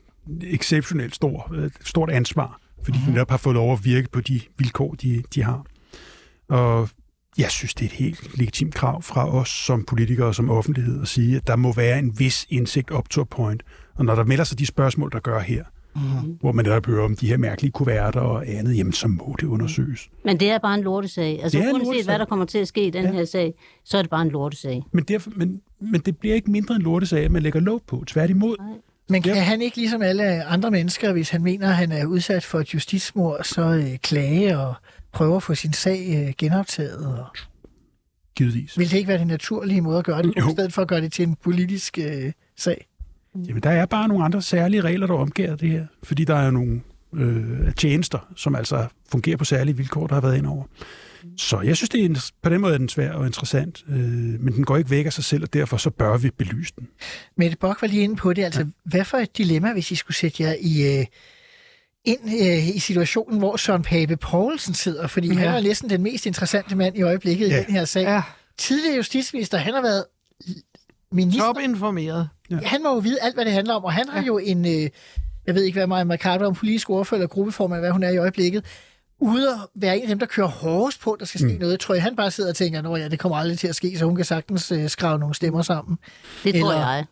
exceptionelt 0.43 1.15
stor, 1.15 1.53
øh, 1.55 1.71
stort 1.85 2.11
ansvar, 2.11 2.61
fordi 2.83 2.99
de 3.07 3.11
netop 3.11 3.31
har 3.31 3.37
fået 3.37 3.55
lov 3.55 3.73
at 3.73 3.85
virke 3.85 4.09
på 4.09 4.21
de 4.21 4.41
vilkår, 4.59 4.95
de, 4.95 5.23
de 5.35 5.43
har. 5.43 5.67
Og 6.49 6.89
jeg 7.39 7.51
synes, 7.51 7.75
det 7.75 7.85
er 7.85 7.89
et 7.89 7.93
helt 7.93 8.39
legitimt 8.39 8.75
krav 8.75 9.03
fra 9.03 9.31
os 9.35 9.49
som 9.49 9.85
politikere 9.85 10.27
og 10.27 10.35
som 10.35 10.51
offentlighed 10.51 11.03
at 11.03 11.09
sige, 11.09 11.37
at 11.37 11.47
der 11.47 11.57
må 11.57 11.73
være 11.73 11.99
en 11.99 12.19
vis 12.19 12.47
indsigt 12.49 12.91
up 12.91 13.09
to 13.09 13.21
a 13.21 13.25
point. 13.25 13.63
Og 13.99 14.05
når 14.05 14.15
der 14.15 14.25
melder 14.25 14.45
sig 14.45 14.59
de 14.59 14.67
spørgsmål, 14.67 15.13
der 15.13 15.19
gør 15.21 15.41
her, 15.41 15.65
mm. 15.95 16.01
hvor 16.41 16.53
man 16.53 16.65
netop 16.65 16.87
hører 16.87 17.05
om 17.05 17.17
de 17.17 17.27
her 17.29 17.37
mærkelige 17.37 17.73
kuverter 17.73 18.21
og 18.21 18.49
andet, 18.49 18.77
jamen 18.77 18.93
så 18.93 19.09
må 19.09 19.37
det 19.41 19.47
undersøges. 19.47 20.09
Men 20.25 20.41
det 20.41 20.51
er 20.51 20.59
bare 20.59 20.75
en 20.75 20.81
lortesag. 20.85 21.43
Altså 21.43 21.59
Det 21.59 21.65
er 21.65 21.69
en 21.69 21.75
uanset 21.75 21.87
lortesag. 21.87 22.11
hvad 22.11 22.19
der 22.19 22.25
kommer 22.25 22.45
til 22.45 22.59
at 22.59 22.69
ske 22.69 22.87
i 22.87 22.91
den 22.91 23.05
Ja. 23.05 23.13
her 23.13 23.25
sag, 23.25 23.55
så 23.85 23.99
er 23.99 24.03
det 24.03 24.11
bare 24.11 24.23
en 24.23 24.29
lortesag. 24.29 24.83
Men, 24.93 25.05
derfor, 25.05 25.31
men, 25.37 25.61
men 25.81 26.01
det 26.01 26.19
bliver 26.19 26.35
ikke 26.35 26.51
mindre 26.51 26.75
en 26.75 26.83
lortesag, 26.83 27.25
at 27.25 27.31
man 27.31 27.43
lægger 27.43 27.61
lov 27.61 27.81
på. 27.87 28.05
Tværtimod. 28.07 28.57
Men 29.09 29.23
kan 29.23 29.37
han 29.37 29.63
ikke 29.63 29.77
ligesom 29.77 30.03
alle 30.03 30.45
andre 30.45 30.71
mennesker, 30.71 31.13
hvis 31.13 31.31
han 31.31 31.43
mener, 31.43 31.69
at 31.69 31.77
han 31.77 31.93
er 31.93 32.07
udsat 32.07 32.45
for 32.45 32.61
et 32.61 32.75
justismord, 32.75 33.45
så 33.45 33.63
øh, 33.63 33.97
klage 34.03 34.59
og 34.59 34.75
prøve 35.13 35.37
at 35.37 35.43
få 35.43 35.55
sin 35.55 35.73
sag 35.73 36.25
øh, 36.29 36.35
genoptaget? 36.39 37.07
Og... 37.07 37.27
Givetvis. 38.37 38.79
Vil 38.79 38.91
det 38.91 38.97
ikke 38.97 39.09
være 39.09 39.19
den 39.19 39.27
naturlige 39.27 39.81
måde 39.81 39.99
at 39.99 40.05
gøre 40.05 40.23
det 40.23 40.35
på, 40.35 40.41
Jo. 40.45 40.49
i 40.49 40.53
stedet 40.53 40.73
for 40.73 40.83
at 40.83 40.89
gøre 40.89 41.01
det 41.01 41.13
til 41.13 41.29
en 41.29 41.37
politisk 41.43 41.99
øh, 41.99 42.33
sag? 42.57 42.87
Jamen, 43.49 43.63
der 43.63 43.71
er 43.71 43.87
bare 43.87 44.09
nogle 44.09 44.25
andre 44.25 44.43
særlige 44.43 44.81
regler, 44.81 45.07
der 45.07 45.15
omgiver 45.15 45.57
det 45.57 45.71
her. 45.71 45.87
Fordi 46.03 46.25
der 46.25 46.37
er 46.37 46.51
nogle 46.51 46.81
øh, 47.15 47.75
tjenester, 47.75 48.29
som 48.37 48.55
altså 48.55 48.87
fungerer 49.11 49.37
på 49.37 49.45
særlige 49.45 49.77
vilkår, 49.77 50.07
der 50.07 50.15
har 50.15 50.21
været 50.21 50.37
ind 50.37 50.47
over. 50.47 50.65
Så 51.37 51.61
jeg 51.61 51.77
synes, 51.77 51.89
det 51.89 52.01
er 52.01 52.05
en, 52.05 52.17
på 52.43 52.51
den 52.51 52.61
måde 52.61 52.75
er 52.75 52.79
den 52.79 52.89
svær 52.89 53.13
og 53.13 53.27
interessant, 53.27 53.85
øh, 53.89 53.97
men 54.41 54.55
den 54.55 54.65
går 54.65 54.77
ikke 54.77 54.91
væk 54.91 55.07
af 55.07 55.13
sig 55.13 55.25
selv, 55.25 55.43
og 55.43 55.53
derfor 55.53 55.77
så 55.77 55.91
bør 55.91 56.17
vi 56.17 56.31
belyse 56.31 56.73
den. 56.79 56.89
Mette 57.37 57.57
Bock 57.57 57.83
var 57.83 57.89
lige 57.89 58.03
inde 58.03 58.17
på 58.17 58.33
det. 58.33 58.45
Altså, 58.45 58.61
ja. 58.61 58.67
hvad 58.85 59.05
for 59.05 59.19
et 59.19 59.39
dilemma, 59.39 59.73
hvis 59.73 59.91
I 59.91 59.95
skulle 59.95 60.17
sætte 60.17 60.43
jer 60.43 60.55
i, 60.61 60.99
øh, 60.99 61.07
ind 62.05 62.21
øh, 62.25 62.77
i 62.77 62.79
situationen, 62.79 63.39
hvor 63.39 63.57
Søren 63.57 63.83
Pape 63.83 64.17
Poulsen 64.17 64.75
sidder? 64.75 65.07
Fordi 65.07 65.29
ja. 65.29 65.35
han 65.35 65.49
er 65.49 65.61
næsten 65.61 65.91
den 65.91 66.03
mest 66.03 66.27
interessante 66.27 66.77
mand 66.77 66.99
i 66.99 67.03
øjeblikket 67.03 67.49
ja. 67.49 67.61
I 67.61 67.65
den 67.65 67.75
her 67.75 67.85
sag. 67.85 68.03
Ja, 68.03 68.23
Tidligere 68.59 68.97
justitsminister, 68.97 69.59
han 69.59 69.75
har 69.75 69.83
været 69.83 70.05
minister. 71.13 71.45
top 71.45 71.59
informeret. 71.63 72.29
Ja. 72.51 72.57
Han 72.65 72.83
må 72.83 72.89
jo 72.93 72.99
vide 72.99 73.19
alt, 73.23 73.35
hvad 73.35 73.45
det 73.45 73.53
handler 73.53 73.75
om, 73.75 73.85
og 73.85 73.93
han 73.93 74.09
har 74.09 74.23
jo 74.23 74.39
en, 74.39 74.65
øh, 74.67 74.91
jeg 75.47 75.55
ved 75.55 75.63
ikke, 75.63 75.79
hvad 75.79 75.87
Maja 75.87 76.05
Mercado 76.05 76.43
er, 76.45 76.47
om 76.49 76.55
politisk 76.55 76.91
ordfører 76.91 77.19
eller 77.19 77.29
gruppeformand, 77.29 77.81
hvad 77.81 77.91
hun 77.91 78.03
er 78.03 78.11
i 78.11 78.17
øjeblikket, 78.17 78.65
ude 79.19 79.51
at 79.51 79.57
være 79.75 79.97
en 79.97 80.03
af 80.03 80.09
dem, 80.09 80.19
der 80.19 80.27
kører 80.27 80.47
hårdest 80.49 81.01
på, 81.01 81.13
at 81.13 81.21
der 81.21 81.27
skal 81.27 81.41
ske 81.41 81.53
mm. 81.53 81.59
noget. 81.61 81.81
Tror 81.81 81.95
jeg, 81.95 82.03
han 82.03 82.17
bare 82.17 82.31
sidder 82.31 82.51
og 82.51 82.57
tænker, 82.57 82.91
at 82.93 83.01
ja, 83.01 83.09
det 83.09 83.19
kommer 83.19 83.39
aldrig 83.39 83.59
til 83.59 83.69
at 83.69 83.75
ske, 83.77 83.99
så 83.99 84.05
hun 84.05 84.17
kan 84.17 84.25
sagtens 84.25 84.73
øh, 84.73 84.89
skrave 84.89 85.19
nogle 85.19 85.35
stemmer 85.35 85.63
sammen. 85.63 85.99
Det 86.45 86.55
tror 86.61 86.71
Eller- 86.73 86.87
jeg. 86.87 87.05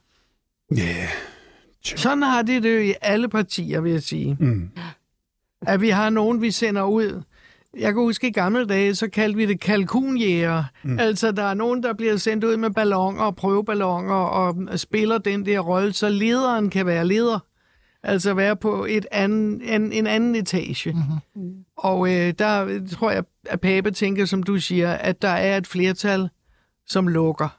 Ja, 0.77 1.07
Sådan 1.97 2.23
har 2.23 2.43
det 2.43 2.63
det 2.63 2.75
jo 2.77 2.81
i 2.81 2.95
alle 3.03 3.29
partier, 3.29 3.81
vil 3.81 3.93
jeg 3.93 4.03
sige. 4.03 4.37
mm. 4.41 4.71
At 5.67 5.81
vi 5.81 5.89
har 5.89 6.11
nogen, 6.11 6.43
vi 6.43 6.51
sender 6.51 6.83
ud. 6.83 7.23
Jeg 7.79 7.95
kan 7.95 8.03
huske 8.03 8.29
i 8.29 8.31
gamle 8.31 8.67
dage, 8.67 8.95
så 8.95 9.09
kaldte 9.09 9.37
vi 9.37 9.47
det 9.47 9.61
kalkunjæger. 9.61 10.65
Mm. 10.83 10.99
Altså, 10.99 11.33
der 11.33 11.43
er 11.43 11.55
nogen, 11.55 11.83
der 11.83 11.93
bliver 11.93 12.17
sendt 12.17 12.45
ud 12.45 12.57
med 12.57 12.71
ballonger 12.71 13.23
og 13.23 13.37
prøveballonger 13.37 14.15
og 14.15 14.79
spiller 14.79 15.19
den 15.19 15.47
der 15.47 15.61
rolle, 15.61 15.93
så 15.93 16.09
lederen 16.09 16.71
kan 16.71 16.87
være 16.87 17.07
leder. 17.07 17.39
Altså 18.03 18.35
være 18.35 18.57
på 18.57 18.87
et 18.89 19.07
anden, 19.13 19.63
en, 19.63 19.93
en 19.93 20.07
anden 20.07 20.35
etage. 20.35 20.93
Mm-hmm. 20.93 21.65
Og 21.77 22.15
øh, 22.15 22.35
der 22.39 22.81
tror 22.91 23.11
jeg, 23.11 23.25
at 23.47 23.61
Pape 23.61 23.91
tænker, 23.91 24.25
som 24.25 24.43
du 24.43 24.61
siger, 24.61 24.93
at 24.93 25.23
der 25.23 25.29
er 25.29 25.57
et 25.57 25.67
flertal, 25.67 26.29
som 26.87 27.09
lukker. 27.09 27.59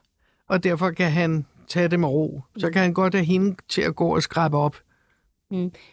Og 0.49 0.63
derfor 0.63 0.91
kan 0.91 1.11
han 1.11 1.45
tage 1.67 1.87
det 1.87 1.99
med 1.99 2.07
ro. 2.07 2.41
Så 2.57 2.69
kan 2.69 2.81
han 2.81 2.93
godt 2.93 3.13
have 3.13 3.25
hende 3.25 3.55
til 3.69 3.81
at 3.81 3.95
gå 3.95 4.15
og 4.15 4.23
skrabe 4.23 4.57
op. 4.57 4.75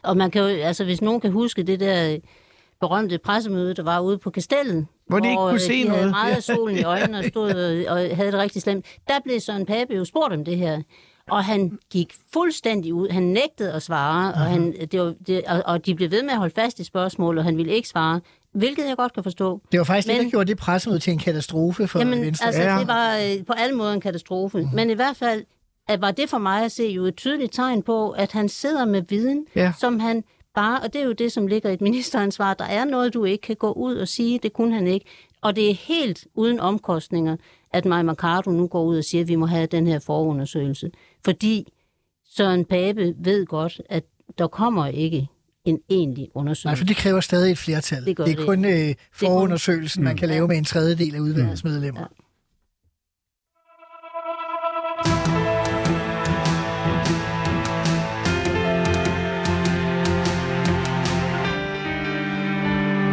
Og 0.02 0.16
man 0.16 0.30
kan 0.30 0.42
jo, 0.42 0.48
altså 0.48 0.84
hvis 0.84 1.02
nogen 1.02 1.20
kan 1.20 1.32
huske 1.32 1.62
det 1.62 1.80
der 1.80 2.16
berømte 2.82 3.18
pressemøde, 3.18 3.74
der 3.74 3.82
var 3.82 4.00
ude 4.00 4.18
på 4.18 4.30
Kastellet, 4.30 4.86
Hvor 5.08 5.18
de 5.18 5.28
ikke 5.28 5.38
kunne 5.40 5.52
øh, 5.52 5.60
se 5.60 5.72
de 5.72 5.88
havde 5.88 6.00
noget. 6.00 6.10
meget 6.10 6.36
af 6.36 6.42
solen 6.42 6.76
i 6.78 6.82
øjnene 6.82 7.18
og 7.18 7.24
stod 7.24 7.50
og, 7.88 7.92
og 7.96 8.16
havde 8.16 8.32
det 8.32 8.40
rigtig 8.40 8.62
slemt. 8.62 8.86
Der 9.08 9.14
blev 9.24 9.40
Søren 9.40 9.66
Pape 9.66 9.94
jo 9.94 10.04
spurgt 10.04 10.32
om 10.34 10.44
det 10.44 10.56
her, 10.58 10.82
og 11.30 11.44
han 11.44 11.78
gik 11.90 12.14
fuldstændig 12.32 12.94
ud. 12.94 13.08
Han 13.08 13.22
nægtede 13.22 13.72
at 13.72 13.82
svare, 13.82 14.32
og, 14.32 14.38
han, 14.40 14.74
det 14.92 15.00
var, 15.00 15.14
det, 15.26 15.42
og, 15.48 15.62
og 15.66 15.86
de 15.86 15.94
blev 15.94 16.10
ved 16.10 16.22
med 16.22 16.30
at 16.30 16.38
holde 16.38 16.54
fast 16.54 16.78
i 16.80 16.84
spørgsmålet, 16.84 17.38
og 17.38 17.44
han 17.44 17.56
ville 17.56 17.72
ikke 17.72 17.88
svare, 17.88 18.20
hvilket 18.52 18.84
jeg 18.88 18.96
godt 18.96 19.12
kan 19.12 19.22
forstå. 19.22 19.60
Det 19.72 19.78
var 19.78 19.84
faktisk 19.84 20.08
Men... 20.08 20.16
det, 20.16 20.24
der 20.24 20.30
gjorde 20.30 20.48
det 20.48 20.58
pressemøde 20.58 21.00
til 21.00 21.12
en 21.12 21.18
katastrofe 21.18 21.86
for 21.88 21.98
Jamen, 21.98 22.20
Venstre. 22.22 22.46
altså, 22.46 22.62
det 22.78 22.88
var 22.88 23.16
øh, 23.16 23.44
på 23.46 23.52
alle 23.52 23.76
måder 23.76 23.92
en 23.92 24.00
katastrofe. 24.00 24.58
Mm-hmm. 24.58 24.76
Men 24.76 24.90
i 24.90 24.94
hvert 24.94 25.16
fald 25.16 25.44
at 25.88 26.00
var 26.00 26.10
det 26.10 26.30
for 26.30 26.38
mig 26.38 26.64
at 26.64 26.72
se 26.72 26.84
jo 26.84 27.04
et 27.04 27.16
tydeligt 27.16 27.52
tegn 27.52 27.82
på, 27.82 28.10
at 28.10 28.32
han 28.32 28.48
sidder 28.48 28.84
med 28.84 29.02
viden, 29.08 29.46
Ja. 29.56 29.72
som 29.78 30.00
han 30.00 30.24
bare, 30.54 30.80
og 30.80 30.92
det 30.92 31.00
er 31.00 31.04
jo 31.04 31.12
det, 31.12 31.32
som 31.32 31.46
ligger 31.46 31.70
i 31.70 31.72
et 31.72 31.80
ministeransvar, 31.80 32.54
der 32.54 32.64
er 32.64 32.84
noget, 32.84 33.14
du 33.14 33.24
ikke 33.24 33.42
kan 33.42 33.56
gå 33.56 33.72
ud 33.72 33.96
og 33.96 34.08
sige, 34.08 34.38
det 34.42 34.52
kunne 34.52 34.74
han 34.74 34.86
ikke. 34.86 35.06
Og 35.40 35.56
det 35.56 35.70
er 35.70 35.74
helt 35.74 36.26
uden 36.34 36.60
omkostninger, 36.60 37.36
at 37.72 37.84
Maja 37.84 38.02
Mercado 38.02 38.50
nu 38.50 38.66
går 38.66 38.84
ud 38.84 38.98
og 38.98 39.04
siger, 39.04 39.22
at 39.22 39.28
vi 39.28 39.34
må 39.34 39.46
have 39.46 39.66
den 39.66 39.86
her 39.86 39.98
forundersøgelse. 39.98 40.90
Fordi 41.24 41.72
Søren 42.36 42.64
Pape 42.64 43.14
ved 43.18 43.46
godt, 43.46 43.80
at 43.88 44.04
der 44.38 44.46
kommer 44.46 44.86
ikke 44.86 45.28
en 45.64 45.78
egentlig 45.90 46.28
undersøgelse. 46.34 46.66
Nej, 46.66 46.76
for 46.76 46.84
det 46.84 46.96
kræver 46.96 47.20
stadig 47.20 47.52
et 47.52 47.58
flertal. 47.58 48.04
Det 48.04 48.18
det 48.18 48.32
er 48.32 48.36
det. 48.36 48.46
kun 48.46 48.64
øh, 48.64 48.94
forundersøgelsen, 49.12 50.04
man 50.04 50.16
kan 50.16 50.28
lave 50.28 50.48
med 50.48 50.56
en 50.56 50.64
tredjedel 50.64 51.14
af 51.14 51.20
udvalgets 51.20 51.64
medlemmer. 51.64 52.00
Ja. 52.00 52.06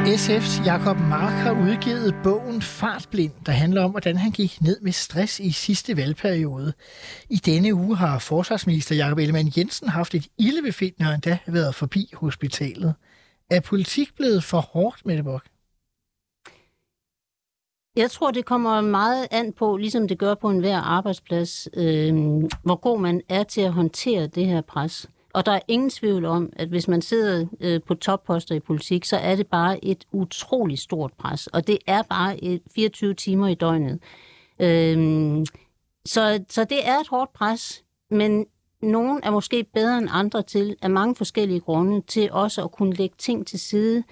SF's 0.09 0.65
Jakob 0.65 0.97
Mark 0.97 1.33
har 1.33 1.51
udgivet 1.51 2.15
bogen 2.23 2.61
Fartblind, 2.61 3.31
der 3.45 3.51
handler 3.51 3.83
om, 3.83 3.91
hvordan 3.91 4.17
han 4.17 4.31
gik 4.31 4.61
ned 4.61 4.81
med 4.81 4.91
stress 4.91 5.39
i 5.39 5.51
sidste 5.51 5.97
valgperiode. 5.97 6.73
I 7.29 7.35
denne 7.35 7.73
uge 7.73 7.97
har 7.97 8.19
forsvarsminister 8.19 8.95
Jakob 8.95 9.17
Ellemann 9.17 9.51
Jensen 9.57 9.89
haft 9.89 10.15
et 10.15 10.27
ildebefindende 10.37 11.09
og 11.09 11.13
endda 11.13 11.37
været 11.47 11.75
forbi 11.75 12.11
hospitalet. 12.13 12.95
Er 13.49 13.59
politik 13.59 14.15
blevet 14.15 14.43
for 14.43 14.59
hårdt, 14.59 15.05
Mette 15.05 15.23
Bock? 15.23 15.45
Jeg 17.95 18.11
tror, 18.11 18.31
det 18.31 18.45
kommer 18.45 18.81
meget 18.81 19.27
an 19.31 19.53
på, 19.53 19.77
ligesom 19.77 20.07
det 20.07 20.19
gør 20.19 20.35
på 20.35 20.49
enhver 20.49 20.77
arbejdsplads, 20.77 21.67
øh, 21.73 22.15
hvor 22.63 22.75
god 22.75 22.99
man 22.99 23.21
er 23.29 23.43
til 23.43 23.61
at 23.61 23.73
håndtere 23.73 24.27
det 24.27 24.45
her 24.45 24.61
pres. 24.61 25.07
Og 25.33 25.45
der 25.45 25.51
er 25.51 25.59
ingen 25.67 25.89
tvivl 25.89 26.25
om, 26.25 26.49
at 26.55 26.67
hvis 26.67 26.87
man 26.87 27.01
sidder 27.01 27.45
øh, 27.59 27.81
på 27.87 27.93
topposter 27.93 28.55
i 28.55 28.59
politik, 28.59 29.05
så 29.05 29.17
er 29.17 29.35
det 29.35 29.47
bare 29.47 29.85
et 29.85 30.05
utroligt 30.11 30.79
stort 30.79 31.13
pres. 31.13 31.47
Og 31.47 31.67
det 31.67 31.77
er 31.87 32.01
bare 32.01 32.39
øh, 32.43 32.49
et 32.49 32.61
24 32.75 33.13
timer 33.13 33.47
i 33.47 33.55
døgnet. 33.55 33.99
Øhm, 34.59 35.45
så, 36.05 36.43
så 36.49 36.63
det 36.63 36.87
er 36.87 36.99
et 36.99 37.07
hårdt 37.07 37.33
pres, 37.33 37.83
men 38.09 38.45
nogen 38.81 39.19
er 39.23 39.31
måske 39.31 39.65
bedre 39.73 39.97
end 39.97 40.07
andre 40.11 40.41
til, 40.41 40.75
af 40.81 40.89
mange 40.89 41.15
forskellige 41.15 41.59
grunde, 41.59 42.01
til 42.01 42.31
også 42.31 42.63
at 42.63 42.71
kunne 42.71 42.93
lægge 42.93 43.15
ting 43.17 43.47
til 43.47 43.59
side, 43.59 44.03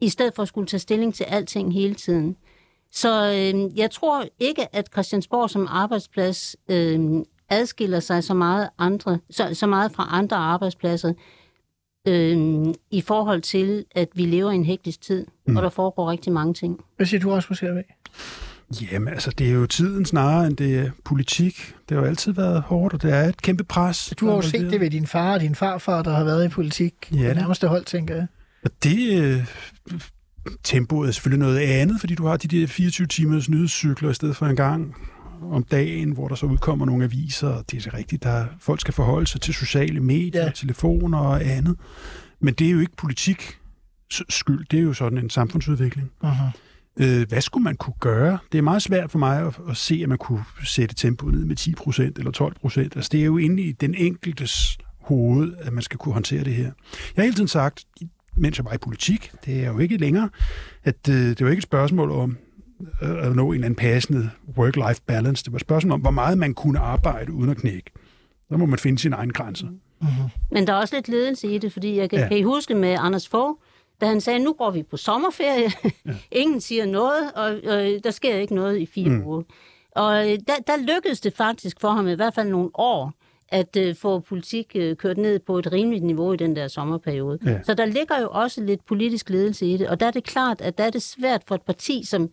i 0.00 0.08
stedet 0.08 0.34
for 0.34 0.42
at 0.42 0.48
skulle 0.48 0.66
tage 0.66 0.80
stilling 0.80 1.14
til 1.14 1.24
alting 1.24 1.72
hele 1.72 1.94
tiden. 1.94 2.36
Så 2.90 3.32
øh, 3.32 3.78
jeg 3.78 3.90
tror 3.90 4.24
ikke, 4.38 4.76
at 4.76 4.88
Christiansborg 4.92 5.50
som 5.50 5.66
arbejdsplads 5.70 6.56
øh, 6.68 7.00
adskiller 7.52 8.00
sig 8.00 8.24
så 8.24 8.34
meget, 8.34 8.68
andre, 8.78 9.18
så, 9.30 9.54
så 9.54 9.66
meget 9.66 9.92
fra 9.92 10.08
andre 10.10 10.36
arbejdspladser. 10.36 11.12
øh, 12.08 12.66
i 12.90 13.00
forhold 13.00 13.42
til, 13.42 13.84
at 13.94 14.08
vi 14.14 14.26
lever 14.26 14.50
i 14.50 14.54
en 14.54 14.64
hektisk 14.64 15.00
tid, 15.00 15.26
mm. 15.46 15.56
og 15.56 15.62
der 15.62 15.68
foregår 15.68 16.10
rigtig 16.10 16.32
mange 16.32 16.54
ting. 16.54 16.80
Hvad 16.96 17.06
siger 17.06 17.20
du 17.20 17.32
også 17.32 17.48
på 17.48 17.54
Selvig? 17.54 17.84
Jamen, 18.92 19.08
altså, 19.08 19.30
det 19.30 19.48
er 19.48 19.52
jo 19.52 19.66
tiden 19.66 20.04
snarere, 20.04 20.46
end 20.46 20.56
det 20.56 20.78
er 20.78 20.90
politik. 21.04 21.74
Det 21.88 21.96
har 21.96 22.02
jo 22.02 22.08
altid 22.08 22.32
været 22.32 22.62
hårdt, 22.62 22.94
og 22.94 23.02
det 23.02 23.12
er 23.12 23.28
et 23.28 23.42
kæmpe 23.42 23.64
pres. 23.64 24.14
Du 24.20 24.26
har 24.26 24.34
jo 24.34 24.42
set 24.42 24.70
det 24.70 24.80
ved 24.80 24.90
din 24.90 25.06
far 25.06 25.34
og 25.34 25.40
din 25.40 25.54
farfar, 25.54 26.02
der 26.02 26.14
har 26.14 26.24
været 26.24 26.44
i 26.44 26.48
politik. 26.48 26.94
Ja. 27.12 27.28
Det 27.28 27.36
nærmeste 27.36 27.68
hold, 27.68 27.84
tænker 27.84 28.14
jeg. 28.14 28.26
Og 28.64 28.70
det 28.82 29.22
øh, 29.22 29.44
tempoet 30.62 31.08
er 31.08 31.12
selvfølgelig 31.12 31.46
noget 31.46 31.58
andet, 31.58 32.00
fordi 32.00 32.14
du 32.14 32.26
har 32.26 32.36
de 32.36 32.48
der 32.48 32.66
24 32.66 33.06
timers 33.06 33.48
nyhedscykler 33.48 34.10
i 34.10 34.14
stedet 34.14 34.36
for 34.36 34.46
en 34.46 34.56
gang 34.56 34.94
om 35.44 35.64
dagen, 35.64 36.10
hvor 36.12 36.28
der 36.28 36.34
så 36.34 36.46
udkommer 36.46 36.86
nogle 36.86 37.04
aviser, 37.04 37.48
og 37.48 37.64
det 37.70 37.86
er 37.86 37.94
rigtigt, 37.94 38.22
der 38.22 38.46
folk 38.60 38.80
skal 38.80 38.94
forholde 38.94 39.26
sig 39.26 39.40
til 39.40 39.54
sociale 39.54 40.00
medier, 40.00 40.44
Ja. 40.44 40.50
telefoner 40.54 41.18
og 41.18 41.44
andet. 41.46 41.76
Men 42.40 42.54
det 42.54 42.66
er 42.66 42.70
jo 42.70 42.80
ikke 42.80 42.96
politik 42.96 43.58
skyld, 44.28 44.66
det 44.70 44.78
er 44.78 44.82
jo 44.82 44.92
sådan 44.92 45.18
en 45.18 45.30
samfundsudvikling. 45.30 46.10
Uh-huh. 46.24 46.58
Øh, 46.96 47.28
hvad 47.28 47.40
skulle 47.40 47.64
man 47.64 47.76
kunne 47.76 47.94
gøre? 48.00 48.38
Det 48.52 48.58
er 48.58 48.62
meget 48.62 48.82
svært 48.82 49.10
for 49.10 49.18
mig 49.18 49.46
at, 49.46 49.58
at 49.70 49.76
se, 49.76 50.00
at 50.02 50.08
man 50.08 50.18
kunne 50.18 50.44
sætte 50.64 50.94
tempoet 50.94 51.34
ned 51.34 51.44
med 51.44 51.56
10 51.56 51.74
procent 51.74 52.18
eller 52.18 52.30
12 52.30 52.54
procent. 52.60 52.96
Altså, 52.96 53.08
det 53.12 53.20
er 53.20 53.24
jo 53.24 53.36
inde 53.38 53.62
i 53.62 53.72
den 53.72 53.94
enkeltes 53.94 54.78
hoved, 55.00 55.52
at 55.60 55.72
man 55.72 55.82
skal 55.82 55.98
kunne 55.98 56.12
håndtere 56.12 56.44
det 56.44 56.54
her. 56.54 56.64
Jeg 56.64 56.72
har 57.16 57.22
hele 57.22 57.34
tiden 57.34 57.48
sagt, 57.48 57.84
mens 58.36 58.58
jeg 58.58 58.64
var 58.64 58.72
i 58.72 58.78
politik, 58.78 59.30
det 59.46 59.64
er 59.64 59.66
jo 59.66 59.78
ikke 59.78 59.96
længere, 59.96 60.28
at 60.84 61.08
øh, 61.10 61.14
det 61.16 61.40
var 61.40 61.48
ikke 61.50 61.58
et 61.60 61.62
spørgsmål 61.62 62.10
om 62.10 62.36
at 63.00 63.36
nå 63.36 63.48
en 63.48 63.54
eller 63.54 63.66
anden 63.66 63.74
passende 63.74 64.30
work-life 64.58 65.00
balance. 65.06 65.44
Det 65.44 65.52
var 65.52 65.56
et 65.56 65.60
spørgsmål 65.60 65.92
om, 65.92 66.00
hvor 66.00 66.10
meget 66.10 66.38
man 66.38 66.54
kunne 66.54 66.78
arbejde 66.78 67.32
uden 67.32 67.50
at 67.50 67.56
knække. 67.56 67.90
Så 68.48 68.56
må 68.56 68.66
man 68.66 68.78
finde 68.78 68.98
sine 68.98 69.16
egne 69.16 69.32
grænser. 69.32 69.66
Men 70.50 70.66
der 70.66 70.72
er 70.72 70.76
også 70.76 70.96
lidt 70.96 71.08
ledelse 71.08 71.48
i 71.48 71.58
det, 71.58 71.72
fordi 71.72 71.96
jeg 71.96 72.10
kan, 72.10 72.18
ja. 72.18 72.22
Ja. 72.22 72.28
kan 72.28 72.38
I 72.38 72.42
huske 72.42 72.74
med 72.74 72.96
Anders 73.00 73.28
Fogh, 73.28 73.56
da 74.00 74.06
han 74.06 74.20
sagde, 74.20 74.38
nu 74.38 74.52
går 74.52 74.70
vi 74.70 74.82
på 74.82 74.96
sommerferie, 74.96 75.70
ja. 76.06 76.14
ingen 76.32 76.60
siger 76.60 76.86
noget, 76.86 77.32
og 77.34 77.54
øh, 77.54 78.00
der 78.04 78.10
sker 78.10 78.36
ikke 78.36 78.54
noget 78.54 78.78
i 78.78 78.86
fire 78.86 79.08
mm. 79.08 79.26
uger. 79.26 79.42
Og 79.96 80.30
øh, 80.30 80.38
der, 80.46 80.54
der 80.66 80.76
lykkedes 80.94 81.20
det 81.20 81.32
faktisk 81.32 81.80
for 81.80 81.88
ham 81.88 82.08
i 82.08 82.14
hvert 82.14 82.34
fald 82.34 82.48
nogle 82.48 82.70
år, 82.74 83.12
at 83.48 83.76
øh, 83.76 83.96
få 83.96 84.18
politik 84.18 84.72
øh, 84.74 84.96
kørt 84.96 85.18
ned 85.18 85.38
på 85.38 85.58
et 85.58 85.72
rimeligt 85.72 86.04
niveau 86.04 86.32
i 86.32 86.36
den 86.36 86.56
der 86.56 86.68
sommerperiode. 86.68 87.38
Ja. 87.46 87.62
Så 87.62 87.74
der 87.74 87.84
ligger 87.84 88.20
jo 88.20 88.28
også 88.30 88.62
lidt 88.62 88.86
politisk 88.86 89.30
ledelse 89.30 89.66
i 89.66 89.76
det, 89.76 89.88
og 89.88 90.00
der 90.00 90.06
er 90.06 90.10
det 90.10 90.24
klart, 90.24 90.60
at 90.60 90.78
der 90.78 90.84
er 90.84 90.90
det 90.90 91.02
svært 91.02 91.42
for 91.46 91.54
et 91.54 91.62
parti, 91.62 92.04
som 92.04 92.30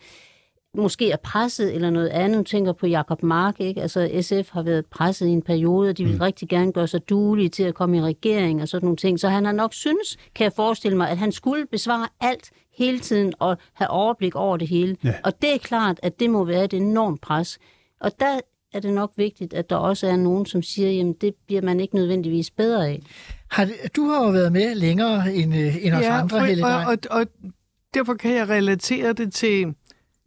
måske 0.78 1.12
er 1.12 1.18
presset 1.18 1.76
eller 1.76 1.90
noget 1.90 2.08
andet. 2.08 2.38
Nu 2.38 2.44
tænker 2.44 2.74
på 2.74 2.88
Jakob 2.88 3.24
Mark, 3.24 3.60
ikke? 3.60 3.82
Altså 3.82 4.10
SF 4.22 4.50
har 4.52 4.64
været 4.64 4.86
presset 4.86 5.28
i 5.28 5.30
en 5.30 5.42
periode, 5.42 5.90
og 5.90 5.98
de 5.98 6.06
vil 6.06 6.14
mm. 6.14 6.22
rigtig 6.22 6.50
gerne 6.50 6.72
gøre 6.74 6.88
sig 6.88 7.10
duelige 7.10 7.50
til 7.50 7.64
at 7.64 7.74
komme 7.76 7.98
i 7.98 8.02
regering 8.02 8.62
og 8.62 8.68
sådan 8.68 8.86
nogle 8.86 8.98
ting. 8.98 9.20
Så 9.20 9.30
han 9.30 9.46
har 9.46 9.52
nok 9.52 9.74
synes, 9.74 10.18
kan 10.36 10.44
jeg 10.44 10.54
forestille 10.56 10.98
mig, 10.98 11.10
at 11.10 11.18
han 11.18 11.32
skulle 11.32 11.66
besvare 11.72 12.08
alt 12.22 12.50
hele 12.78 13.00
tiden 13.00 13.34
og 13.40 13.58
have 13.74 13.90
overblik 13.90 14.36
over 14.36 14.58
det 14.58 14.68
hele. 14.68 14.98
Ja. 15.04 15.14
Og 15.24 15.42
det 15.42 15.54
er 15.54 15.58
klart, 15.58 16.00
at 16.04 16.20
det 16.20 16.30
må 16.30 16.44
være 16.44 16.64
et 16.64 16.74
enormt 16.74 17.22
pres. 17.22 17.60
Og 18.02 18.12
der 18.20 18.40
er 18.74 18.80
det 18.80 18.94
nok 18.94 19.12
vigtigt, 19.18 19.54
at 19.54 19.70
der 19.70 19.76
også 19.76 20.08
er 20.08 20.16
nogen, 20.16 20.46
som 20.46 20.62
siger, 20.62 20.90
jamen 20.92 21.14
det 21.14 21.34
bliver 21.48 21.62
man 21.62 21.80
ikke 21.80 21.96
nødvendigvis 21.96 22.52
bedre 22.52 22.88
af. 22.88 23.02
Har 23.52 23.66
det, 23.66 23.74
du 23.96 24.06
har 24.10 24.26
jo 24.26 24.32
været 24.32 24.52
med 24.52 24.76
længere 24.76 25.34
end, 25.34 25.56
øh, 25.56 25.86
end 25.86 25.94
os 25.94 26.06
andre, 26.06 26.30
for- 26.40 26.46
Helle 26.46 26.66
og, 26.66 26.84
og, 26.86 26.98
og 27.12 27.26
derfor 27.94 28.14
kan 28.14 28.36
jeg 28.36 28.50
relatere 28.50 29.14
det 29.14 29.34
til 29.34 29.74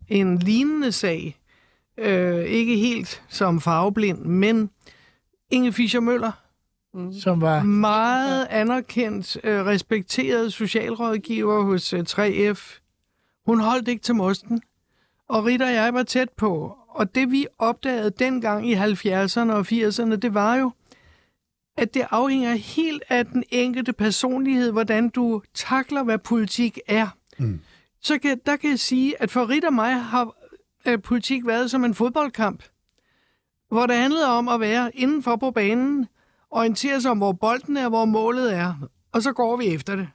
en 0.09 0.38
lignende 0.38 0.93
sag. 0.93 1.38
Øh, 1.99 2.45
ikke 2.45 2.77
helt 2.77 3.23
som 3.29 3.61
farveblind, 3.61 4.19
men 4.19 4.71
Inge 5.51 5.73
Fischer 5.73 6.01
Møller, 6.01 6.33
som 7.21 7.41
var... 7.41 7.62
meget 7.62 8.47
anerkendt, 8.51 9.37
øh, 9.45 9.65
respekteret 9.67 10.53
socialrådgiver 10.53 11.62
hos 11.62 11.93
øh, 11.93 12.05
3F. 12.09 12.79
Hun 13.47 13.61
holdt 13.61 13.88
ikke 13.88 14.03
til 14.03 14.15
mosten, 14.15 14.62
og 15.29 15.45
Rita 15.45 15.65
og 15.65 15.73
jeg 15.73 15.95
var 15.95 16.03
tæt 16.03 16.29
på. 16.37 16.79
Og 16.88 17.15
det 17.15 17.31
vi 17.31 17.47
opdagede 17.59 18.11
dengang 18.11 18.69
i 18.69 18.75
70'erne 18.75 19.53
og 19.53 19.67
80'erne, 19.73 20.17
det 20.17 20.35
var 20.35 20.57
jo, 20.57 20.73
at 21.77 21.95
det 21.95 22.07
afhænger 22.11 22.55
helt 22.55 23.03
af 23.09 23.27
den 23.27 23.45
enkelte 23.51 23.93
personlighed, 23.93 24.73
hvordan 24.73 25.09
du 25.09 25.43
takler, 25.55 26.03
hvad 26.03 26.19
politik 26.19 26.79
er. 26.87 27.09
Mm. 27.38 27.61
Så 28.03 28.19
kan, 28.19 28.41
der 28.47 28.57
kan 28.57 28.71
jeg 28.71 28.79
sige, 28.79 29.23
at 29.23 29.31
for 29.31 29.49
Rit 29.49 29.65
og 29.65 29.75
mig 29.75 29.95
har 30.01 30.35
øh, 30.87 31.03
politik 31.03 31.47
været 31.47 31.71
som 31.71 31.85
en 31.85 31.95
fodboldkamp, 31.95 32.62
hvor 33.69 33.87
det 33.87 33.97
handlede 33.97 34.29
om 34.29 34.49
at 34.49 34.61
være 34.61 34.97
indenfor 34.97 35.37
på 35.37 35.51
banen, 35.51 36.07
orientere 36.51 37.01
sig 37.01 37.11
om, 37.11 37.19
hvor 37.19 37.33
bolden 37.33 37.77
er, 37.77 37.88
hvor 37.88 38.05
målet 38.05 38.55
er, 38.55 38.75
og 39.12 39.23
så 39.23 39.33
går 39.33 39.57
vi 39.57 39.67
efter 39.67 39.97
det. 39.97 40.09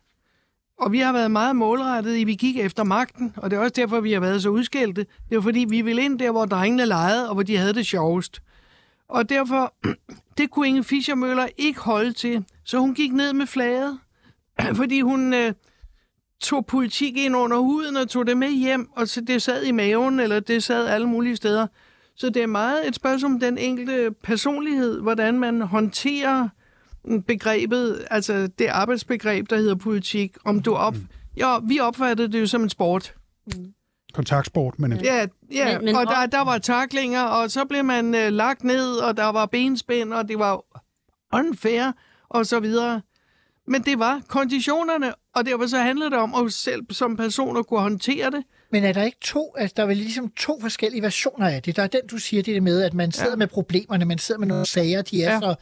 Og 0.79 0.91
vi 0.91 0.99
har 0.99 1.13
været 1.13 1.31
meget 1.31 1.55
målrettet 1.55 2.17
i, 2.17 2.23
vi 2.23 2.35
gik 2.35 2.57
efter 2.57 2.83
magten, 2.83 3.33
og 3.37 3.51
det 3.51 3.57
er 3.57 3.61
også 3.61 3.73
derfor, 3.75 3.99
vi 3.99 4.13
har 4.13 4.19
været 4.19 4.41
så 4.41 4.49
udskældte. 4.49 5.05
Det 5.29 5.35
var 5.35 5.41
fordi, 5.41 5.65
vi 5.69 5.81
ville 5.81 6.01
ind 6.01 6.19
der, 6.19 6.31
hvor 6.31 6.45
drengene 6.45 6.85
legede, 6.85 7.29
og 7.29 7.33
hvor 7.33 7.43
de 7.43 7.57
havde 7.57 7.73
det 7.73 7.85
sjovest. 7.85 8.41
Og 9.09 9.29
derfor, 9.29 9.73
det 10.37 10.51
kunne 10.51 10.67
Inge 10.67 10.83
Fischer 10.83 11.15
Møller 11.15 11.47
ikke 11.57 11.79
holde 11.79 12.13
til, 12.13 12.45
så 12.63 12.79
hun 12.79 12.93
gik 12.93 13.13
ned 13.13 13.33
med 13.33 13.47
flaget, 13.47 13.99
fordi 14.79 15.01
hun 15.01 15.33
øh, 15.33 15.53
tog 16.41 16.65
politik 16.65 17.17
ind 17.17 17.35
under 17.35 17.57
huden 17.57 17.97
og 17.97 18.09
tog 18.09 18.27
det 18.27 18.37
med 18.37 18.49
hjem, 18.51 18.89
og 18.95 19.07
så 19.07 19.21
det 19.21 19.41
sad 19.41 19.63
i 19.63 19.71
maven, 19.71 20.19
eller 20.19 20.39
det 20.39 20.63
sad 20.63 20.87
alle 20.87 21.07
mulige 21.07 21.35
steder. 21.35 21.67
Så 22.15 22.29
det 22.29 22.41
er 22.43 22.47
meget 22.47 22.87
et 22.87 22.95
spørgsmål 22.95 23.31
om 23.31 23.39
den 23.39 23.57
enkelte 23.57 24.11
personlighed, 24.23 25.01
hvordan 25.01 25.39
man 25.39 25.61
håndterer 25.61 26.49
begrebet, 27.27 28.05
altså 28.11 28.47
det 28.59 28.67
arbejdsbegreb, 28.67 29.49
der 29.49 29.57
hedder 29.57 29.75
politik, 29.75 30.37
om 30.45 30.61
du 30.61 30.73
op... 30.75 30.95
Ja, 31.37 31.57
vi 31.63 31.79
opfattede 31.79 32.31
det 32.31 32.41
jo 32.41 32.47
som 32.47 32.61
en 32.63 32.69
sport. 32.69 33.13
Kontaktsport, 34.13 34.79
men 34.79 34.91
Ja, 34.93 35.25
ja. 35.51 35.75
Men- 35.77 35.85
men 35.85 35.95
og 35.95 36.05
der, 36.07 36.25
der 36.25 36.43
var 36.43 36.57
taklinger, 36.57 37.21
og 37.23 37.51
så 37.51 37.65
blev 37.65 37.83
man 37.83 38.15
øh, 38.15 38.31
lagt 38.31 38.63
ned, 38.63 38.91
og 38.95 39.17
der 39.17 39.25
var 39.25 39.45
benspænd, 39.45 40.13
og 40.13 40.27
det 40.27 40.39
var 40.39 40.63
unfair, 41.33 41.91
og 42.29 42.45
så 42.45 42.59
videre. 42.59 43.01
Men 43.67 43.81
det 43.81 43.99
var 43.99 44.21
konditionerne, 44.27 45.13
og 45.35 45.45
derfor 45.45 45.67
så 45.67 45.77
handlede 45.77 46.09
det 46.09 46.17
om 46.17 46.45
at 46.45 46.53
selv 46.53 46.81
som 46.91 47.17
person 47.17 47.57
at 47.57 47.67
kunne 47.67 47.79
håndtere 47.79 48.31
det. 48.31 48.43
Men 48.71 48.83
er 48.83 48.93
der 48.93 49.03
ikke 49.03 49.17
to, 49.21 49.55
altså 49.57 49.73
der 49.77 49.83
er 49.83 49.87
vel 49.87 49.97
ligesom 49.97 50.31
to 50.37 50.61
forskellige 50.61 51.01
versioner 51.01 51.47
af 51.47 51.63
det. 51.63 51.75
Der 51.75 51.83
er 51.83 51.87
den, 51.87 52.01
du 52.11 52.17
siger 52.17 52.43
det 52.43 52.63
med, 52.63 52.81
at 52.81 52.93
man 52.93 53.11
sidder 53.11 53.29
ja. 53.29 53.35
med 53.35 53.47
problemerne, 53.47 54.05
man 54.05 54.17
sidder 54.17 54.39
med 54.39 54.47
nogle 54.47 54.65
sager, 54.65 55.01
de 55.01 55.23
er. 55.23 55.33
Ja. 55.33 55.39
så 55.39 55.55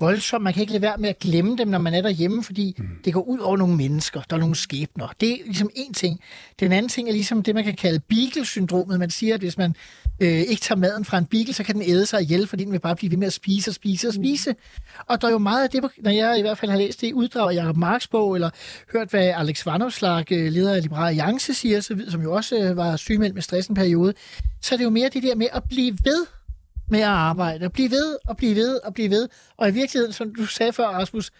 voldsomme, 0.00 0.44
man 0.44 0.52
kan 0.52 0.60
ikke 0.60 0.72
lade 0.72 0.82
være 0.82 0.96
med 0.98 1.08
at 1.08 1.18
glemme 1.18 1.56
dem, 1.56 1.68
når 1.68 1.78
man 1.78 1.94
er 1.94 2.02
derhjemme, 2.02 2.42
fordi 2.42 2.74
mm. 2.78 2.88
det 3.04 3.14
går 3.14 3.22
ud 3.22 3.38
over 3.38 3.56
nogle 3.56 3.76
mennesker, 3.76 4.22
der 4.30 4.36
er 4.36 4.40
nogle 4.40 4.54
skæbner. 4.54 5.08
Det 5.20 5.32
er 5.32 5.44
ligesom 5.44 5.70
en 5.74 5.94
ting. 5.94 6.20
Den 6.60 6.72
anden 6.72 6.88
ting 6.88 7.08
er 7.08 7.12
ligesom 7.12 7.42
det, 7.42 7.54
man 7.54 7.64
kan 7.64 7.74
kalde 7.74 8.00
beagle-syndromet. 8.00 8.98
Man 8.98 9.10
siger, 9.10 9.34
at 9.34 9.40
hvis 9.40 9.58
man 9.58 9.74
øh, 10.20 10.28
ikke 10.28 10.62
tager 10.62 10.78
maden 10.78 11.04
fra 11.04 11.18
en 11.18 11.26
beagle, 11.26 11.52
så 11.52 11.64
kan 11.64 11.74
den 11.74 11.82
æde 11.82 12.06
sig 12.06 12.22
ihjel, 12.22 12.46
fordi 12.46 12.64
den 12.64 12.72
vil 12.72 12.78
bare 12.78 12.96
blive 12.96 13.10
ved 13.10 13.18
med 13.18 13.26
at 13.26 13.32
spise 13.32 13.70
og 13.70 13.74
spise 13.74 14.08
og 14.08 14.14
spise. 14.14 14.54
Og 15.06 15.20
der 15.20 15.28
er 15.28 15.32
jo 15.32 15.38
meget 15.38 15.64
af 15.64 15.70
det, 15.70 15.84
når 15.98 16.10
jeg 16.10 16.38
i 16.38 16.40
hvert 16.40 16.58
fald 16.58 16.70
har 16.70 16.78
læst 16.78 17.00
det 17.00 17.06
i 17.06 17.12
uddrag 17.12 17.50
af 17.50 17.54
Jacob 17.54 17.76
Marks 17.76 18.06
bog, 18.06 18.34
eller 18.34 18.50
hørt, 18.92 19.10
hvad 19.10 19.28
Alex 19.36 19.66
Vanopslagh, 19.66 20.26
øh, 20.30 20.52
leder 20.52 20.74
af 20.74 20.82
Liberale 20.82 21.08
Alliance, 21.08 21.54
siger, 21.54 21.80
som 22.08 22.22
jo 22.22 22.32
også 22.32 22.56
øh, 22.58 22.76
var 22.76 22.96
sygemeldt 22.96 23.34
med 23.34 23.42
stress 23.42 23.68
en 23.68 23.74
periode, 23.74 24.14
så 24.62 24.74
er 24.74 24.76
det 24.76 24.84
jo 24.84 24.90
mere 24.90 25.08
det 25.08 25.22
der 25.22 25.34
med 25.34 25.46
at 25.52 25.62
blive 25.68 25.98
ved 26.04 26.26
med 26.90 27.00
at 27.00 27.06
arbejde, 27.06 27.64
og 27.64 27.72
blive 27.72 27.90
ved, 27.90 28.16
og 28.28 28.36
blive 28.36 28.56
ved, 28.56 28.80
og 28.84 28.94
blive 28.94 29.10
ved. 29.10 29.28
Og 29.56 29.68
i 29.68 29.72
virkeligheden, 29.72 30.12
som 30.12 30.34
du 30.34 30.46
sagde 30.46 30.72
før, 30.72 30.86
Rasmus, 30.86 31.30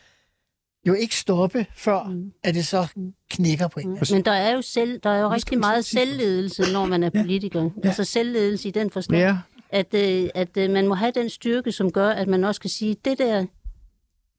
jo 0.87 0.95
ikke 0.95 1.17
stoppe, 1.17 1.67
før 1.77 2.03
mm. 2.05 2.33
at 2.45 2.55
det 2.55 2.67
så 2.67 2.87
knækker 3.31 3.69
på 3.69 3.81
en. 3.81 3.91
Mm. 3.91 3.99
Men 4.13 4.25
der 4.25 4.33
er 4.33 4.55
jo, 4.55 4.63
selv, 4.63 5.01
der 5.03 5.11
er 5.11 5.21
jo 5.21 5.31
rigtig 5.31 5.59
meget 5.59 5.85
selvledelse, 5.85 6.73
når 6.73 6.87
man 6.87 7.03
er 7.03 7.11
politiker. 7.11 7.63
Ja. 7.63 7.89
Altså 7.89 8.05
selvledelse 8.05 8.69
i 8.69 8.71
den 8.71 8.91
forstand, 8.91 9.19
Ja. 9.19 9.37
at, 9.71 9.95
øh, 9.95 10.29
at 10.35 10.57
øh, 10.57 10.71
man 10.71 10.89
må 10.89 10.95
have 10.95 11.13
den 11.15 11.29
styrke, 11.31 11.73
som 11.73 11.93
gør, 11.93 12.09
at 12.09 12.29
man 12.29 12.45
også 12.45 12.61
kan 12.61 12.71
sige, 12.71 12.97
det 13.05 13.19
der, 13.19 13.47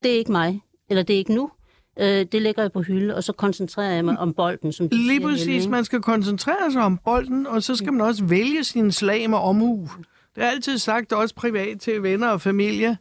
det 0.04 0.12
er 0.12 0.18
ikke 0.18 0.32
mig, 0.32 0.62
eller 0.90 1.04
det 1.04 1.14
er 1.14 1.18
ikke 1.18 1.34
nu. 1.34 1.52
Øh, 2.00 2.26
det 2.32 2.42
lægger 2.42 2.62
jeg 2.62 2.72
på 2.72 2.82
hylde, 2.82 3.16
og 3.16 3.24
så 3.24 3.34
koncentrerer 3.34 3.92
jeg 3.92 4.06
mig 4.06 4.20
om 4.20 4.34
bolden, 4.34 4.72
som 4.74 4.88
Lige 4.92 5.08
siger, 5.10 5.28
præcis, 5.28 5.46
Helle, 5.46 5.70
man 5.70 5.86
skal 5.86 6.02
koncentrere 6.02 6.72
sig 6.72 6.82
om 6.82 6.98
bolden, 6.98 7.48
og 7.48 7.64
så 7.64 7.76
skal 7.76 7.94
man 7.94 8.02
også 8.02 8.24
vælge 8.26 8.64
sin 8.64 8.92
slag 8.92 9.30
med 9.30 9.38
omhu. 9.38 9.90
Det 10.36 10.44
er 10.44 10.48
altid 10.48 10.78
sagt, 10.78 11.14
også 11.14 11.36
privat 11.36 11.80
til 11.82 12.04
venner 12.04 12.28
og 12.28 12.42
familie. 12.42 12.98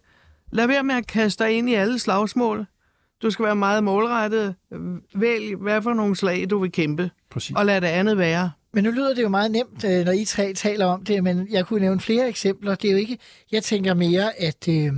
Lad 0.53 0.67
være 0.67 0.83
med 0.83 0.95
at 0.95 1.07
kaste 1.07 1.45
dig 1.45 1.53
ind 1.53 1.71
i 1.71 1.75
alle 1.75 1.99
slagsmål. 1.99 2.67
Du 3.23 3.31
skal 3.31 3.45
være 3.45 3.57
meget 3.57 3.85
målrettet. 3.85 4.55
Vælg, 5.15 5.57
hvad 5.57 5.83
for 5.83 5.95
nogle 5.95 6.17
slag 6.17 6.51
du 6.51 6.59
vil 6.59 6.73
kæmpe, 6.73 7.11
præcis. 7.31 7.57
og 7.57 7.67
lad 7.67 7.81
det 7.81 7.87
andet 7.87 8.19
være. 8.19 8.51
Men 8.73 8.85
nu 8.85 8.91
lyder 8.91 9.15
det 9.15 9.23
jo 9.23 9.29
meget 9.29 9.51
nemt, 9.51 9.85
øh, 9.85 10.05
når 10.05 10.13
I 10.13 10.25
tre 10.25 10.53
taler 10.55 10.87
om 10.87 11.05
det, 11.05 11.25
men 11.25 11.49
jeg 11.51 11.67
kunne 11.67 11.81
nævne 11.81 12.01
flere 12.01 12.29
eksempler. 12.29 12.75
Det 12.75 12.89
er 12.89 12.93
jo 12.93 12.99
ikke, 12.99 13.19
jeg 13.53 13.63
tænker 13.63 13.95
mere, 13.95 14.41
at 14.41 14.69
øh, 14.69 14.93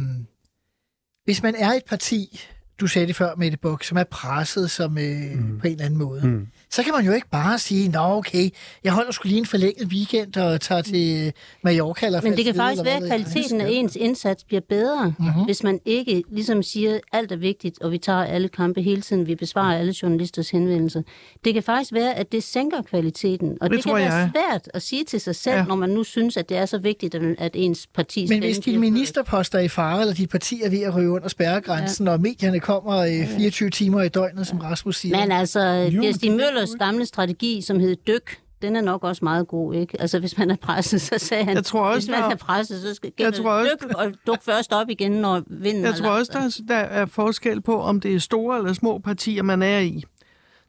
hvis 1.24 1.42
man 1.42 1.54
er 1.54 1.72
et 1.72 1.84
parti, 1.88 2.40
du 2.80 2.86
sagde 2.86 3.06
det 3.06 3.16
før, 3.16 3.34
Mette 3.36 3.58
Buk, 3.58 3.84
som 3.84 3.98
er 3.98 4.04
presset 4.04 4.70
som, 4.70 4.98
øh, 4.98 5.38
mm. 5.38 5.58
på 5.58 5.66
en 5.66 5.72
eller 5.72 5.84
anden 5.84 5.98
måde, 5.98 6.26
mm. 6.26 6.46
Så 6.72 6.82
kan 6.82 6.92
man 6.96 7.04
jo 7.06 7.12
ikke 7.12 7.28
bare 7.30 7.58
sige, 7.58 7.88
nå 7.88 7.98
okay, 8.00 8.50
jeg 8.84 8.92
holder 8.92 9.12
skulle 9.12 9.30
lige 9.30 9.38
en 9.38 9.46
forlænget 9.46 9.86
weekend 9.88 10.36
og 10.36 10.60
tager 10.60 10.82
til 10.82 11.26
øh, 11.26 11.32
Mallorca 11.64 12.06
eller 12.06 12.20
Men 12.22 12.36
det 12.36 12.44
kan 12.44 12.54
faktisk 12.54 12.84
være, 12.84 12.96
at 12.96 13.02
kvaliteten 13.06 13.60
af 13.60 13.68
ens 13.70 13.96
indsats 13.96 14.44
bliver 14.44 14.60
bedre, 14.68 15.14
mm-hmm. 15.18 15.44
hvis 15.44 15.62
man 15.62 15.80
ikke 15.84 16.22
ligesom 16.30 16.62
siger, 16.62 16.98
alt 17.12 17.32
er 17.32 17.36
vigtigt, 17.36 17.82
og 17.82 17.92
vi 17.92 17.98
tager 17.98 18.24
alle 18.24 18.48
kampe 18.48 18.82
hele 18.82 19.02
tiden, 19.02 19.26
vi 19.26 19.34
besvarer 19.34 19.78
alle 19.78 19.94
journalisters 20.02 20.50
henvendelser. 20.50 21.02
Det 21.44 21.54
kan 21.54 21.62
faktisk 21.62 21.92
være, 21.92 22.14
at 22.14 22.32
det 22.32 22.42
sænker 22.42 22.82
kvaliteten, 22.82 23.58
og 23.60 23.70
Det 23.70 23.76
det, 23.76 23.84
kan 23.84 23.94
være 23.94 24.12
jeg. 24.14 24.30
svært 24.34 24.68
at 24.74 24.82
sige 24.82 25.04
til 25.04 25.20
sig 25.20 25.36
selv, 25.36 25.56
Ja. 25.56 25.64
når 25.64 25.74
man 25.76 25.88
nu 25.90 26.04
synes, 26.04 26.36
at 26.36 26.48
det 26.48 26.56
er 26.56 26.66
så 26.66 26.78
vigtigt, 26.78 27.14
at- 27.14 27.52
ens 27.54 27.86
parti 27.94 28.26
Men 28.28 28.38
hvis 28.42 28.58
din 28.58 28.80
ministerposter 28.80 29.58
er 29.58 29.62
i 29.62 29.68
fare, 29.68 30.00
eller 30.00 30.14
dit 30.14 30.28
parti 30.30 30.60
er 30.64 30.70
ved 30.70 30.80
at 30.82 30.94
ryge 30.94 31.10
under 31.10 31.28
spærregrænsen, 31.28 32.06
ja. 32.06 32.12
og 32.12 32.20
medierne 32.20 32.60
kommer 32.60 32.96
øh, 32.96 33.26
24 33.36 33.70
timer 33.70 34.02
i 34.02 34.08
døgnet, 34.08 34.46
som 34.46 34.58
Rasmus 34.58 34.96
siger. 34.96 35.20
Men 35.20 35.32
altså, 35.32 35.60
Jo, 35.60 36.02
Per 36.02 36.61
er 36.62 36.66
jo 36.72 36.84
gamle 36.84 37.06
strategi, 37.06 37.60
som 37.60 37.80
hed 37.80 37.96
dyk, 38.06 38.38
den 38.62 38.76
er 38.76 38.80
nok 38.80 39.04
også 39.04 39.24
meget 39.24 39.48
god, 39.48 39.74
ikke? 39.74 40.00
Altså, 40.00 40.18
hvis 40.18 40.38
man 40.38 40.50
er 40.50 40.56
presset, 40.56 41.00
så 41.00 41.18
sagde 41.18 41.44
han, 41.44 41.54
Jeg 41.56 41.64
tror 41.64 41.80
også, 41.84 41.98
hvis 42.08 42.10
man 42.20 42.22
der- 42.22 42.30
er 42.30 42.36
presset, 42.36 42.82
så 42.82 42.94
skal 42.94 43.12
Jeg 43.18 43.34
tror 43.34 43.50
også, 43.50 43.70
dyk 43.82 43.94
og 43.96 44.12
duk 44.26 44.42
først 44.42 44.72
op 44.72 44.90
igen, 44.90 45.12
når 45.12 45.42
vinden 45.46 45.84
Jeg 45.84 45.94
tror 45.94 46.10
også, 46.10 46.32
der, 46.34 46.40
er- 46.40 46.60
der 46.68 46.74
er 47.00 47.06
forskel 47.06 47.60
på, 47.60 47.80
om 47.80 48.00
det 48.00 48.14
er 48.14 48.18
store 48.18 48.58
eller 48.58 48.72
små 48.72 48.98
partier, 48.98 49.42
man 49.42 49.62
er 49.62 49.78
i. 49.78 50.04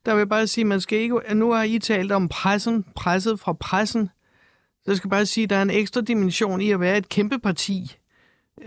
Der 0.06 0.14
vil 0.14 0.20
jeg 0.20 0.30
bare 0.30 0.48
sige, 0.48 0.66
man 0.66 0.82
skal 0.82 1.00
ikke... 1.00 1.20
Nu 1.34 1.52
har 1.52 1.64
I 1.64 1.80
talt 1.80 2.12
om 2.12 2.28
pressen, 2.30 2.86
presset 2.96 3.40
fra 3.40 3.54
pressen. 3.54 4.10
Så 4.76 4.92
jeg 4.92 4.98
skal 4.98 5.10
bare 5.10 5.26
sige, 5.26 5.44
at 5.44 5.50
der 5.50 5.56
er 5.56 5.62
en 5.62 5.70
ekstra 5.70 6.02
dimension 6.02 6.62
i 6.62 6.72
at 6.72 6.80
være 6.80 6.98
et 6.98 7.10
kæmpe 7.10 7.40
parti, 7.40 7.96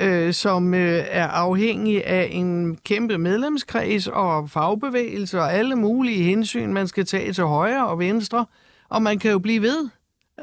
øh, 0.00 0.32
som 0.32 0.74
øh, 0.74 1.04
er 1.08 1.26
afhængig 1.26 2.06
af 2.06 2.28
en 2.32 2.76
kæmpe 2.84 3.18
medlemskreds 3.18 4.06
og 4.06 4.50
fagbevægelse 4.50 5.40
og 5.40 5.52
alle 5.52 5.76
mulige 5.76 6.22
hensyn, 6.22 6.72
man 6.72 6.88
skal 6.88 7.06
tage 7.06 7.32
til 7.32 7.44
højre 7.44 7.86
og 7.86 7.98
venstre. 7.98 8.46
Og 8.88 9.02
man 9.02 9.18
kan 9.18 9.30
jo 9.30 9.38
blive 9.38 9.62
ved. 9.62 9.88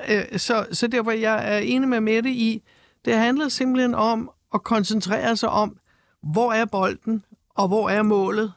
Øh, 0.09 0.39
så, 0.39 0.65
så 0.71 0.87
derfor 0.87 1.11
jeg 1.11 1.55
er 1.55 1.57
enig 1.57 1.89
med 1.89 2.01
Mette 2.01 2.29
i, 2.29 2.61
det 3.05 3.13
handler 3.13 3.49
simpelthen 3.49 3.95
om 3.95 4.31
at 4.53 4.63
koncentrere 4.63 5.35
sig 5.35 5.49
om, 5.49 5.77
hvor 6.23 6.53
er 6.53 6.65
bolden, 6.65 7.25
og 7.55 7.67
hvor 7.67 7.89
er 7.89 8.01
målet, 8.01 8.53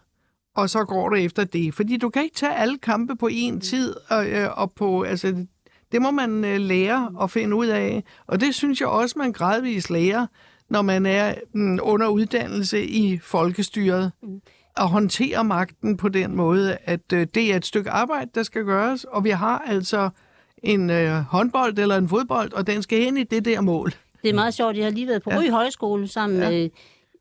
og 0.57 0.71
så 0.71 0.85
går 0.85 1.11
det 1.11 1.25
efter 1.25 1.45
det. 1.45 1.75
Fordi 1.75 1.97
du 1.97 2.09
kan 2.09 2.23
ikke 2.23 2.37
tage 2.37 2.55
alle 2.55 2.79
kampe 2.79 3.17
på 3.17 3.29
én 3.33 3.61
tid, 3.61 3.95
og, 4.09 4.27
øh, 4.27 4.59
og 4.59 4.73
på, 4.73 5.03
altså, 5.03 5.47
det 5.93 6.03
må 6.03 6.11
man 6.11 6.45
øh, 6.45 6.61
lære 6.61 7.13
og 7.15 7.31
finde 7.31 7.57
ud 7.57 7.67
af. 7.67 8.05
Og 8.27 8.41
det 8.41 8.55
synes 8.55 8.81
jeg 8.81 8.89
også, 8.89 9.19
man 9.19 9.33
gradvist 9.33 9.91
lærer, 9.91 10.27
når 10.71 10.83
man 10.83 11.07
er 11.07 11.35
mm, 11.55 11.79
under 11.83 12.09
uddannelse 12.09 12.85
i 12.87 13.19
folkestyret. 13.19 14.13
At 14.77 14.89
håndtere 14.89 15.45
magten 15.45 15.97
på 15.97 16.09
den 16.09 16.37
måde, 16.37 16.77
at 16.85 17.13
øh, 17.13 17.27
det 17.35 17.53
er 17.53 17.57
et 17.57 17.67
stykke 17.67 17.91
arbejde, 17.91 18.31
der 18.35 18.43
skal 18.43 18.65
gøres, 18.65 19.05
og 19.05 19.25
vi 19.25 19.31
har 19.31 19.59
altså 19.67 20.09
en 20.63 20.91
øh, 20.91 21.13
håndbold 21.13 21.79
eller 21.79 21.97
en 21.97 22.09
fodbold, 22.09 22.53
og 22.53 22.67
den 22.67 22.83
skal 22.83 22.99
hen 23.05 23.17
i 23.17 23.23
det 23.25 23.45
der 23.45 23.61
mål. 23.61 23.93
Det 24.23 24.31
er 24.31 24.35
meget 24.35 24.55
sjovt. 24.55 24.77
Jeg 24.77 24.85
har 24.85 24.91
lige 24.91 25.07
været 25.09 25.23
på 25.23 25.31
Ja. 25.31 25.39
Ry 25.39 25.51
Højskole 25.51 26.09
sammen 26.09 26.39
Ja. 26.41 26.51
med 26.51 26.71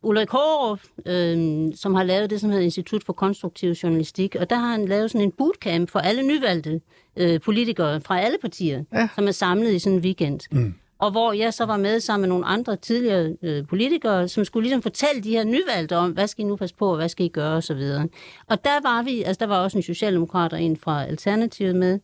Ulrik 0.04 0.30
Hårup, 0.30 0.80
øh, 1.06 1.68
som 1.76 1.96
har 1.96 2.04
lavet 2.04 2.30
det, 2.30 2.42
som 2.42 2.50
hedder 2.50 2.64
Institut 2.64 3.04
for 3.04 3.14
Konstruktiv 3.14 3.70
Journalistik. 3.72 4.36
Og 4.40 4.50
der 4.50 4.56
har 4.56 4.68
han 4.72 4.86
lavet 4.86 5.12
sådan 5.12 5.26
en 5.28 5.32
bootcamp 5.38 5.90
for 5.90 6.00
alle 6.00 6.24
nyvalgte 6.28 6.82
øh, 7.18 7.42
politikere 7.42 8.02
fra 8.02 8.20
alle 8.20 8.38
partier, 8.42 8.84
ja. 8.94 9.08
som 9.16 9.28
er 9.28 9.32
samlet 9.32 9.72
i 9.74 9.80
sådan 9.80 9.98
en 9.98 10.04
weekend. 10.04 10.40
Mm. 10.52 10.74
Og 11.00 11.12
hvor 11.12 11.34
jeg 11.34 11.54
så 11.54 11.66
var 11.66 11.78
med 11.78 12.00
sammen 12.00 12.22
med 12.22 12.30
nogle 12.30 12.46
andre 12.46 12.76
tidligere 12.76 13.36
øh, 13.42 13.68
politikere, 13.68 14.28
som 14.28 14.46
skulle 14.46 14.64
ligesom 14.64 14.82
fortælle 14.82 15.22
de 15.22 15.30
her 15.30 15.44
nyvalgte 15.44 15.98
om, 15.98 16.12
hvad 16.12 16.28
skal 16.28 16.46
I 16.46 16.48
nu 16.48 16.56
passe 16.56 16.76
på, 16.76 16.90
og 16.90 16.96
hvad 16.96 17.10
skal 17.10 17.26
I 17.26 17.30
gøre, 17.30 17.58
osv. 17.58 17.82
Og 18.50 18.66
der 18.66 18.82
var 18.82 19.04
vi, 19.04 19.24
altså 19.24 19.40
der 19.40 19.48
var 19.48 19.64
også 19.64 19.78
en 19.78 19.84
socialdemokrat 19.84 20.54
og 20.54 20.62
en 20.62 20.78
fra 20.78 21.06
Alternativet 21.06 21.76
med, 21.76 22.00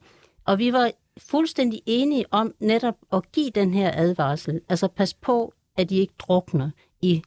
og 0.45 0.59
vi 0.59 0.73
var 0.73 0.91
fuldstændig 1.17 1.81
enige 1.85 2.25
om 2.31 2.53
netop 2.59 2.95
at 3.13 3.31
give 3.31 3.49
den 3.49 3.73
her 3.73 3.91
advarsel. 3.93 4.61
Altså 4.69 4.87
pas 4.87 5.13
på, 5.13 5.53
at 5.77 5.91
I 5.91 5.99
ikke 5.99 6.13
drukner 6.19 6.69
i, 7.01 7.21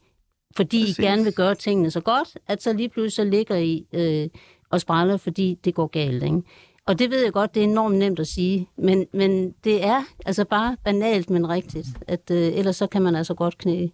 fordi 0.56 0.80
Præcis. 0.80 0.98
I 0.98 1.02
gerne 1.02 1.24
vil 1.24 1.32
gøre 1.32 1.54
tingene 1.54 1.90
så 1.90 2.00
godt, 2.00 2.38
at 2.46 2.62
så 2.62 2.72
lige 2.72 2.88
pludselig 2.88 3.12
så 3.12 3.24
ligger 3.24 3.56
I 3.56 3.86
øh, 3.92 4.28
og 4.70 4.80
spræller, 4.80 5.16
fordi 5.16 5.58
det 5.64 5.74
går 5.74 5.86
galt. 5.86 6.22
Ikke? 6.22 6.42
Og 6.86 6.98
det 6.98 7.10
ved 7.10 7.24
jeg 7.24 7.32
godt, 7.32 7.54
det 7.54 7.60
er 7.60 7.64
enormt 7.64 7.96
nemt 7.96 8.18
at 8.18 8.26
sige, 8.26 8.68
men, 8.78 9.06
men 9.12 9.54
det 9.64 9.84
er 9.84 10.02
altså 10.26 10.44
bare 10.44 10.76
banalt, 10.84 11.30
men 11.30 11.48
rigtigt, 11.48 11.86
at 12.08 12.30
øh, 12.30 12.52
ellers 12.54 12.76
så 12.76 12.86
kan 12.86 13.02
man 13.02 13.16
altså 13.16 13.34
godt 13.34 13.58
knæ. 13.58 13.86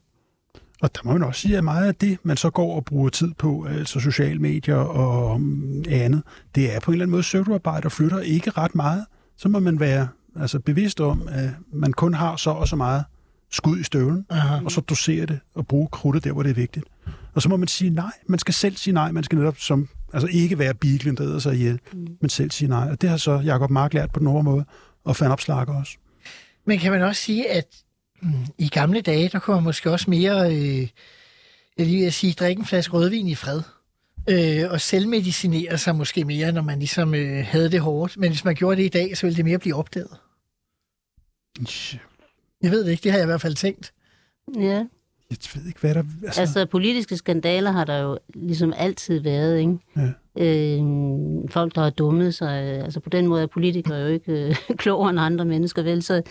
Og 0.83 0.95
der 0.95 1.01
må 1.05 1.13
man 1.13 1.23
også 1.23 1.41
sige, 1.41 1.57
at 1.57 1.65
meget 1.65 1.87
af 1.87 1.95
det, 1.95 2.19
man 2.23 2.37
så 2.37 2.51
går 2.51 2.77
og 2.77 2.85
bruger 2.85 3.09
tid 3.09 3.35
på, 3.39 3.67
altså 3.71 4.01
sociale 4.01 4.39
medier 4.39 4.77
og 4.77 5.41
mm, 5.41 5.85
andet, 5.89 6.23
det 6.55 6.75
er 6.75 6.81
på 6.81 6.91
en 6.91 6.95
eller 6.95 7.05
anden 7.05 7.11
måde 7.11 7.23
søvnarbejde 7.23 7.87
og 7.87 7.93
flytter 7.93 8.19
ikke 8.19 8.51
ret 8.51 8.75
meget. 8.75 9.05
Så 9.37 9.49
må 9.49 9.59
man 9.59 9.81
være 9.81 10.09
altså, 10.37 10.59
bevidst 10.59 11.01
om, 11.01 11.29
at 11.29 11.51
man 11.73 11.93
kun 11.93 12.15
har 12.15 12.37
så 12.37 12.51
og 12.51 12.69
så 12.69 12.77
meget 12.77 13.05
skud 13.51 13.79
i 13.79 13.83
støvlen, 13.83 14.27
Aha. 14.31 14.65
og 14.65 14.73
så 14.73 14.81
dosere 14.81 15.27
det 15.27 15.39
og 15.55 15.67
bruge 15.67 15.89
krudtet 15.93 16.25
der, 16.25 16.33
hvor 16.33 16.43
det 16.43 16.51
er 16.51 16.55
vigtigt. 16.55 16.85
Og 17.35 17.43
så 17.43 17.49
må 17.49 17.57
man 17.57 17.69
sige 17.69 17.91
nej. 17.91 18.13
Man 18.27 18.39
skal 18.39 18.55
selv 18.55 18.77
sige 18.77 18.95
nej. 18.95 19.13
Man 19.13 19.25
skal 19.25 19.39
netop 19.39 19.59
som, 19.59 19.89
altså 20.13 20.29
ikke 20.33 20.59
være 20.59 20.75
biglen, 20.75 21.17
der 21.17 21.25
æder 21.25 21.39
sig 21.39 21.55
ihjel, 21.55 21.81
mm. 21.93 22.07
men 22.21 22.31
selv 22.31 22.51
sige 22.51 22.69
nej. 22.69 22.91
Og 22.91 23.01
det 23.01 23.11
har 23.11 23.17
så 23.17 23.41
Jacob 23.45 23.71
Mark 23.71 23.95
lært 23.95 24.13
på 24.13 24.19
den 24.19 24.27
hårde 24.27 24.45
måde, 24.45 24.65
og 25.05 25.17
Fan 25.17 25.31
Opslag 25.31 25.69
også. 25.69 25.97
Men 26.65 26.79
kan 26.79 26.93
man 26.93 27.03
også 27.03 27.23
sige, 27.23 27.51
at 27.51 27.67
mm, 28.23 28.33
i 28.59 28.69
gamle 28.69 29.01
dage, 29.01 29.29
der 29.29 29.39
kunne 29.39 29.55
man 29.55 29.65
måske 29.65 29.91
også 29.91 30.11
mere, 30.11 30.55
øh, 30.55 30.89
jeg 31.79 31.87
lige 31.87 32.03
vil 32.03 32.13
sige, 32.13 32.33
drikke 32.33 32.61
en 32.61 32.67
flaske 32.67 32.93
rødvin 32.93 33.29
i 33.29 33.35
fred. 33.35 33.63
Øh, 34.29 34.71
og 34.71 34.81
selvmedicinere 34.81 35.79
sig 35.79 35.97
måske 35.97 36.25
mere, 36.25 36.53
når 36.53 36.63
man 36.63 36.79
ligesom 36.79 37.15
øh, 37.15 37.47
havde 37.47 37.71
det 37.71 37.81
hårdt. 37.81 38.17
Men 38.17 38.31
hvis 38.31 38.45
man 38.45 38.55
gjorde 38.55 38.77
det 38.77 38.85
i 38.85 38.89
dag, 38.89 39.17
så 39.17 39.27
ville 39.27 39.37
det 39.37 39.45
mere 39.45 39.59
blive 39.59 39.75
opdaget. 39.75 40.17
Jeg 42.63 42.71
ved 42.71 42.85
det 42.85 42.91
ikke, 42.91 43.03
det 43.03 43.13
har 43.13 43.19
jeg 43.19 43.25
i 43.25 43.27
hvert 43.27 43.41
fald 43.41 43.55
tænkt. 43.55 43.93
Ja, 44.59 44.85
Jeg 45.31 45.39
ved 45.55 45.67
ikke, 45.69 45.81
hvad 45.81 45.95
der... 45.95 46.03
Altså, 46.25 46.41
altså 46.41 46.67
politiske 46.67 47.17
skandaler 47.17 47.71
har 47.71 47.85
der 47.85 47.99
jo 47.99 48.19
ligesom 48.35 48.73
altid 48.77 49.21
været, 49.21 49.59
ikke? 49.59 49.79
Ja. 49.97 50.09
Øh, 50.39 50.81
folk, 51.51 51.75
der 51.75 51.83
har 51.83 51.91
dummet 51.91 52.35
sig, 52.35 52.53
altså 52.59 53.01
på 53.01 53.11
den 53.11 53.27
måde 53.27 53.43
er 53.43 53.47
politikere 53.47 53.99
jo 53.99 54.07
ikke 54.07 54.49
øh, 54.49 54.57
klogere 54.83 55.11
end 55.11 55.21
andre 55.21 55.45
mennesker, 55.45 55.83
vel? 55.83 56.03
Så, 56.03 56.23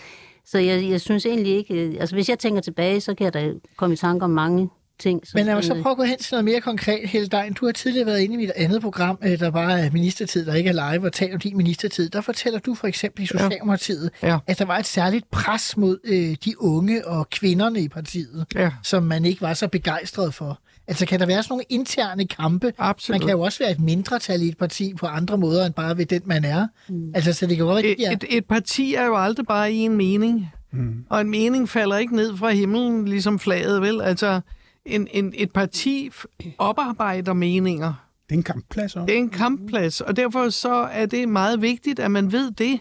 så 0.44 0.58
jeg, 0.58 0.90
jeg 0.90 1.00
synes 1.00 1.26
egentlig 1.26 1.52
ikke, 1.52 1.74
øh, 1.74 1.96
altså 2.00 2.14
hvis 2.14 2.28
jeg 2.28 2.38
tænker 2.38 2.60
tilbage, 2.60 3.00
så 3.00 3.14
kan 3.14 3.24
jeg 3.24 3.34
da 3.34 3.52
komme 3.76 3.92
i 3.92 3.96
tanke 3.96 4.24
om 4.24 4.30
mange 4.30 4.70
ting. 5.00 5.26
som 5.26 5.38
Men 5.38 5.46
lad 5.46 5.54
mig 5.54 5.64
så 5.64 5.74
øh, 5.74 5.82
prøve 5.82 5.90
at 5.90 5.96
gå 5.96 6.02
hen 6.04 6.18
til 6.18 6.28
noget 6.34 6.44
mere 6.44 6.60
konkret, 6.60 7.08
Heldein. 7.08 7.52
Du 7.52 7.64
har 7.66 7.72
tidligere 7.72 8.06
været 8.06 8.20
inde 8.20 8.34
i 8.34 8.36
mit 8.36 8.50
andet 8.56 8.82
program, 8.82 9.18
øh, 9.24 9.38
der 9.38 9.50
bare 9.50 9.80
er 9.80 9.90
ministertid, 9.90 10.46
der 10.46 10.54
ikke 10.54 10.70
er 10.70 10.92
live, 10.92 11.06
og 11.06 11.12
taler 11.12 11.34
om 11.34 11.40
din 11.40 11.56
ministertid. 11.56 12.08
Der 12.10 12.20
fortæller 12.20 12.58
du 12.58 12.74
for 12.74 12.86
eksempel 12.86 13.22
i 13.22 13.26
Socialdemokratiet, 13.26 14.10
Ja. 14.22 14.38
at 14.46 14.58
der 14.58 14.64
var 14.64 14.78
et 14.78 14.86
særligt 14.86 15.30
pres 15.30 15.76
mod 15.76 15.98
øh, 16.04 16.36
de 16.44 16.62
unge 16.62 17.06
og 17.06 17.30
kvinderne 17.30 17.80
i 17.80 17.88
partiet, 17.88 18.46
Ja, 18.54 18.70
som 18.82 19.02
man 19.02 19.24
ikke 19.24 19.40
var 19.40 19.54
så 19.54 19.68
begejstret 19.68 20.34
for. 20.34 20.60
Altså 20.88 21.06
kan 21.06 21.20
der 21.20 21.26
være 21.26 21.42
sådan 21.42 21.52
nogle 21.52 21.64
interne 21.68 22.26
kampe? 22.26 22.72
absolut. 22.78 23.20
Man 23.20 23.26
kan 23.28 23.36
jo 23.36 23.40
også 23.42 23.58
være 23.58 23.70
et 23.70 23.80
mindretal 23.80 24.42
i 24.42 24.48
et 24.48 24.58
parti 24.58 24.94
på 24.94 25.06
andre 25.06 25.38
måder 25.38 25.66
end 25.66 25.74
bare 25.74 25.98
ved 25.98 26.06
den, 26.06 26.22
man 26.24 26.44
er. 26.44 26.66
Mm. 26.88 27.10
Altså, 27.14 27.32
så 27.32 27.46
det 27.46 27.56
kan 27.56 27.66
jo 27.66 27.72
godt 27.72 27.84
et, 27.86 27.96
ja. 27.98 28.12
et, 28.12 28.24
et 28.28 28.44
parti 28.44 28.94
er 28.94 29.04
jo 29.04 29.16
aldrig 29.16 29.46
bare 29.46 29.72
i 29.72 29.76
en 29.76 29.96
mening. 29.96 30.52
Mm. 30.72 31.04
Og 31.10 31.20
en 31.20 31.30
mening 31.30 31.68
falder 31.68 31.96
ikke 31.96 32.16
ned 32.16 32.36
fra 32.36 32.50
himlen, 32.50 33.04
ligesom 33.08 33.38
flaget, 33.38 33.82
vel? 33.82 34.00
Altså, 34.02 34.40
en, 34.84 35.08
en, 35.10 35.32
et 35.36 35.52
parti 35.52 36.10
oparbejder 36.58 37.32
meninger. 37.32 38.06
det 38.28 38.34
er 38.34 38.38
en 38.38 38.42
kampplads 38.42 38.96
også. 38.96 39.06
Det 39.06 39.14
er 39.14 39.18
en 39.18 39.30
kampplads, 39.30 40.00
og 40.00 40.16
derfor 40.16 40.48
så 40.48 40.74
er 40.74 41.06
det 41.06 41.28
meget 41.28 41.62
vigtigt, 41.62 41.98
at 41.98 42.10
man 42.10 42.32
ved 42.32 42.50
det. 42.50 42.80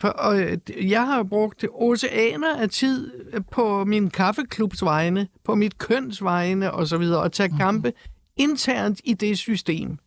For 0.00 0.08
og, 0.08 0.40
øh, 0.40 0.58
jeg 0.90 1.06
har 1.06 1.22
brugt 1.22 1.64
oceaner 1.74 2.56
af 2.56 2.70
tid 2.70 3.12
på 3.50 3.84
min 3.84 4.10
kaffeklubs 4.10 4.82
vegne, 4.82 5.28
på 5.44 5.54
mit 5.54 5.78
køns 5.78 6.22
vegne 6.22 6.72
osv., 6.72 7.02
og 7.02 7.32
tage 7.32 7.56
kampe 7.58 7.92
internt 8.36 9.00
i 9.04 9.14
det 9.14 9.38
system. 9.38 9.98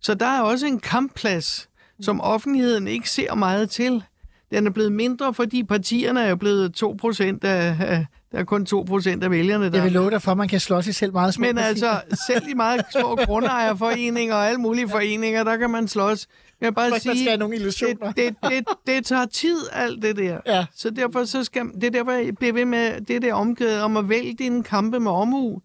Så 0.00 0.14
der 0.14 0.26
er 0.26 0.40
også 0.40 0.66
en 0.66 0.80
kampplads, 0.80 1.68
som 2.00 2.20
offentligheden 2.20 2.88
ikke 2.88 3.10
ser 3.10 3.34
meget 3.34 3.70
til. 3.70 4.02
Den 4.50 4.66
er 4.66 4.70
blevet 4.70 4.92
mindre, 4.92 5.34
fordi 5.34 5.64
partierne 5.64 6.20
er 6.22 6.34
blevet 6.34 6.82
2% 6.82 7.22
af, 7.42 7.76
af 7.80 8.06
der 8.32 8.38
er 8.38 8.44
kun 8.44 8.66
2% 8.70 9.24
af 9.24 9.30
vælgerne, 9.30 9.64
der 9.64 9.76
Jeg 9.76 9.84
vil 9.84 9.92
love 9.92 10.10
dig 10.10 10.22
for, 10.22 10.30
at 10.30 10.36
man 10.36 10.48
kan 10.48 10.60
slås 10.60 10.86
i 10.86 10.92
selv 10.92 11.12
meget 11.12 11.34
små 11.34 11.46
men 11.46 11.58
altså, 11.58 12.00
selv 12.28 12.48
i 12.48 12.54
meget 12.54 12.84
små 12.92 13.16
grundejerforeninger 13.16 14.34
og 14.34 14.46
alle 14.48 14.60
mulige 14.60 14.88
foreninger, 14.88 15.44
der 15.44 15.56
kan 15.56 15.70
man 15.70 15.88
slås. 15.88 16.26
Jeg 16.60 16.66
vil 16.66 16.74
bare 16.74 16.90
Man 16.90 17.00
skal 17.00 17.16
sige, 17.16 17.28
have 17.28 17.38
nogle 17.38 17.56
illusioner. 17.56 18.12
det, 18.12 18.16
det, 18.16 18.34
det, 18.50 18.64
det 18.86 19.04
tager 19.06 19.26
tid, 19.26 19.56
alt 19.72 20.02
det 20.02 20.16
der. 20.16 20.38
Ja. 20.46 20.66
Så 20.76 20.90
derfor 20.90 21.24
så 21.24 21.44
skal, 21.44 21.62
det 21.74 21.84
er 21.84 21.90
derfor, 21.90 22.12
jeg 22.12 22.36
bliver 22.36 22.52
ved 22.52 22.64
med 22.64 23.00
det 23.00 23.22
der 23.22 23.34
omgivet 23.34 23.80
om 23.80 23.96
at 23.96 24.08
vælge 24.08 24.34
dine 24.34 24.62
kampe 24.62 25.00
med 25.00 25.10
omhu. 25.10 25.60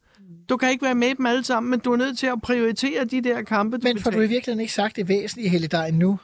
Du 0.49 0.57
kan 0.57 0.69
ikke 0.71 0.85
være 0.85 0.95
med 0.95 1.15
dem 1.15 1.25
alle 1.25 1.43
sammen, 1.43 1.69
men 1.69 1.79
du 1.79 1.93
er 1.93 1.97
nødt 1.97 2.17
til 2.17 2.27
at 2.27 2.41
prioritere 2.43 3.05
de 3.05 3.21
der 3.21 3.41
kampe. 3.41 3.79
Men 3.83 3.99
får 3.99 4.11
du 4.11 4.17
i 4.17 4.27
virkeligheden 4.27 4.59
ikke 4.59 4.73
sagt 4.73 4.95
det 4.95 5.07
væsentlige, 5.07 5.49
Helle 5.49 5.67
Dejen, 5.67 5.93
nu? 5.93 6.19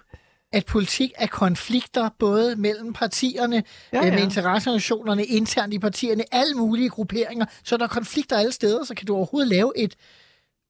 At 0.53 0.65
politik 0.65 1.11
er 1.15 1.27
konflikter 1.27 2.09
både 2.19 2.55
mellem 2.55 2.93
partierne, 2.93 3.55
Ja, 3.93 3.97
ja, 3.97 4.05
ja. 4.05 4.13
med 4.13 4.23
interesseorganisationerne, 4.23 5.25
internt 5.25 5.73
i 5.73 5.79
partierne, 5.79 6.23
alle 6.31 6.55
mulige 6.55 6.89
grupperinger. 6.89 7.45
Så 7.63 7.75
er 7.75 7.77
der 7.79 7.87
konflikter 7.87 8.37
alle 8.37 8.51
steder, 8.51 8.83
så 8.83 8.95
kan 8.95 9.07
du 9.07 9.15
overhovedet 9.15 9.49
lave 9.49 9.71
et 9.77 9.95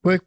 work, 0.05 0.21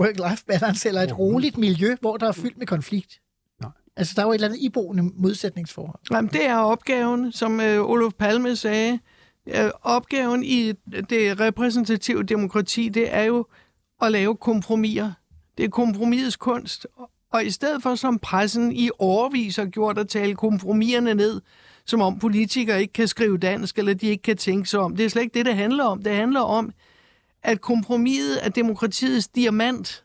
work-life 0.00 0.44
balance, 0.46 0.88
eller 0.88 1.02
et 1.02 1.18
roligt 1.18 1.58
miljø, 1.58 1.96
hvor 2.00 2.16
der 2.16 2.28
er 2.28 2.32
fyldt 2.32 2.58
med 2.58 2.66
konflikt? 2.66 3.20
Nej. 3.60 3.70
Altså, 3.96 4.12
der 4.16 4.22
er 4.22 4.26
jo 4.26 4.30
et 4.32 4.34
eller 4.34 4.48
andet 4.48 4.60
iboende 4.60 5.02
modsætningsforhold. 5.14 6.00
Jamen, 6.10 6.30
det 6.32 6.46
er 6.46 6.56
opgaven, 6.56 7.32
som 7.32 7.60
øh, 7.60 7.90
Olof 7.90 8.12
Palme 8.12 8.56
sagde. 8.56 8.98
Øh, 9.46 9.70
opgaven 9.82 10.44
i 10.44 10.72
det 11.10 11.40
repræsentative 11.40 12.22
demokrati, 12.22 12.88
det 12.88 13.14
er 13.14 13.22
jo 13.22 13.46
at 14.02 14.12
lave 14.12 14.36
kompromiser. 14.36 15.12
Det 15.58 15.64
er 15.64 15.68
kompromisets 15.68 16.36
kunst. 16.36 16.86
Og 17.32 17.44
i 17.44 17.50
stedet 17.50 17.82
for, 17.82 17.94
som 17.94 18.18
pressen 18.18 18.72
i 18.72 18.90
overvis 18.98 19.56
har 19.56 19.66
gjort, 19.66 19.98
at 19.98 20.08
tale 20.08 20.34
kompromiserne 20.34 21.14
ned, 21.14 21.40
som 21.84 22.00
om 22.00 22.18
politikere 22.18 22.80
ikke 22.80 22.92
kan 22.92 23.08
skrive 23.08 23.38
dansk, 23.38 23.78
eller 23.78 23.94
de 23.94 24.06
ikke 24.06 24.22
kan 24.22 24.36
tænke 24.36 24.68
sig 24.68 24.80
om. 24.80 24.96
Det 24.96 25.04
er 25.04 25.08
slet 25.08 25.22
ikke 25.22 25.38
det, 25.38 25.46
det 25.46 25.56
handler 25.56 25.84
om. 25.84 26.02
Det 26.02 26.14
handler 26.14 26.40
om, 26.40 26.72
at 27.42 27.60
kompromiset 27.60 28.46
er 28.46 28.48
demokratiets 28.48 29.28
diamant. 29.28 30.04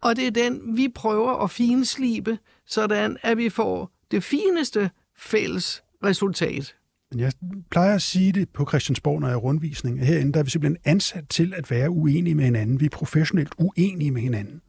Og 0.00 0.16
det 0.16 0.26
er 0.26 0.30
den, 0.30 0.76
vi 0.76 0.88
prøver 0.88 1.42
at 1.44 1.50
finslibe, 1.50 2.38
sådan 2.66 3.16
at 3.22 3.36
vi 3.38 3.48
får 3.48 3.90
det 4.10 4.24
fineste 4.24 4.90
fælles 5.18 5.82
resultat. 6.04 6.74
Jeg 7.16 7.32
plejer 7.70 7.94
at 7.94 8.02
sige 8.02 8.32
det 8.32 8.48
på 8.48 8.66
Christiansborg, 8.68 9.20
når 9.20 9.28
jeg 9.28 9.34
er 9.34 9.38
rundvisning. 9.38 10.06
Herinde 10.06 10.32
der 10.32 10.38
er 10.38 10.44
vi 10.44 10.50
simpelthen 10.50 10.78
ansat 10.84 11.24
til 11.28 11.54
at 11.56 11.70
være 11.70 11.90
uenige 11.90 12.34
med 12.34 12.44
hinanden. 12.44 12.80
Vi 12.80 12.84
er 12.84 12.90
professionelt 12.90 13.52
uenige 13.58 14.10
med 14.10 14.22
hinanden. 14.22 14.60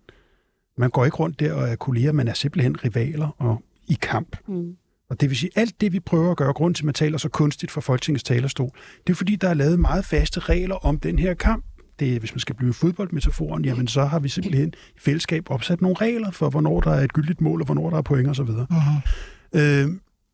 Man 0.78 0.90
går 0.90 1.06
ikke 1.06 1.18
rundt 1.18 1.40
der 1.40 1.54
og 1.54 1.68
er 1.68 1.76
kolleger, 1.76 2.12
man 2.12 2.28
er 2.28 2.34
simpelthen 2.34 2.84
rivaler 2.84 3.36
og 3.38 3.64
i 3.88 3.98
kamp. 4.02 4.38
Mm. 4.48 4.76
Og 5.10 5.22
det 5.22 5.30
vil 5.30 5.38
sige, 5.38 5.50
alt 5.56 5.82
det, 5.82 5.94
vi 5.94 6.00
prøver 6.00 6.32
at 6.32 6.38
gøre, 6.38 6.54
grund 6.54 6.76
til, 6.76 6.84
at 6.84 6.86
man 6.86 6.94
taler 6.94 7.18
så 7.18 7.30
kunstigt 7.30 7.72
fra 7.72 7.82
Folketingets 7.82 8.24
talerstol, 8.24 8.70
det 9.08 9.14
er 9.14 9.18
fordi, 9.18 9.36
der 9.36 9.50
er 9.50 9.54
lavet 9.54 9.80
meget 9.80 10.06
faste 10.06 10.40
regler 10.40 10.76
om 10.76 11.00
den 11.00 11.20
her 11.20 11.34
kamp. 11.34 11.66
Det 12.00 12.16
er, 12.16 12.20
hvis 12.20 12.34
man 12.34 12.40
skal 12.40 12.56
blive 12.56 12.74
fodboldmetaforen, 12.74 13.66
jamen 13.66 13.88
så 13.88 14.06
har 14.06 14.20
vi 14.20 14.30
simpelthen 14.30 14.74
i 14.96 15.00
fællesskab 15.00 15.52
opsat 15.52 15.82
nogle 15.82 15.98
regler 16.02 16.32
for, 16.32 16.50
hvornår 16.50 16.82
der 16.82 16.92
er 16.92 17.04
et 17.04 17.14
gyldigt 17.14 17.42
mål, 17.42 17.62
og 17.62 17.66
hvornår 17.66 17.90
der 17.90 17.98
er 17.98 18.02
point 18.02 18.30
osv. 18.30 18.42
Uh-huh. 18.42 19.60
Øh, 19.60 19.88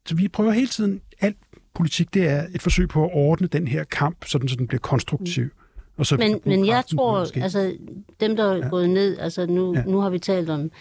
så 0.06 0.16
vi 0.16 0.28
prøver 0.28 0.52
hele 0.52 0.68
tiden, 0.68 1.02
alt 1.20 1.38
politik, 1.76 2.14
det 2.14 2.30
er 2.30 2.48
et 2.56 2.62
forsøg 2.62 2.90
på 2.90 3.06
at 3.06 3.10
ordne 3.14 3.48
den 3.48 3.68
her 3.68 3.84
kamp, 3.84 4.26
sådan 4.26 4.48
så 4.48 4.56
den 4.56 4.68
bliver 4.68 4.80
konstruktiv. 4.80 5.50
Og 5.98 6.06
så 6.06 6.18
Men, 6.18 6.42
men 6.46 6.66
jeg 6.66 6.84
tror, 6.96 7.44
altså 7.44 7.74
dem, 8.20 8.36
der 8.36 8.44
er 8.44 8.56
ja. 8.56 8.70
gået 8.70 8.90
ned, 8.90 9.18
altså 9.20 9.46
nu, 9.46 9.74
ja. 9.76 9.84
nu 9.84 10.00
har 10.00 10.10
vi 10.10 10.20
talt 10.20 10.50
om 10.50 10.72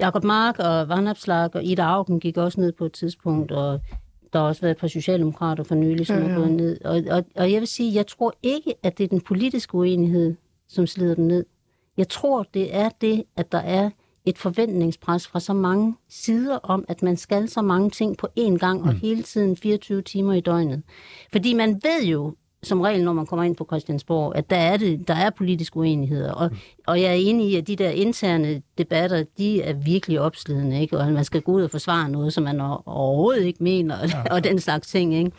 Jakob 0.00 0.24
Mark 0.24 0.58
og 0.58 0.88
Vandapslag 0.88 1.54
og 1.54 1.64
Ida 1.64 1.82
Augen 1.82 2.20
gik 2.20 2.36
også 2.36 2.60
ned 2.60 2.72
på 2.72 2.84
et 2.84 2.92
tidspunkt, 2.92 3.52
og 3.52 3.80
der 4.32 4.38
har 4.38 4.46
også 4.46 4.60
været 4.60 4.70
et 4.70 4.78
par 4.78 4.88
socialdemokrater 4.88 5.64
for 5.64 5.74
nylig, 5.74 6.06
som 6.06 6.16
ja, 6.16 6.24
ja. 6.24 6.30
er 6.30 6.36
gået 6.36 6.52
ned. 6.52 6.84
Og, 6.84 7.02
og, 7.10 7.24
og 7.36 7.52
jeg 7.52 7.60
vil 7.60 7.68
sige, 7.68 7.94
jeg 7.94 8.06
tror 8.06 8.34
ikke, 8.42 8.74
at 8.82 8.98
det 8.98 9.04
er 9.04 9.08
den 9.08 9.20
politiske 9.20 9.74
uenighed, 9.74 10.34
som 10.68 10.86
slider 10.86 11.14
dem 11.14 11.24
ned. 11.24 11.44
Jeg 11.96 12.08
tror, 12.08 12.46
det 12.54 12.76
er 12.76 12.88
det, 13.00 13.24
at 13.36 13.52
der 13.52 13.58
er 13.58 13.90
et 14.24 14.38
forventningspres 14.38 15.26
fra 15.26 15.40
så 15.40 15.52
mange 15.52 15.94
sider 16.08 16.56
om, 16.56 16.84
at 16.88 17.02
man 17.02 17.16
skal 17.16 17.48
så 17.48 17.62
mange 17.62 17.90
ting 17.90 18.16
på 18.16 18.28
én 18.38 18.56
gang 18.56 18.82
og 18.82 18.92
mm. 18.92 19.00
hele 19.00 19.22
tiden 19.22 19.56
24 19.56 20.02
timer 20.02 20.32
i 20.32 20.40
døgnet. 20.40 20.82
Fordi 21.32 21.54
man 21.54 21.80
ved 21.82 22.06
jo, 22.06 22.34
som 22.62 22.80
regel, 22.80 23.04
når 23.04 23.12
man 23.12 23.26
kommer 23.26 23.44
ind 23.44 23.56
på 23.56 23.64
Christiansborg, 23.64 24.32
at 24.36 24.50
der 24.50 24.56
er, 24.56 24.76
det, 24.76 25.08
der 25.08 25.14
er 25.14 25.30
politiske 25.30 25.76
uenigheder. 25.76 26.32
Og, 26.32 26.50
og 26.86 27.00
jeg 27.00 27.10
er 27.10 27.14
enig 27.14 27.50
i, 27.50 27.56
at 27.56 27.66
de 27.66 27.76
der 27.76 27.90
interne 27.90 28.62
debatter, 28.78 29.24
de 29.38 29.62
er 29.62 29.72
virkelig 29.72 30.20
opslidende, 30.20 30.80
ikke? 30.80 30.98
og 30.98 31.12
man 31.12 31.24
skal 31.24 31.42
gå 31.42 31.52
ud 31.52 31.62
og 31.62 31.70
forsvare 31.70 32.10
noget, 32.10 32.32
som 32.32 32.44
man 32.44 32.60
overhovedet 32.60 33.44
ikke 33.44 33.62
mener, 33.62 33.98
og, 33.98 34.08
ja. 34.08 34.34
og 34.34 34.44
den 34.44 34.60
slags 34.60 34.88
ting. 34.88 35.14
Ikke? 35.14 35.30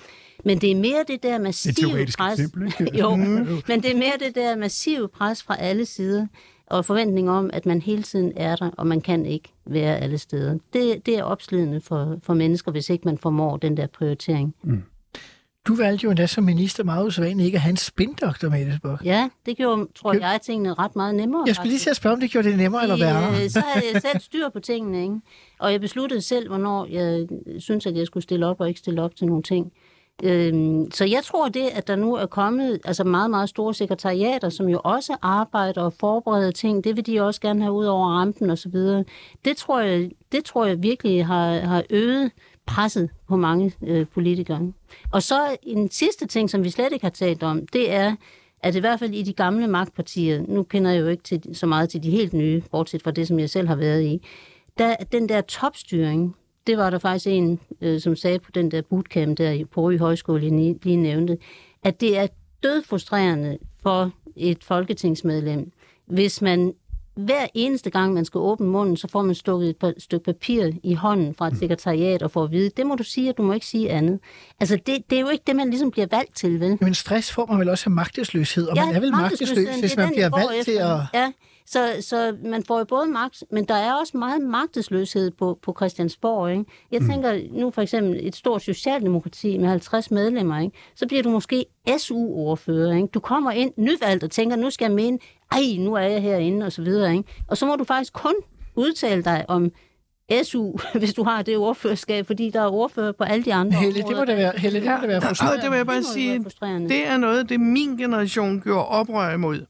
Men 0.46 0.58
det 0.58 0.72
er 0.72 0.76
mere 0.76 1.04
det 1.08 1.24
der 1.24 1.40
massive 1.40 2.02
Et 2.02 2.16
pres. 2.18 2.40
Eksempel, 2.40 2.74
ikke? 2.80 2.98
jo, 3.02 3.16
men 3.16 3.82
det 3.84 3.92
er 3.92 3.96
mere 3.96 4.14
det 4.20 4.36
der 4.36 4.56
massive 4.56 5.08
pres 5.08 5.44
fra 5.44 5.56
alle 5.60 5.86
sider, 5.86 6.28
og 6.72 6.86
forventning 6.86 7.30
om, 7.30 7.50
at 7.54 7.66
man 7.66 7.82
hele 7.82 8.04
tiden 8.04 8.34
er 8.36 8.56
der, 8.56 8.70
og 8.78 8.88
man 8.88 9.02
kan 9.02 9.26
ikke 9.26 9.54
være 9.66 9.98
alle 9.98 10.18
steder. 10.18 10.58
Det, 10.74 11.06
det 11.06 11.18
er 11.18 11.24
opslidende 11.24 11.82
for, 11.82 12.20
for 12.24 12.34
mennesker, 12.34 12.72
hvis 12.72 12.90
ikke 12.90 13.06
man 13.06 13.18
formår 13.18 13.58
den 13.58 13.78
der 13.78 13.88
prioritering. 13.88 14.56
Mm. 14.64 14.84
Du 15.68 15.76
valgte 15.76 16.04
jo 16.04 16.10
endda 16.10 16.28
som 16.28 16.44
minister 16.44 16.84
meget 16.84 17.06
usædvanligt 17.06 17.46
ikke 17.46 17.56
at 17.56 17.62
have 17.62 17.70
en 17.70 17.78
spindoktor 17.78 18.50
med 18.50 18.62
i 18.62 18.66
det 18.66 19.06
Ja, 19.06 19.30
det 19.46 19.58
gjorde, 19.58 19.88
tror 19.96 20.14
jeg, 20.14 20.40
tingene 20.44 20.74
ret 20.74 20.96
meget 20.96 21.16
nemmere. 21.16 21.44
Jeg 21.48 21.56
skulle 21.56 21.70
lige 21.70 21.80
til 21.80 21.90
at 21.90 21.96
spørge, 21.96 22.14
om 22.14 22.20
det 22.20 22.32
gjorde 22.32 22.50
det 22.50 22.58
nemmere 22.58 22.84
eller 22.84 22.98
værre. 22.98 23.44
Øh, 23.44 23.50
så 23.50 23.60
havde 23.60 23.86
jeg 23.94 24.02
selv 24.02 24.20
styr 24.20 24.50
på 24.50 24.60
tingene, 24.60 25.02
ikke? 25.02 25.16
Og 25.60 25.72
jeg 25.72 25.82
besluttede 25.82 26.22
selv, 26.22 26.48
hvornår 26.48 26.86
jeg 26.86 27.28
synes, 27.60 27.86
at 27.86 27.98
jeg 27.98 28.08
skulle 28.08 28.24
stille 28.24 28.46
op 28.46 28.60
og 28.60 28.68
ikke 28.68 28.80
stille 28.80 29.02
op 29.02 29.16
til 29.16 29.28
nogle 29.28 29.44
ting. 29.44 29.72
Øhm, 30.24 30.92
så 30.92 31.06
jeg 31.06 31.24
tror 31.24 31.50
det, 31.50 31.70
at 31.74 31.88
der 31.88 31.96
nu 31.96 32.16
er 32.16 32.26
kommet 32.26 32.80
altså 32.86 33.04
meget, 33.04 33.30
meget 33.30 33.50
store 33.50 33.74
sekretariater, 33.74 34.50
som 34.50 34.70
jo 34.70 34.82
også 34.84 35.16
arbejder 35.22 35.82
og 35.82 35.94
forbereder 35.94 36.52
ting, 36.52 36.84
det 36.84 36.96
vil 36.96 37.06
de 37.06 37.22
også 37.22 37.42
gerne 37.42 37.62
have 37.62 37.74
ud 37.74 37.86
over 37.86 38.08
rampen 38.08 38.50
og 38.50 38.58
så 38.58 38.70
videre. 38.70 39.04
Det 39.46 39.58
tror 39.58 39.80
jeg, 39.80 40.12
det 40.32 40.46
tror 40.46 40.66
jeg 40.66 40.84
virkelig 40.84 41.26
har, 41.26 41.60
har 41.60 41.84
øget 41.90 42.32
presset 42.72 43.10
på 43.28 43.36
mange 43.36 43.74
øh, 43.84 44.08
politikere. 44.08 44.72
Og 45.12 45.24
så 45.24 45.58
en 45.64 45.92
sidste 45.92 46.28
ting, 46.28 46.50
som 46.50 46.64
vi 46.64 46.70
slet 46.70 46.94
ikke 46.94 47.06
har 47.06 47.10
talt 47.10 47.44
om, 47.44 47.68
det 47.68 47.92
er, 47.92 48.16
at 48.64 48.76
i 48.76 48.80
hvert 48.80 49.00
fald 49.00 49.14
i 49.14 49.24
de 49.24 49.34
gamle 49.34 49.68
magtpartier, 49.68 50.44
nu 50.48 50.64
kender 50.64 50.92
jeg 50.92 51.02
jo 51.02 51.08
ikke 51.08 51.24
til, 51.24 51.42
så 51.54 51.66
meget 51.66 51.90
til 51.90 52.04
de 52.04 52.12
helt 52.12 52.34
nye, 52.34 52.64
bortset 52.72 53.04
fra 53.04 53.12
det, 53.12 53.28
som 53.28 53.40
jeg 53.40 53.50
selv 53.50 53.68
har 53.68 53.76
været 53.76 54.04
i, 54.04 54.22
der, 54.78 54.96
den 54.96 55.30
der 55.30 55.42
topstyring, 55.42 56.36
det 56.68 56.78
var 56.78 56.90
der 56.90 57.00
faktisk 57.00 57.28
en, 57.28 57.60
øh, 57.82 58.00
som 58.00 58.16
sagde 58.16 58.40
på 58.40 58.52
den 58.52 58.72
der 58.72 58.82
bootcamp 58.82 59.38
der 59.38 59.66
på 59.66 59.82
Røg 59.82 60.00
Højskole, 60.00 60.44
jeg 60.44 60.76
lige 60.84 60.96
nævnte, 60.96 61.38
at 61.84 62.02
det 62.02 62.18
er 62.18 62.28
dødfrustrerende 62.64 63.58
for 63.84 64.12
et 64.36 64.64
folketingsmedlem, 64.64 65.72
hvis 66.06 66.42
man 66.42 66.74
hver 67.16 67.48
eneste 67.54 67.90
gang, 67.90 68.14
man 68.14 68.26
skal 68.26 68.38
åbne 68.38 68.68
munden, 68.68 68.98
så 68.98 69.08
får 69.08 69.22
man 69.22 69.36
stukket 69.36 69.70
et 69.70 69.94
stykke 69.98 70.24
papir 70.24 70.72
i 70.84 70.94
hånden 70.94 71.36
fra 71.36 71.48
et 71.48 71.54
mm. 71.54 71.60
sekretariat 71.60 72.24
og 72.24 72.32
får 72.32 72.44
at 72.44 72.52
vide, 72.52 72.70
det 72.78 72.86
må 72.86 72.96
du 72.96 73.04
sige, 73.04 73.30
og 73.30 73.38
du 73.38 73.44
må 73.44 73.54
ikke 73.54 73.66
sige 73.66 73.92
andet. 73.92 74.20
Altså, 74.60 74.76
det, 74.76 75.10
det 75.10 75.16
er 75.16 75.22
jo 75.22 75.30
ikke 75.30 75.44
det, 75.48 75.56
man 75.56 75.70
ligesom 75.70 75.92
bliver 75.92 76.08
valgt 76.12 76.36
til, 76.36 76.60
vel? 76.60 76.78
Men 76.82 76.94
stress 76.94 77.32
får 77.32 77.46
man 77.46 77.60
vel 77.60 77.70
også 77.70 77.84
af 77.88 77.92
magtesløshed, 77.92 78.68
og 78.68 78.76
ja, 78.76 78.86
man 78.86 78.96
er 78.96 79.00
vel 79.00 79.12
magtesløs, 79.12 79.80
hvis 79.80 79.98
man 79.98 80.10
bliver 80.10 80.30
valgt 80.30 80.52
efter. 80.52 80.64
til 80.64 80.80
at... 80.80 80.98
Ja, 81.14 81.32
så, 81.66 81.96
så 82.02 82.36
man 82.44 82.64
får 82.64 82.78
jo 82.80 82.86
både 82.86 83.06
magt, 83.06 83.44
men 83.52 83.66
der 83.66 83.74
er 83.74 83.94
også 83.94 84.18
meget 84.18 84.42
magtesløshed 84.42 85.32
på, 85.32 85.60
på 85.62 85.74
Christiansborg. 85.78 86.52
Ikke? 86.52 86.66
Jeg 86.92 87.02
mm. 87.02 87.08
tænker 87.08 87.40
nu 87.52 87.72
for 87.72 87.82
eksempel 87.82 88.28
et 88.28 88.36
stort 88.36 88.62
socialdemokrati 88.62 89.58
med 89.58 89.70
50 89.70 90.12
medlemmer, 90.12 90.60
ikke? 90.60 90.78
så 90.96 91.08
bliver 91.08 91.24
du 91.24 91.30
måske 91.30 91.66
SU-ordfører. 91.98 92.96
Ikke? 92.96 93.08
Du 93.08 93.20
kommer 93.20 93.52
ind 93.52 93.74
nyvalgt 93.78 94.24
og 94.24 94.32
tænker, 94.32 94.56
nu 94.56 94.70
skal 94.70 94.86
jeg 94.86 94.96
mene, 94.96 95.20
ej, 95.52 95.76
nu 95.78 95.94
er 95.94 96.02
jeg 96.02 96.22
herinde, 96.22 96.66
og 96.66 96.72
så 96.72 96.82
videre. 96.82 97.12
Ikke? 97.12 97.30
Og 97.48 97.58
så 97.58 97.66
må 97.66 97.76
du 97.76 97.84
faktisk 97.84 98.14
kun 98.14 98.36
udtale 98.76 99.24
dig 99.24 99.46
om 99.48 99.72
SU, 100.44 100.78
hvis 101.00 101.14
du 101.14 101.24
har 101.24 101.42
det 101.42 101.58
ordførerskab, 101.58 102.28
fordi 102.28 102.50
der 102.50 102.62
er 102.62 102.70
ordfører 102.70 103.12
på 103.12 103.24
alle 103.24 103.46
de 103.46 103.54
andre 103.54 103.78
Helle, 103.78 104.02
det 104.02 104.18
må 104.18 104.26
det 104.26 104.38
være, 104.38 104.54
Helle, 104.58 104.80
det 104.80 104.90
må 104.90 104.98
det 105.02 105.08
være 105.10 105.22
frustrerende. 105.22 105.58
Ja, 105.58 105.64
det 105.64 105.72
vil 105.72 105.78
jeg 105.78 105.86
bare 105.86 105.98
det 105.98 106.06
sige, 106.06 106.44
det 106.88 107.08
er 107.08 107.18
noget, 107.18 107.50
det 107.50 107.60
min 107.60 107.98
generation 107.98 108.62
gjorde 108.62 108.88
oprør 108.88 109.34
imod. 109.34 109.66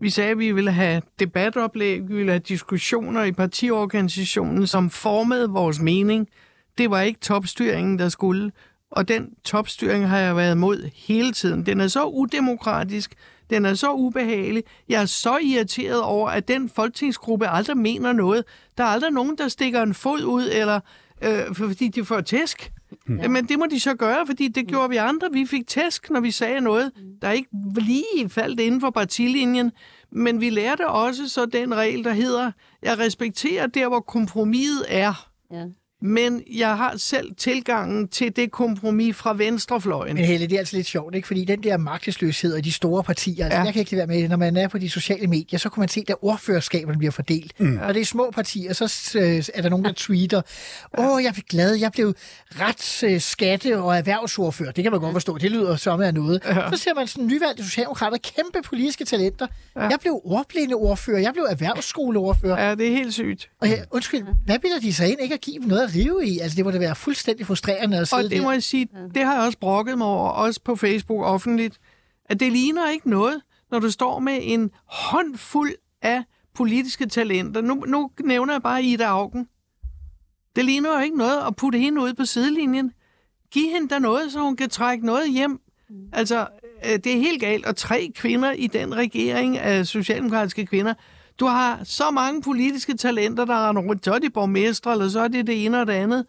Vi 0.00 0.10
sagde, 0.10 0.30
at 0.30 0.38
vi 0.38 0.52
ville 0.52 0.70
have 0.70 1.02
debatoplæg, 1.18 2.08
vi 2.08 2.14
ville 2.14 2.32
have 2.32 2.42
diskussioner 2.48 3.24
i 3.24 3.32
partiorganisationen, 3.32 4.66
som 4.66 4.90
formede 4.90 5.50
vores 5.50 5.80
mening. 5.80 6.28
Det 6.78 6.90
var 6.90 7.00
ikke 7.00 7.20
topstyringen, 7.20 7.98
der 7.98 8.08
skulle. 8.08 8.52
Og 8.94 9.08
den 9.08 9.28
topstyring 9.44 10.08
har 10.08 10.18
jeg 10.18 10.36
været 10.36 10.54
imod 10.54 10.90
hele 10.94 11.32
tiden. 11.32 11.66
Den 11.66 11.80
er 11.80 11.88
så 11.88 12.04
udemokratisk, 12.04 13.14
den 13.50 13.64
er 13.64 13.74
så 13.74 13.92
ubehagelig. 13.92 14.64
Jeg 14.88 15.02
er 15.02 15.06
så 15.06 15.38
irriteret 15.42 16.02
over, 16.02 16.28
at 16.28 16.48
den 16.48 16.68
folketingsgruppe 16.68 17.48
aldrig 17.48 17.76
mener 17.76 18.12
noget. 18.12 18.44
Der 18.78 18.84
er 18.84 18.88
aldrig 18.88 19.10
nogen, 19.10 19.38
der 19.38 19.48
stikker 19.48 19.82
en 19.82 19.94
fod 19.94 20.22
ud, 20.22 20.48
eller 20.52 20.80
øh, 21.22 21.54
fordi 21.54 21.88
de 21.88 22.04
får 22.04 22.20
tæsk. 22.20 22.72
Ja. 23.08 23.28
Men 23.28 23.48
det 23.48 23.58
må 23.58 23.66
de 23.70 23.80
så 23.80 23.94
gøre, 23.94 24.26
fordi 24.26 24.48
det 24.48 24.66
gjorde 24.66 24.90
vi 24.90 24.96
andre. 24.96 25.28
Vi 25.32 25.46
fik 25.46 25.66
tæsk, 25.66 26.10
når 26.10 26.20
vi 26.20 26.30
sagde 26.30 26.60
noget, 26.60 26.90
der 27.22 27.30
ikke 27.30 27.48
lige 27.76 28.28
faldt 28.28 28.60
inden 28.60 28.80
for 28.80 28.90
partilinjen. 28.90 29.72
Men 30.10 30.40
vi 30.40 30.50
lærte 30.50 30.88
også 30.88 31.28
så 31.28 31.46
den 31.46 31.74
regel, 31.74 32.04
der 32.04 32.12
hedder, 32.12 32.52
jeg 32.82 32.98
respekterer 32.98 33.66
der, 33.66 33.88
hvor 33.88 34.00
kompromiset 34.00 34.84
er. 34.88 35.28
Ja. 35.52 35.64
Men 36.06 36.42
jeg 36.52 36.76
har 36.76 36.94
selv 36.96 37.34
tilgangen 37.36 38.08
til 38.08 38.36
det 38.36 38.50
kompromis 38.50 39.16
fra 39.16 39.34
venstrefløjen. 39.34 40.16
Men 40.16 40.24
Helle, 40.24 40.46
det 40.46 40.54
er 40.54 40.58
altså 40.58 40.76
lidt 40.76 40.86
sjovt, 40.86 41.14
ikke? 41.14 41.28
Fordi 41.28 41.44
den 41.44 41.62
der 41.62 41.76
magtesløshed 41.76 42.54
og 42.54 42.64
de 42.64 42.72
store 42.72 43.02
partier, 43.02 43.44
altså, 43.44 43.58
ja. 43.58 43.64
jeg 43.64 43.72
kan 43.72 43.80
ikke 43.80 43.96
være 43.96 44.06
med, 44.06 44.28
når 44.28 44.36
man 44.36 44.56
er 44.56 44.68
på 44.68 44.78
de 44.78 44.90
sociale 44.90 45.26
medier, 45.26 45.58
så 45.58 45.68
kunne 45.68 45.80
man 45.80 45.88
se, 45.88 46.04
at 46.08 46.14
ordførerskaberne 46.22 46.98
bliver 46.98 47.10
fordelt. 47.10 47.60
Mm. 47.60 47.78
Og 47.82 47.94
det 47.94 48.00
er 48.00 48.04
små 48.04 48.30
partier, 48.30 48.72
så 48.72 49.12
øh, 49.18 49.44
er 49.54 49.62
der 49.62 49.68
nogen, 49.68 49.84
der 49.84 49.92
tweeter, 49.96 50.42
åh, 50.98 51.06
oh, 51.06 51.22
jeg 51.22 51.28
er 51.28 51.40
glad, 51.48 51.74
jeg 51.74 51.92
blev 51.92 52.14
ret 52.50 53.02
øh, 53.04 53.20
skatte- 53.20 53.78
og 53.78 53.96
erhvervsordfører. 53.96 54.72
Det 54.72 54.84
kan 54.84 54.92
man 54.92 55.00
godt 55.00 55.12
forstå, 55.12 55.38
det 55.38 55.50
lyder 55.50 55.76
som 55.76 56.00
af 56.00 56.14
noget. 56.14 56.42
Ja. 56.46 56.70
Så 56.70 56.76
ser 56.76 56.94
man 56.94 57.06
sådan 57.06 57.26
nyvalgte 57.26 57.64
socialdemokrater, 57.64 58.16
kæmpe 58.36 58.62
politiske 58.64 59.04
talenter. 59.04 59.46
Ja. 59.76 59.82
Jeg 59.82 59.98
blev 60.00 60.20
ordblinde 60.24 60.74
ordfører, 60.74 61.18
jeg 61.18 61.32
blev 61.32 61.46
erhvervsskoleordfører. 61.50 62.68
Ja, 62.68 62.74
det 62.74 62.86
er 62.86 62.90
helt 62.90 63.14
sygt. 63.14 63.50
Og 63.60 63.68
undskyld, 63.90 64.22
hvad 64.44 64.58
bilder 64.58 64.80
de 64.80 64.94
sig 64.94 65.10
ind 65.10 65.20
ikke 65.20 65.34
at 65.34 65.40
give 65.40 65.58
dem 65.58 65.68
noget 65.68 65.93
at 65.94 66.04
rive 66.04 66.26
i? 66.26 66.38
Altså, 66.38 66.56
det 66.56 66.64
må 66.64 66.70
da 66.70 66.78
være 66.78 66.94
fuldstændig 66.94 67.46
frustrerende 67.46 67.98
at 67.98 68.08
sidde 68.08 68.24
Og 68.24 68.30
det 68.30 68.42
må 68.42 68.52
jeg 68.52 68.62
sige, 68.62 68.88
det 69.14 69.24
har 69.24 69.34
jeg 69.34 69.42
også 69.42 69.58
brokket 69.58 69.98
mig 69.98 70.06
over, 70.06 70.28
også 70.28 70.60
på 70.64 70.76
Facebook 70.76 71.24
offentligt, 71.24 71.78
at 72.24 72.40
det 72.40 72.52
ligner 72.52 72.90
ikke 72.90 73.10
noget, 73.10 73.40
når 73.70 73.78
du 73.78 73.90
står 73.90 74.18
med 74.18 74.38
en 74.42 74.70
håndfuld 74.86 75.74
af 76.02 76.22
politiske 76.54 77.06
talenter. 77.06 77.60
Nu, 77.60 77.74
nu 77.74 78.10
nævner 78.24 78.54
jeg 78.54 78.62
bare 78.62 78.82
Ida 78.82 79.04
Augen. 79.04 79.48
Det 80.56 80.64
ligner 80.64 80.92
jo 80.92 81.04
ikke 81.04 81.16
noget 81.18 81.46
at 81.46 81.56
putte 81.56 81.78
hende 81.78 82.02
ud 82.02 82.14
på 82.14 82.24
sidelinjen. 82.24 82.92
Giv 83.50 83.70
hende 83.70 83.88
da 83.88 83.98
noget, 83.98 84.32
så 84.32 84.40
hun 84.40 84.56
kan 84.56 84.70
trække 84.70 85.06
noget 85.06 85.32
hjem. 85.32 85.60
Altså, 86.12 86.46
øh, 86.86 86.92
det 86.92 87.06
er 87.06 87.16
helt 87.16 87.40
galt. 87.40 87.66
Og 87.66 87.76
tre 87.76 88.12
kvinder 88.14 88.52
i 88.52 88.66
den 88.66 88.96
regering 88.96 89.58
af 89.58 89.86
socialdemokratiske 89.86 90.66
kvinder. 90.66 90.94
Du 91.40 91.46
har 91.46 91.80
så 91.84 92.10
mange 92.10 92.42
politiske 92.42 92.96
talenter, 92.96 93.44
der 93.44 93.68
render 93.68 93.82
rundt. 93.82 94.04
Så 94.04 94.12
er 94.12 94.18
de 94.18 94.30
borgmestre, 94.30 94.92
eller 94.92 95.08
så 95.08 95.20
er 95.20 95.28
det 95.28 95.46
det 95.46 95.64
ene 95.64 95.80
og 95.80 95.86
det 95.86 95.92
andet. 95.92 96.26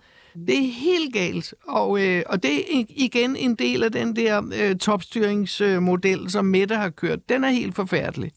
Det 0.47 0.57
er 0.57 0.71
helt 0.71 1.13
galt. 1.13 1.53
Og, 1.67 2.01
øh, 2.03 2.23
og 2.25 2.43
det 2.43 2.55
er 2.55 2.83
igen 2.89 3.35
en 3.35 3.55
del 3.55 3.83
af 3.83 3.91
den 3.91 4.15
der 4.15 4.41
øh, 4.55 4.75
topstyringsmodel, 4.75 6.31
som 6.31 6.45
Mette 6.45 6.75
har 6.75 6.89
kørt. 6.89 7.29
Den 7.29 7.43
er 7.43 7.49
helt 7.49 7.75
forfærdelig. 7.75 8.31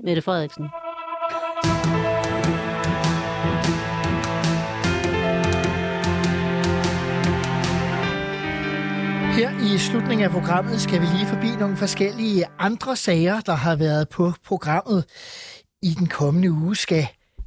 Mette 0.00 0.22
Frederiksen. 0.22 0.64
Her 9.36 9.74
i 9.74 9.78
slutningen 9.78 10.24
af 10.24 10.30
programmet 10.30 10.80
skal 10.80 11.00
vi 11.00 11.06
lige 11.06 11.26
forbi 11.26 11.46
nogle 11.58 11.76
forskellige 11.76 12.44
andre 12.58 12.96
sager, 12.96 13.40
der 13.40 13.54
har 13.54 13.76
været 13.76 14.08
på 14.08 14.32
programmet. 14.46 15.04
I 15.82 15.90
den 15.98 16.06
kommende 16.06 16.52
uge 16.52 16.76
skal 16.76 17.06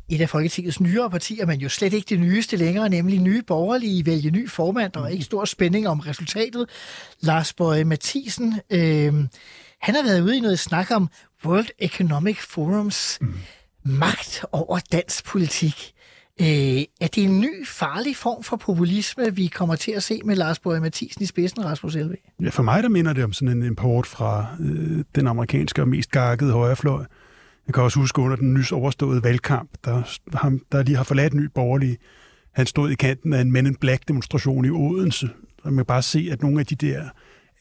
et 0.09 0.21
af 0.21 0.29
Folketingets 0.29 0.81
nyere 0.81 1.09
partier, 1.09 1.45
men 1.45 1.59
jo 1.59 1.69
slet 1.69 1.93
ikke 1.93 2.09
det 2.09 2.19
nyeste 2.19 2.57
længere, 2.57 2.89
nemlig 2.89 3.19
nye 3.19 3.41
borgerlige, 3.41 4.05
vælge 4.05 4.31
ny 4.31 4.49
formand. 4.49 4.91
Der 4.91 5.03
er 5.03 5.07
ikke 5.07 5.23
stor 5.23 5.45
spænding 5.45 5.87
om 5.87 5.99
resultatet. 5.99 6.69
Lars 7.21 7.53
Bøje 7.53 7.83
Mathisen, 7.83 8.53
øh, 8.69 9.13
han 9.81 9.95
har 9.95 10.03
været 10.03 10.21
ude 10.21 10.37
i 10.37 10.39
noget 10.39 10.59
snak 10.59 10.91
om 10.91 11.09
World 11.45 11.67
Economic 11.79 12.37
Forums 12.39 13.17
mm. 13.21 13.33
magt 13.83 14.45
over 14.51 14.79
dansk 14.91 15.25
politik. 15.25 15.93
Øh, 16.41 16.47
er 17.01 17.07
det 17.15 17.17
en 17.17 17.39
ny, 17.39 17.67
farlig 17.67 18.15
form 18.15 18.43
for 18.43 18.57
populisme, 18.57 19.35
vi 19.35 19.47
kommer 19.47 19.75
til 19.75 19.91
at 19.91 20.03
se 20.03 20.21
med 20.25 20.35
Lars 20.35 20.59
Borg 20.59 20.81
Mathisen 20.81 21.23
i 21.23 21.25
spidsen, 21.25 21.65
Rasmus 21.65 21.95
Elve? 21.95 22.15
Ja, 22.41 22.49
for 22.49 22.63
mig 22.63 22.83
der 22.83 22.89
minder 22.89 23.13
det 23.13 23.23
om 23.23 23.33
sådan 23.33 23.57
en 23.57 23.63
import 23.63 24.07
fra 24.07 24.47
øh, 24.59 25.03
den 25.15 25.27
amerikanske 25.27 25.81
og 25.81 25.87
mest 25.87 26.11
gakkede 26.11 26.51
højrefløj. 26.51 27.05
Jeg 27.69 27.73
kan 27.73 27.83
også 27.83 27.99
huske 27.99 28.21
under 28.21 28.35
den 28.35 28.53
nys 28.53 28.71
overståede 28.71 29.23
valgkamp, 29.23 29.69
der, 29.85 30.19
ham, 30.37 30.61
der 30.71 30.83
lige 30.83 30.95
har 30.95 31.03
forladt 31.03 31.33
ny 31.33 31.49
borgerlig. 31.55 31.97
Han 32.53 32.65
stod 32.65 32.89
i 32.89 32.95
kanten 32.95 33.33
af 33.33 33.41
en 33.41 33.51
Men 33.51 33.65
in 33.65 33.75
Black 33.75 34.07
demonstration 34.07 34.65
i 34.65 34.69
Odense. 34.69 35.29
Og 35.63 35.73
man 35.73 35.77
kan 35.77 35.85
bare 35.85 36.01
se, 36.01 36.29
at 36.31 36.41
nogle 36.41 36.59
af 36.59 36.65
de 36.65 36.75
der 36.75 37.03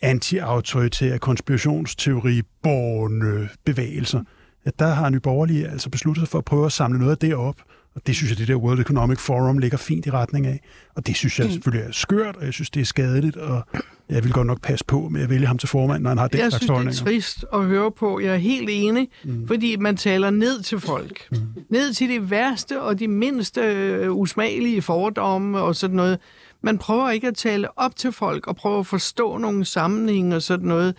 anti-autoritære 0.03 1.19
konspirationsteori-borgende 1.19 3.49
bevægelser, 3.65 4.23
at 4.65 4.79
der 4.79 4.87
har 4.87 5.11
Nye 5.11 5.21
Borgerlige 5.21 5.69
altså 5.69 5.91
besluttet 5.91 6.23
sig 6.23 6.29
for 6.29 6.39
at 6.39 6.45
prøve 6.45 6.67
at 6.67 6.73
samle 6.73 6.99
noget 6.99 7.13
af 7.13 7.19
det 7.19 7.35
op. 7.35 7.57
Og 7.99 8.07
det 8.07 8.17
synes 8.17 8.31
jeg, 8.31 8.39
det 8.39 8.49
der 8.49 8.55
World 8.55 8.81
Economic 8.81 9.19
Forum 9.19 9.59
ligger 9.59 9.79
fint 9.79 10.07
i 10.07 10.11
retning 10.11 10.47
af. 10.47 10.61
Og 10.97 11.07
det 11.07 11.17
synes 11.17 11.39
jeg 11.39 11.47
mm. 11.47 11.53
selvfølgelig 11.53 11.89
er 11.89 11.93
skørt, 11.93 12.37
og 12.37 12.45
jeg 12.45 12.53
synes, 12.53 12.71
det 12.71 12.81
er 12.81 12.85
skadeligt, 12.85 13.37
og 13.37 13.63
jeg 14.09 14.25
vil 14.25 14.33
godt 14.33 14.47
nok 14.47 14.63
passe 14.63 14.85
på 14.85 15.09
med 15.09 15.23
at 15.23 15.31
vælge 15.31 15.47
ham 15.47 15.59
til 15.59 15.69
formand, 15.69 16.03
når 16.03 16.11
han 16.11 16.19
har 16.19 16.29
den 16.29 16.41
jeg 16.41 16.53
slags 16.53 16.65
synes, 16.65 16.97
det 16.97 17.01
er 17.01 17.05
trist 17.05 17.45
at 17.53 17.65
høre 17.65 17.93
på. 17.93 18.21
Jeg 18.21 18.35
er 18.35 18.39
helt 18.39 18.69
enig, 18.73 19.09
mm. 19.25 19.47
fordi 19.47 19.77
man 19.77 19.97
taler 19.97 20.31
ned 20.31 20.63
til 20.63 20.81
folk. 20.81 21.29
Mm. 21.31 21.39
Ned 21.71 21.93
til 21.93 22.09
de 22.09 22.31
værste 22.31 22.81
og 22.81 22.99
de 22.99 23.09
mindste 23.09 23.61
øh, 23.61 24.13
usmagelige 24.13 24.83
fordomme 24.83 25.59
og 25.59 25.77
sådan 25.77 25.97
noget. 25.97 26.19
Man 26.63 26.79
prøver 26.79 27.11
ikke 27.11 27.27
at 27.27 27.35
tale 27.35 27.79
op 27.79 27.97
til 27.97 28.13
folk 28.13 28.47
og 28.47 28.57
prøve 28.57 28.79
at 28.79 28.87
forstå 28.87 29.37
nogle 29.37 29.65
sammenhænge 29.65 30.37
og 30.37 30.43
sådan 30.43 30.69
noget. 30.69 30.95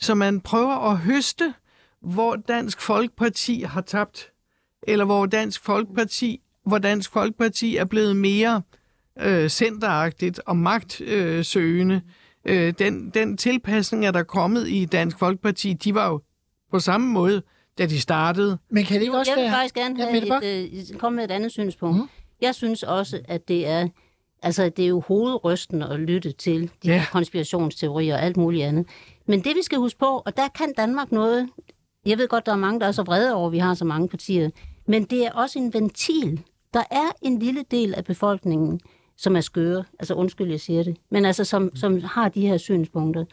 Så 0.00 0.14
man 0.14 0.40
prøver 0.40 0.90
at 0.90 0.98
høste, 0.98 1.54
hvor 2.02 2.36
Dansk 2.36 2.80
Folkeparti 2.80 3.64
har 3.68 3.80
tabt, 3.80 4.30
eller 4.88 5.04
hvor 5.04 5.26
Dansk 5.26 5.64
Folkeparti, 5.64 6.40
hvor 6.66 6.78
Dansk 6.78 7.12
Folkeparti 7.12 7.76
er 7.76 7.84
blevet 7.84 8.16
mere 8.16 8.62
øh, 9.20 9.48
centeragtigt 9.48 10.40
og 10.46 10.56
magtsøgende. 10.56 12.00
Øh, 12.44 12.74
den, 12.78 13.10
den 13.10 13.36
tilpasning, 13.36 14.06
er 14.06 14.10
der 14.10 14.22
kommet 14.22 14.68
i 14.68 14.84
Dansk 14.84 15.18
Folkeparti, 15.18 15.72
de 15.72 15.94
var 15.94 16.08
jo 16.08 16.20
på 16.70 16.78
samme 16.78 17.06
måde, 17.12 17.42
da 17.78 17.86
de 17.86 18.00
startede. 18.00 18.58
Men 18.70 18.84
kan 18.84 18.94
det 18.96 19.02
ikke 19.02 19.18
også 19.18 19.32
jeg 19.32 19.36
vil 19.36 19.42
være... 19.44 19.52
faktisk 19.52 19.74
gerne 19.74 19.94
Ja, 19.98 20.10
have 20.10 20.28
Bock? 20.28 20.44
et, 20.44 20.90
øh, 20.92 20.98
komme 20.98 21.16
med 21.16 21.24
et 21.24 21.30
andet 21.30 21.52
synspunkt. 21.52 21.96
Mm. 21.96 22.08
Jeg 22.40 22.54
synes 22.54 22.82
også, 22.82 23.20
at 23.28 23.48
det 23.48 23.66
er 23.66 23.88
altså 24.42 24.68
det 24.68 24.84
er 24.84 24.88
jo 24.88 25.00
hovedrystende 25.00 25.88
at 25.88 26.00
lytte 26.00 26.32
til 26.32 26.62
de 26.62 26.68
Ja. 26.88 26.94
ja. 26.94 27.04
konspirationsteorier 27.12 28.14
og 28.14 28.22
alt 28.22 28.36
muligt 28.36 28.64
andet. 28.64 28.86
Men 29.26 29.44
det 29.44 29.56
vi 29.56 29.62
skal 29.62 29.78
huske 29.78 29.98
på, 29.98 30.22
og 30.26 30.36
der 30.36 30.48
kan 30.48 30.72
Danmark 30.76 31.12
noget, 31.12 31.48
jeg 32.06 32.18
ved 32.18 32.28
godt, 32.28 32.46
der 32.46 32.52
er 32.52 32.56
mange, 32.56 32.80
der 32.80 32.86
er 32.86 32.92
så 32.92 33.02
vrede 33.02 33.34
over, 33.34 33.46
at 33.46 33.52
vi 33.52 33.58
har 33.58 33.74
så 33.74 33.84
mange 33.84 34.08
partier, 34.08 34.50
men 34.86 35.04
det 35.04 35.26
er 35.26 35.32
også 35.32 35.58
en 35.58 35.74
ventil. 35.74 36.40
Der 36.74 36.84
er 36.90 37.10
en 37.22 37.38
lille 37.38 37.64
del 37.70 37.94
af 37.94 38.04
befolkningen, 38.04 38.80
som 39.16 39.36
er 39.36 39.40
skøre, 39.40 39.84
altså 39.98 40.14
undskyld, 40.14 40.50
jeg 40.50 40.60
siger 40.60 40.82
det, 40.82 40.96
men 41.10 41.24
altså 41.24 41.44
som, 41.44 41.76
som 41.76 42.00
har 42.00 42.28
de 42.28 42.46
her 42.46 42.56
synspunkter. 42.56 43.24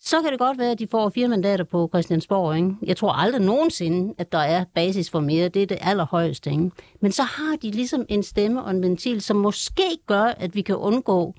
Så 0.00 0.22
kan 0.22 0.30
det 0.30 0.38
godt 0.38 0.58
være, 0.58 0.70
at 0.70 0.78
de 0.78 0.86
får 0.86 1.08
fire 1.08 1.28
mandater 1.28 1.64
på 1.64 1.88
Christiansborg. 1.92 2.56
Ikke? 2.56 2.74
Jeg 2.82 2.96
tror 2.96 3.12
aldrig 3.12 3.42
nogensinde, 3.42 4.14
at 4.18 4.32
der 4.32 4.38
er 4.38 4.64
basis 4.74 5.10
for 5.10 5.20
mere. 5.20 5.48
Det 5.48 5.62
er 5.62 5.66
det 5.66 5.78
allerhøjeste. 5.80 6.50
Ikke? 6.50 6.70
Men 7.00 7.12
så 7.12 7.22
har 7.22 7.56
de 7.62 7.70
ligesom 7.70 8.06
en 8.08 8.22
stemme 8.22 8.64
og 8.64 8.70
en 8.70 8.82
ventil, 8.82 9.20
som 9.20 9.36
måske 9.36 9.98
gør, 10.06 10.22
at 10.22 10.54
vi 10.54 10.62
kan 10.62 10.76
undgå, 10.76 11.34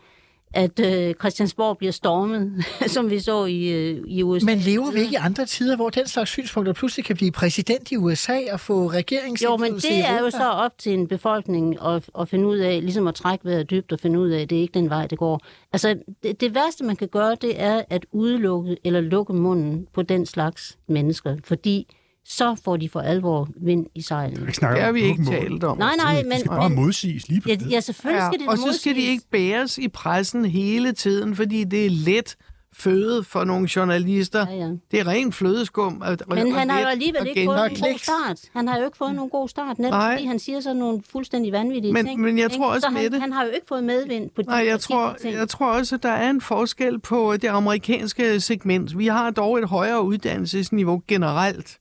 at 0.54 0.80
øh, 0.80 1.14
Christiansborg 1.14 1.78
bliver 1.78 1.92
stormet, 1.92 2.66
som 2.96 3.10
vi 3.10 3.20
så 3.20 3.46
i, 3.46 3.68
øh, 3.70 4.04
i 4.08 4.24
USA. 4.24 4.46
Men 4.46 4.58
lever 4.58 4.92
vi 4.92 5.00
ikke 5.00 5.14
i 5.14 5.16
andre 5.16 5.46
tider, 5.46 5.76
hvor 5.76 5.90
den 5.90 6.08
slags 6.08 6.30
synspunkter 6.30 6.74
pludselig 6.74 7.06
kan 7.06 7.16
blive 7.16 7.32
præsident 7.32 7.92
i 7.92 7.98
USA 7.98 8.38
og 8.52 8.60
få 8.60 8.84
Jo, 8.84 8.90
regeringsindflydelse 8.90 9.88
men 9.88 9.98
i 9.98 10.02
det 10.02 10.10
er 10.10 10.20
jo 10.20 10.30
så 10.30 10.50
op 10.50 10.78
til 10.78 10.94
en 10.94 11.08
befolkning 11.08 11.78
at, 11.86 12.10
at 12.20 12.30
finde 12.30 12.48
ud 12.48 12.58
af, 12.58 12.82
ligesom 12.82 13.08
at 13.08 13.16
trække 13.16 13.46
vejret 13.46 13.70
dybt 13.70 13.92
og 13.92 14.00
finde 14.00 14.20
ud 14.20 14.30
af, 14.30 14.42
at 14.42 14.50
det 14.50 14.58
er 14.58 14.62
ikke 14.62 14.74
den 14.74 14.90
vej, 14.90 15.08
det 15.08 15.18
går. 15.18 15.42
Altså, 15.74 15.96
det, 16.24 16.42
det 16.42 16.56
værste, 16.56 16.84
man 16.84 16.96
kan 16.96 17.08
gøre, 17.08 17.36
det 17.42 17.62
er 17.62 17.82
at 17.90 18.06
udelukke 18.12 18.78
eller 18.84 19.02
lukke 19.02 19.34
munden 19.34 19.88
på 19.94 20.02
den 20.02 20.26
slags 20.26 20.78
mennesker, 20.88 21.38
fordi 21.44 21.96
så 22.26 22.56
får 22.64 22.78
de 22.78 22.90
for 22.90 23.00
alvor 23.00 23.48
vind 23.56 23.86
i 23.96 24.02
sejlen. 24.02 24.46
Det 24.46 24.58
har 24.64 24.92
vi 24.92 25.02
ikke 25.02 25.26
talt 25.26 25.64
om. 25.64 25.78
Nej, 25.78 25.94
nej, 26.04 26.22
De 26.22 26.30
men... 26.30 26.40
skal 26.40 26.50
bare 26.50 26.70
modsiges 26.70 27.28
lige 27.30 27.42
på 27.42 27.50
ja, 27.50 27.56
det. 27.56 27.72
ja, 27.72 27.80
selvfølgelig 27.80 28.24
skal 28.28 28.40
det 28.40 28.46
da 28.48 28.52
og 28.52 28.58
så 28.58 28.80
skal 28.80 28.92
de 28.92 28.98
modsiges. 28.98 29.12
ikke 29.12 29.24
bæres 29.32 29.78
i 29.78 29.88
pressen 29.88 30.46
hele 30.46 30.92
tiden, 30.92 31.36
fordi 31.36 31.64
det 31.64 31.86
er 31.86 31.90
let 31.90 32.36
føde 32.74 33.24
for 33.24 33.44
nogle 33.44 33.70
journalister. 33.76 34.46
Ja, 34.50 34.56
ja. 34.56 34.68
Det 34.92 35.00
er 35.00 35.08
ren 35.08 35.32
flødeskum. 35.34 36.02
At, 36.06 36.24
Men 36.30 36.52
han 36.54 36.70
har 36.70 36.80
jo 36.80 36.86
alligevel 36.86 37.28
ikke 37.28 37.46
fået 37.46 37.60
og 37.62 37.70
nogen 37.70 37.82
god 37.92 38.00
start. 38.00 38.40
Han 38.54 38.68
har 38.68 38.78
jo 38.78 38.86
ikke 38.86 38.98
fået 38.98 39.16
nogen 39.16 39.30
god 39.30 39.50
start, 39.50 39.80
netop 39.80 39.92
Nej. 40.00 40.16
fordi 40.16 40.26
han 40.28 40.40
siger 40.40 40.60
sådan 40.60 40.78
nogle 40.78 41.04
fuldstændig 41.12 41.52
vanvittige 41.52 41.94
Men- 41.94 42.06
ting. 42.06 42.22
men 42.22 42.38
jeg 42.38 42.46
ikke? 42.46 42.56
tror 42.58 42.68
også 42.74 42.82
Så 42.88 42.90
med 42.94 43.02
han, 43.02 43.12
det- 43.12 43.22
han 43.22 43.32
har 43.34 43.44
jo 43.44 43.50
ikke 43.50 43.68
fået 43.68 43.84
medvind 43.84 44.30
på 44.36 44.42
de 44.42 44.48
Nej, 44.48 44.66
jeg 44.68 44.80
tror, 44.80 45.16
ting. 45.22 45.36
jeg 45.36 45.50
tror 45.50 45.72
også, 45.72 45.96
at 45.96 46.04
der 46.04 46.10
er 46.12 46.30
en 46.30 46.42
forskel 46.42 47.00
på 47.00 47.38
det 47.38 47.48
amerikanske 47.48 48.40
segment. 48.40 48.98
Vi 48.98 49.08
har 49.08 49.32
dog 49.32 49.60
et 49.60 49.66
højere 49.68 50.04
uddannelsesniveau 50.04 51.02
generelt, 51.08 51.78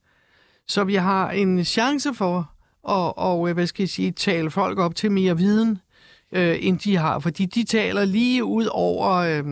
så 0.69 0.83
vi 0.83 0.95
har 0.95 1.31
en 1.31 1.65
chance 1.65 2.13
for 2.13 2.37
at 2.89 3.13
og, 3.17 3.53
hvad 3.53 3.67
skal 3.67 3.83
jeg 3.83 3.89
sige, 3.89 4.11
tale 4.11 4.51
folk 4.51 4.79
op 4.79 4.95
til 4.95 5.11
mere 5.11 5.37
viden, 5.37 5.79
øh, 6.31 6.57
end 6.61 6.79
de 6.79 6.97
har. 6.97 7.19
Fordi 7.19 7.45
de 7.45 7.63
taler 7.63 8.05
lige 8.05 8.43
ud 8.43 8.65
over 8.71 9.11
øh, 9.11 9.43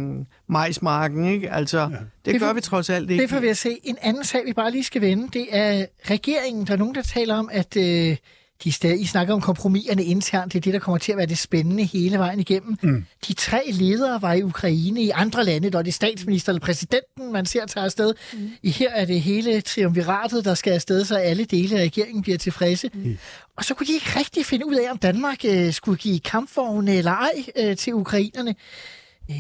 majsmarken, 0.47 1.26
ikke? 1.26 1.51
Altså, 1.51 1.80
ja. 1.80 1.86
det, 1.88 1.99
Det 2.26 2.39
gør 2.39 2.53
vi 2.53 2.61
trods 2.61 2.89
alt 2.89 3.11
ikke. 3.11 3.22
Det 3.22 3.30
får 3.30 3.39
vi 3.39 3.47
at 3.47 3.57
se. 3.57 3.78
En 3.84 3.97
anden 4.01 4.24
sag, 4.24 4.41
vi 4.45 4.53
bare 4.53 4.72
lige 4.72 4.84
skal 4.84 5.01
vende, 5.01 5.28
det 5.39 5.47
er 5.51 5.86
regeringen. 6.09 6.68
Der 6.68 6.74
er 6.74 6.78
nogen, 6.78 6.95
der 6.95 7.01
taler 7.01 7.36
om, 7.36 7.49
at 7.51 7.78
øh, 7.78 8.18
de 8.64 8.72
stadig, 8.72 9.01
I 9.01 9.05
snakker 9.05 9.34
om 9.34 9.41
kompromiserne 9.41 10.03
internt. 10.03 10.53
Det 10.53 10.60
er 10.60 10.62
det, 10.62 10.74
der 10.74 10.80
kommer 10.80 10.97
til 10.97 11.12
at 11.12 11.18
være 11.18 11.26
det 11.26 11.38
spændende 11.38 11.84
hele 11.84 12.18
vejen 12.18 12.39
igennem. 12.39 12.78
Mm. 12.82 13.05
De 13.28 13.34
tre 13.34 13.64
ledere 13.72 14.22
var 14.22 14.34
i 14.34 14.43
Ukraine. 14.43 15.01
I 15.01 15.10
andre 15.10 15.45
lande, 15.45 15.70
der 15.70 15.80
er 15.80 15.84
det 15.84 15.93
statsminister 15.93 16.51
eller 16.51 16.60
præsidenten, 16.62 17.32
man 17.34 17.45
ser 17.45 17.66
tage 17.66 17.84
afsted. 17.84 18.14
Mm. 18.34 18.49
I 18.64 18.72
her 18.72 18.89
er 18.89 19.05
det 19.05 19.22
hele 19.22 19.62
triumviratet, 19.62 20.45
der 20.45 20.53
skal 20.53 20.74
afsted, 20.74 21.05
så 21.05 21.16
alle 21.16 21.45
dele 21.45 21.76
af 21.76 21.82
regeringen 21.82 22.22
bliver 22.22 22.38
tilfredse. 22.38 22.89
Mm. 22.93 23.18
Og 23.58 23.66
så 23.66 23.74
kunne 23.74 23.88
de 23.88 23.93
ikke 23.93 24.20
rigtig 24.20 24.45
finde 24.45 24.68
ud 24.68 24.76
af, 24.76 24.91
om 24.91 24.97
Danmark 24.97 25.45
øh, 25.45 25.74
skulle 25.74 25.97
give 25.97 26.20
kampvogne 26.20 26.95
eller 26.95 27.12
ej 27.12 27.45
øh, 27.55 27.78
til 27.78 27.93
ukrainerne. 27.93 28.55
Øh, 29.30 29.36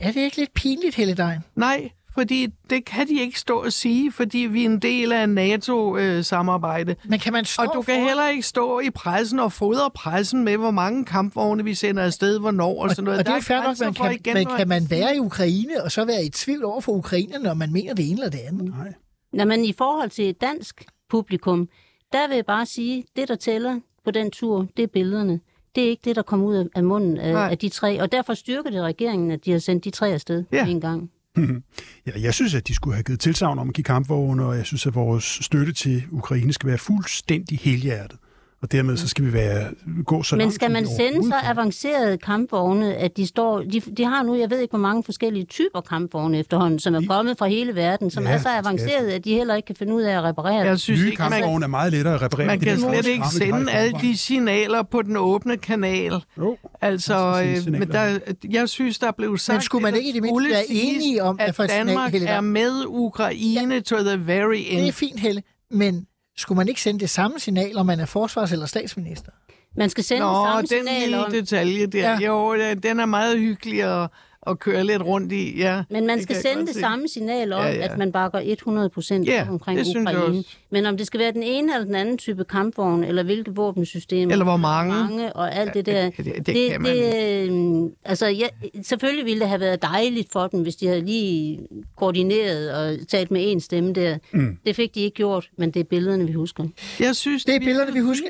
er 0.00 0.12
det 0.12 0.20
ikke 0.20 0.36
lidt 0.36 0.54
pinligt, 0.54 0.94
Helle 0.94 1.14
Dein? 1.14 1.38
Nej, 1.56 1.90
fordi 2.14 2.46
det 2.70 2.84
kan 2.84 3.08
de 3.08 3.20
ikke 3.20 3.40
stå 3.40 3.58
og 3.62 3.72
sige, 3.72 4.12
fordi 4.12 4.38
vi 4.38 4.60
er 4.64 4.64
en 4.68 4.78
del 4.78 5.12
af 5.12 5.28
NATO-samarbejde. 5.28 6.96
Men 7.04 7.18
kan 7.18 7.32
man 7.32 7.44
stå 7.44 7.62
Og 7.62 7.70
du 7.74 7.82
kan 7.82 7.94
for- 8.00 8.06
heller 8.08 8.28
ikke 8.28 8.42
stå 8.42 8.80
i 8.80 8.90
pressen 8.90 9.38
og 9.40 9.52
fodre 9.52 9.90
pressen 9.94 10.44
med, 10.44 10.56
hvor 10.56 10.70
mange 10.70 11.04
kampvogne 11.04 11.64
vi 11.64 11.74
sender 11.74 12.02
afsted, 12.02 12.38
hvornår 12.40 12.82
og 12.82 12.90
sådan 12.90 13.04
noget. 13.04 13.18
Og 13.20 13.26
det 13.26 13.34
er 13.34 13.40
fair 13.40 13.62
nok, 13.62 13.76
man 13.80 13.94
kan, 13.94 14.12
igen, 14.12 14.34
men 14.34 14.46
kan 14.56 14.68
man 14.68 14.86
være 14.90 15.16
i 15.16 15.18
Ukraine 15.18 15.82
og 15.84 15.92
så 15.92 16.04
være 16.04 16.24
i 16.24 16.28
tvivl 16.28 16.64
over 16.64 16.80
for 16.80 16.92
ukrainerne, 16.92 17.44
når 17.44 17.54
man 17.54 17.72
mener 17.72 17.94
det 17.94 18.04
ene 18.10 18.12
eller 18.22 18.30
det 18.30 18.38
andet? 18.38 18.64
Nej. 18.64 18.92
Nå, 19.32 19.44
men 19.44 19.64
i 19.64 19.72
forhold 19.78 20.10
til 20.10 20.28
et 20.28 20.40
dansk 20.40 20.84
publikum, 21.10 21.68
der 22.12 22.28
vil 22.28 22.34
jeg 22.34 22.46
bare 22.46 22.66
sige, 22.66 23.04
det 23.16 23.28
der 23.28 23.34
tæller 23.36 23.80
på 24.04 24.10
den 24.10 24.30
tur, 24.30 24.66
det 24.76 24.82
er 24.82 24.86
billederne. 24.86 25.40
Det 25.74 25.84
er 25.84 25.88
ikke 25.88 26.02
det, 26.04 26.16
der 26.16 26.22
kommer 26.22 26.46
ud 26.46 26.54
af- 26.56 26.66
af 26.74 26.84
munden 26.84 27.14
Nej. 27.14 27.24
af, 27.30 27.50
af 27.50 27.58
de 27.58 27.68
tre. 27.68 28.02
Og 28.02 28.12
derfor 28.12 28.34
styrker 28.34 28.70
det 28.70 28.82
regeringen, 28.82 29.30
at 29.30 29.44
de 29.44 29.52
har 29.52 29.58
sendt 29.58 29.84
de 29.84 29.90
tre 29.90 30.08
afsted 30.12 30.44
Ja. 30.52 30.66
en 30.66 30.80
gang. 30.80 31.10
Ja, 32.06 32.12
jeg 32.16 32.34
synes, 32.34 32.54
at 32.54 32.68
de 32.68 32.74
skulle 32.74 32.94
have 32.94 33.04
givet 33.04 33.20
tilsavn 33.20 33.58
om 33.58 33.68
at 33.68 33.74
give 33.74 33.84
kampvogne, 33.84 34.44
og 34.44 34.56
jeg 34.56 34.66
synes, 34.66 34.86
at 34.86 34.94
vores 34.94 35.24
støtte 35.24 35.72
til 35.72 36.02
Ukraine 36.10 36.52
skal 36.52 36.68
være 36.68 36.78
fuldstændig 36.78 37.58
helhjertet. 37.58 38.18
Og 38.62 38.72
dermed 38.72 38.96
så 38.96 39.08
skal 39.08 39.24
vi 39.24 39.32
være, 39.32 39.68
gå 40.04 40.22
så 40.22 40.36
Men 40.36 40.40
langt, 40.40 40.54
skal 40.54 40.70
man 40.70 40.86
sende 40.86 41.28
så 41.28 41.34
avancerede 41.44 42.18
kampvogne, 42.18 42.94
at 42.94 43.16
de 43.16 43.26
står... 43.26 43.62
De, 43.62 43.80
de 43.80 44.04
har 44.04 44.22
nu, 44.22 44.34
jeg 44.36 44.50
ved 44.50 44.60
ikke, 44.60 44.72
hvor 44.72 44.78
mange 44.78 45.04
forskellige 45.04 45.44
typer 45.44 45.80
kampvogne 45.80 46.38
efterhånden, 46.38 46.78
som 46.78 46.94
er 46.94 47.00
kommet 47.08 47.38
fra 47.38 47.46
hele 47.46 47.74
verden, 47.74 48.10
som 48.10 48.24
Ja, 48.24 48.30
er 48.30 48.38
så 48.38 48.48
avancerede, 48.48 49.14
at 49.14 49.24
de 49.24 49.34
heller 49.34 49.54
ikke 49.54 49.66
kan 49.66 49.76
finde 49.76 49.94
ud 49.94 50.02
af 50.02 50.16
at 50.16 50.22
reparere 50.24 50.54
Jeg 50.54 50.78
synes 50.78 51.00
Nye 51.00 51.10
ikke, 51.10 51.22
man, 51.22 51.30
kampvogne 51.32 51.64
er 51.64 51.68
meget 51.68 51.92
lettere 51.92 52.14
at 52.14 52.22
reparere. 52.22 52.46
man 52.46 52.60
Det 52.60 52.68
kan 52.68 52.78
slet 52.78 53.06
ikke 53.06 53.26
sende 53.32 53.72
alle 53.72 53.98
de 54.00 54.16
signaler 54.16 54.82
på 54.82 55.02
den 55.02 55.16
åbne 55.16 55.56
kanal. 55.56 56.12
Jo. 56.38 56.56
Altså, 56.80 57.32
Man 57.64 57.74
øh, 57.74 57.80
men 57.80 57.88
der, 57.88 58.18
jeg 58.50 58.68
synes, 58.68 58.98
der 58.98 59.12
blev 59.12 59.38
sagt... 59.38 59.54
Men 59.56 59.62
skulle 59.62 59.82
man 59.82 59.94
ikke 59.96 60.10
i 60.10 60.12
det 60.12 60.22
mindste 60.22 60.50
være 60.50 60.64
enige 60.70 61.22
om, 61.22 61.36
at 61.40 61.54
signal, 61.54 61.68
Danmark 61.70 62.14
er 62.14 62.40
med 62.40 62.84
Ukraine 62.86 63.80
to 63.80 63.96
the 63.96 64.26
very 64.26 64.54
Det 64.56 64.74
er 64.74 64.78
end. 64.84 64.92
fint, 64.92 65.20
Helle, 65.20 65.42
men 65.70 66.06
skulle 66.36 66.56
man 66.56 66.68
ikke 66.68 66.82
sende 66.82 67.00
det 67.00 67.10
samme 67.10 67.38
signal, 67.40 67.76
om 67.78 67.86
man 67.86 68.00
er 68.00 68.06
forsvars- 68.06 68.52
eller 68.52 68.66
statsminister? 68.66 69.30
Man 69.76 69.90
skal 69.90 70.04
sende 70.04 70.20
Nå, 70.26 70.44
samme 70.46 70.60
den 70.60 70.66
signal 70.68 71.00
lille 71.02 71.24
om... 71.26 71.30
detalje 71.32 71.86
der. 71.86 71.98
Ja. 72.20 72.26
Jo, 72.26 72.54
den- 72.54 73.00
er 73.00 73.06
meget 73.06 73.38
hyggelig 73.38 73.82
at, 73.82 74.10
at 74.46 74.58
køre 74.58 74.84
lidt 74.84 75.02
rundt 75.02 75.32
i. 75.32 75.58
Ja, 75.58 75.82
Men 75.90 76.06
man 76.06 76.16
det 76.16 76.22
skal 76.22 76.36
sende 76.36 76.66
det 76.66 76.74
se. 76.74 76.80
samme 76.80 77.08
signal 77.08 77.52
om, 77.52 77.62
Ja, 77.64 77.68
ja, 77.70 77.92
at 77.92 77.98
man 77.98 78.12
bakker 78.12 78.40
100 78.44 78.88
procent 78.90 79.26
Ja, 79.28 79.46
omkring 79.50 79.78
det 79.78 79.86
synes 79.86 80.08
jeg 80.10 80.16
Ukraine. 80.18 80.38
også. 80.38 80.50
Men 80.70 80.86
om 80.86 80.96
det 80.96 81.06
skal 81.06 81.20
være 81.20 81.32
den 81.32 81.42
ene 81.42 81.74
eller 81.74 81.84
den 81.86 81.94
anden 81.94 82.18
type 82.18 82.44
kampvogn, 82.44 83.04
eller 83.04 83.22
hvilke 83.22 83.54
våbensystemer, 83.54 84.32
Eller 84.32 84.44
hvor 84.44 84.56
mange. 84.56 84.94
mange 84.94 85.32
og 85.32 85.54
alt 85.54 85.74
det 85.74 85.86
der. 85.86 86.02
Ja, 86.02 86.10
det- 86.22 86.46
det 86.46 86.70
kan 86.70 86.82
man 86.82 86.96
det, 86.96 87.92
altså, 88.04 88.26
ja, 88.26 88.46
selvfølgelig 88.82 89.24
ville 89.24 89.40
det 89.40 89.48
have 89.48 89.60
været 89.60 89.82
dejligt 89.82 90.32
for 90.32 90.46
dem, 90.46 90.62
hvis 90.62 90.76
de 90.76 90.86
havde 90.86 91.00
lige 91.04 91.58
koordineret 91.96 92.72
og 92.72 93.08
talt 93.08 93.30
med 93.30 93.54
én 93.54 93.58
stemme 93.60 93.92
der. 93.92 94.18
Mm. 94.32 94.58
Det 94.66 94.76
fik 94.76 94.94
de 94.94 95.00
ikke 95.00 95.14
gjort, 95.14 95.50
men 95.58 95.70
det 95.70 95.80
er 95.80 95.84
billederne, 95.84 96.26
vi 96.26 96.32
husker. 96.32 96.64
Jeg 97.00 97.16
synes, 97.16 97.44
Det 97.44 97.54
er 97.54 97.58
billederne, 97.58 97.92
vi 97.92 97.98
husker. 97.98 98.26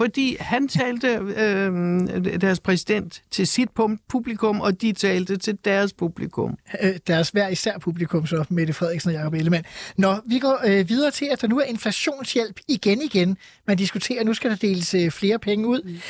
Fordi 0.00 0.36
han 0.40 0.68
talte, 0.68 1.08
øh, 1.36 2.40
deres 2.40 2.60
præsident, 2.60 3.22
til 3.30 3.46
sit 3.46 3.68
publikum, 4.08 4.60
og 4.60 4.80
de 4.80 4.92
talte 4.92 5.36
til 5.36 5.58
deres 5.64 5.92
publikum. 5.92 6.58
øh, 6.82 6.96
deres 7.06 7.28
hver 7.28 7.48
især 7.48 7.78
publikum, 7.78 8.26
så 8.26 8.44
Mette 8.48 8.72
Frederiksen 8.72 9.10
og 9.10 9.16
Jacob 9.16 9.34
Ellemann. 9.34 9.64
Nå, 9.96 10.16
vi 10.26 10.38
går 10.38 10.60
øh, 10.66 10.88
videre 10.88 11.10
til, 11.10 11.28
at 11.32 11.40
der 11.40 11.48
nu 11.48 11.58
er 11.58 11.64
inflationshjælp 11.64 12.60
igen 12.68 13.02
igen. 13.02 13.36
Man 13.66 13.76
diskuterer, 13.76 14.20
at 14.20 14.26
nu 14.26 14.34
skal 14.34 14.50
der 14.50 14.56
deles 14.56 14.94
øh, 14.94 15.10
flere 15.10 15.38
penge 15.38 15.66
ud. 15.66 15.82
Mm. 15.82 16.00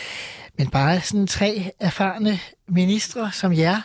Men 0.58 0.70
bare 0.70 1.00
sådan 1.00 1.26
tre 1.26 1.70
erfarne 1.80 2.38
ministre 2.68 3.32
som 3.32 3.52
jer, 3.56 3.80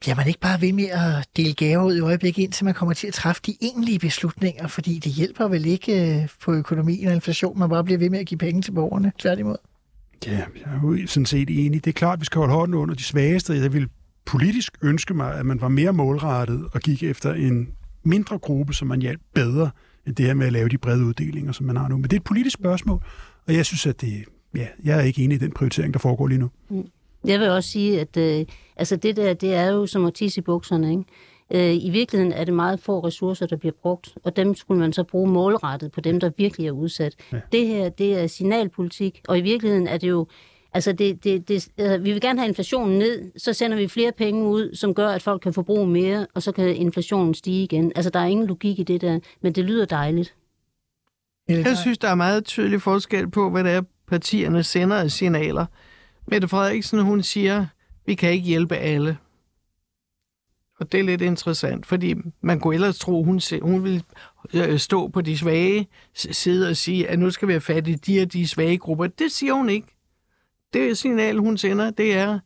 bliver 0.00 0.16
man 0.16 0.26
ikke 0.26 0.40
bare 0.40 0.60
ved 0.60 0.72
med 0.72 0.84
at 0.84 1.28
dele 1.36 1.54
gaver 1.54 1.84
ud 1.84 1.96
i 1.96 2.00
øjeblikket, 2.00 2.42
indtil 2.42 2.64
man 2.64 2.74
kommer 2.74 2.94
til 2.94 3.06
at 3.06 3.14
træffe 3.14 3.42
de 3.46 3.56
egentlige 3.62 3.98
beslutninger? 3.98 4.66
Fordi 4.66 4.98
det 4.98 5.12
hjælper 5.12 5.48
vel 5.48 5.66
ikke 5.66 6.20
øh, 6.22 6.28
på 6.42 6.52
økonomien 6.52 7.08
og 7.08 7.14
inflation, 7.14 7.58
man 7.58 7.68
bare 7.68 7.84
bliver 7.84 7.98
ved 7.98 8.10
med 8.10 8.18
at 8.18 8.26
give 8.26 8.38
penge 8.38 8.62
til 8.62 8.72
borgerne, 8.72 9.12
tværtimod. 9.18 9.56
Ja, 10.26 10.30
jeg 10.32 10.44
er 10.66 10.80
jo 10.82 11.06
sådan 11.06 11.26
set 11.26 11.66
enig. 11.66 11.84
Det 11.84 11.90
er 11.90 11.94
klart, 11.94 12.12
at 12.12 12.20
vi 12.20 12.24
skal 12.24 12.38
holde 12.38 12.54
hånden 12.54 12.74
under 12.74 12.94
de 12.94 13.02
svageste. 13.02 13.52
Jeg 13.52 13.72
vil 13.72 13.88
politisk 14.24 14.78
ønske 14.82 15.14
mig, 15.14 15.34
at 15.34 15.46
man 15.46 15.60
var 15.60 15.68
mere 15.68 15.92
målrettet 15.92 16.64
og 16.72 16.80
gik 16.80 17.02
efter 17.02 17.34
en 17.34 17.68
mindre 18.02 18.38
gruppe, 18.38 18.74
som 18.74 18.88
man 18.88 19.00
hjalp 19.00 19.20
bedre, 19.34 19.70
end 20.06 20.16
det 20.16 20.26
her 20.26 20.34
med 20.34 20.46
at 20.46 20.52
lave 20.52 20.68
de 20.68 20.78
brede 20.78 21.04
uddelinger, 21.04 21.52
som 21.52 21.66
man 21.66 21.76
har 21.76 21.88
nu. 21.88 21.96
Men 21.96 22.02
det 22.02 22.12
er 22.12 22.16
et 22.16 22.24
politisk 22.24 22.54
spørgsmål, 22.54 23.02
og 23.46 23.54
jeg 23.54 23.66
synes, 23.66 23.86
at 23.86 24.00
det, 24.00 24.24
ja, 24.56 24.66
jeg 24.84 24.98
er 24.98 25.02
ikke 25.02 25.24
enig 25.24 25.34
i 25.34 25.38
den 25.38 25.52
prioritering, 25.52 25.94
der 25.94 26.00
foregår 26.00 26.26
lige 26.26 26.38
nu. 26.38 26.50
Jeg 27.24 27.40
vil 27.40 27.48
også 27.48 27.70
sige, 27.70 28.00
at 28.00 28.16
øh, 28.16 28.46
altså 28.76 28.96
det 28.96 29.16
der, 29.16 29.34
det 29.34 29.54
er 29.54 29.66
jo 29.66 29.86
som 29.86 30.04
at 30.04 30.14
tisse 30.14 30.38
i 30.38 30.42
bukserne, 30.42 30.90
ikke? 30.90 31.04
Øh, 31.52 31.84
I 31.84 31.90
virkeligheden 31.90 32.32
er 32.32 32.44
det 32.44 32.54
meget 32.54 32.80
få 32.80 33.00
ressourcer, 33.00 33.46
der 33.46 33.56
bliver 33.56 33.72
brugt, 33.82 34.18
og 34.24 34.36
dem 34.36 34.54
skulle 34.54 34.80
man 34.80 34.92
så 34.92 35.04
bruge 35.04 35.30
målrettet 35.30 35.92
på 35.92 36.00
dem, 36.00 36.20
der 36.20 36.30
virkelig 36.36 36.66
er 36.66 36.72
udsat. 36.72 37.14
Ja. 37.32 37.40
Det 37.52 37.66
her, 37.66 37.88
det 37.88 38.18
er 38.18 38.26
signalpolitik, 38.26 39.20
og 39.28 39.38
i 39.38 39.40
virkeligheden 39.40 39.86
er 39.86 39.96
det 39.96 40.08
jo, 40.08 40.26
altså 40.72 40.92
det, 40.92 41.24
det, 41.24 41.48
det, 41.48 41.68
øh, 41.78 42.04
vi 42.04 42.12
vil 42.12 42.20
gerne 42.20 42.38
have 42.38 42.48
inflationen 42.48 42.98
ned, 42.98 43.30
så 43.36 43.52
sender 43.52 43.76
vi 43.76 43.88
flere 43.88 44.12
penge 44.12 44.48
ud, 44.48 44.74
som 44.74 44.94
gør, 44.94 45.08
at 45.08 45.22
folk 45.22 45.42
kan 45.42 45.52
forbruge 45.52 45.86
mere, 45.86 46.26
og 46.34 46.42
så 46.42 46.52
kan 46.52 46.76
inflationen 46.76 47.34
stige 47.34 47.64
igen. 47.64 47.92
Altså 47.94 48.10
der 48.10 48.20
er 48.20 48.26
ingen 48.26 48.46
logik 48.46 48.78
i 48.78 48.82
det 48.82 49.00
der, 49.00 49.18
men 49.42 49.52
det 49.52 49.64
lyder 49.64 49.84
dejligt. 49.84 50.34
Jeg 51.48 51.76
synes, 51.76 51.98
der 51.98 52.08
er 52.08 52.14
meget 52.14 52.44
tydelig 52.44 52.82
forskel 52.82 53.30
på, 53.30 53.50
hvad 53.50 53.64
det 53.64 53.72
er, 53.72 53.82
partierne 54.08 54.62
sender 54.62 54.96
af 54.96 55.10
signaler. 55.10 55.66
Mette 56.26 56.48
Frederiksen, 56.48 57.00
hun 57.00 57.22
siger, 57.22 57.66
vi 58.06 58.14
kan 58.14 58.32
ikke 58.32 58.46
hjælpe 58.46 58.76
alle. 58.76 59.18
Og 60.80 60.92
det 60.92 61.00
er 61.00 61.04
lidt 61.04 61.22
interessant, 61.22 61.86
fordi 61.86 62.14
man 62.40 62.60
kunne 62.60 62.74
ellers 62.74 62.98
tro, 62.98 63.24
hun, 63.24 63.40
hun 63.62 63.84
vil 63.84 64.04
øh, 64.54 64.78
stå 64.78 65.08
på 65.08 65.20
de 65.20 65.38
svage 65.38 65.88
side 66.14 66.68
og 66.68 66.76
sige, 66.76 67.08
at 67.08 67.18
nu 67.18 67.30
skal 67.30 67.48
vi 67.48 67.52
have 67.52 67.60
fat 67.60 67.88
i 67.88 67.94
de 67.94 68.22
og 68.22 68.32
de 68.32 68.48
svage 68.48 68.78
grupper. 68.78 69.06
Det 69.06 69.32
siger 69.32 69.52
hun 69.52 69.68
ikke. 69.68 69.86
Det 70.72 70.98
signal, 70.98 71.38
hun 71.38 71.58
sender, 71.58 71.90
det 71.90 72.16
er, 72.16 72.38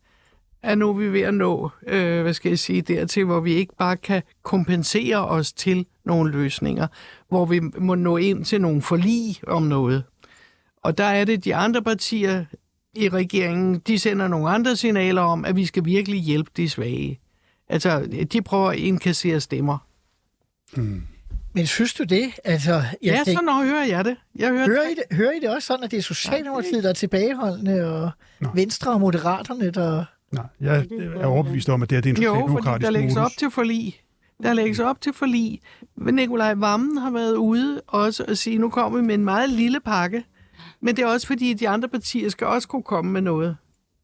at 0.62 0.78
nu 0.78 0.88
er 0.88 0.92
vi 0.92 1.12
ved 1.12 1.20
at 1.20 1.34
nå, 1.34 1.70
øh, 1.86 2.22
hvad 2.22 2.34
skal 2.34 2.48
jeg 2.48 2.58
sige, 2.58 2.82
dertil, 2.82 3.24
hvor 3.24 3.40
vi 3.40 3.52
ikke 3.54 3.76
bare 3.76 3.96
kan 3.96 4.22
kompensere 4.42 5.28
os 5.28 5.52
til 5.52 5.86
nogle 6.04 6.32
løsninger, 6.32 6.86
hvor 7.28 7.46
vi 7.46 7.60
må 7.60 7.94
nå 7.94 8.16
ind 8.16 8.44
til 8.44 8.60
nogle 8.60 8.82
forlig 8.82 9.40
om 9.46 9.62
noget. 9.62 10.04
Og 10.82 10.98
der 10.98 11.04
er 11.04 11.24
det 11.24 11.44
de 11.44 11.54
andre 11.54 11.82
partier 11.82 12.44
i 12.96 13.08
regeringen, 13.08 13.78
de 13.78 13.98
sender 13.98 14.28
nogle 14.28 14.48
andre 14.50 14.76
signaler 14.76 15.22
om, 15.22 15.44
at 15.44 15.56
vi 15.56 15.66
skal 15.66 15.84
virkelig 15.84 16.20
hjælpe 16.20 16.50
de 16.56 16.68
svage. 16.68 17.20
Altså, 17.68 18.06
de 18.32 18.42
prøver 18.42 18.70
at 18.70 18.78
indkassere 18.78 19.40
stemmer. 19.40 19.78
Men 21.54 21.66
synes 21.66 21.94
du 21.94 22.04
det? 22.04 22.24
Altså, 22.44 22.72
jeg 22.72 22.84
Ja, 23.02 23.20
tænker- 23.24 23.40
så 23.40 23.44
når 23.44 23.64
hører 23.64 23.84
jeg 23.84 24.04
det. 24.04 24.16
Jeg 24.38 24.48
hører 24.48 24.66
Hører 24.66 24.82
I, 24.88 24.94
det, 24.94 25.16
hører 25.16 25.30
I 25.32 25.40
det 25.40 25.48
også 25.50 25.66
sådan, 25.66 25.84
at 25.84 25.90
det 25.90 25.96
er 25.96 26.02
Socialdemokratiet, 26.02 26.82
der 26.84 26.88
er 26.88 26.92
tilbageholdende, 26.94 27.84
og 28.04 28.10
Nå. 28.40 28.48
Venstre 28.54 28.92
og 28.92 29.00
Moderaterne, 29.00 29.70
der... 29.70 30.04
Nej, 30.32 30.44
jeg 30.60 30.86
er 31.16 31.26
overbevist 31.26 31.68
om, 31.68 31.82
at 31.82 31.90
det, 31.90 31.96
her, 31.96 32.02
det 32.02 32.10
er 32.10 32.16
en 32.16 32.22
Jo, 32.22 32.30
fordi 32.34 32.40
socialdemokratisk 32.40 32.84
der 32.84 32.90
lægges 32.90 33.14
modus. 33.14 33.24
op 33.32 33.38
til 33.38 33.50
forlig. 33.50 34.00
Der 34.42 34.52
lægges 34.52 34.78
op 34.80 35.00
til 35.00 35.12
forlig. 35.12 35.60
Men 35.96 36.14
Nikolaj 36.14 36.54
Vammen 36.54 36.96
har 36.98 37.10
været 37.10 37.34
ude 37.36 37.80
også 37.86 38.24
og 38.28 38.36
sige, 38.36 38.58
nu 38.58 38.68
kommer 38.70 38.98
vi 38.98 39.04
med 39.06 39.14
en 39.14 39.24
meget 39.24 39.50
lille 39.50 39.80
pakke. 39.80 40.24
Men 40.84 40.96
det 40.96 41.02
er 41.02 41.06
også 41.06 41.26
fordi, 41.26 41.54
de 41.54 41.68
andre 41.68 41.88
partier 41.88 42.28
skal 42.28 42.46
også 42.46 42.68
kunne 42.68 42.82
komme 42.82 43.12
med 43.12 43.20
noget. 43.20 43.56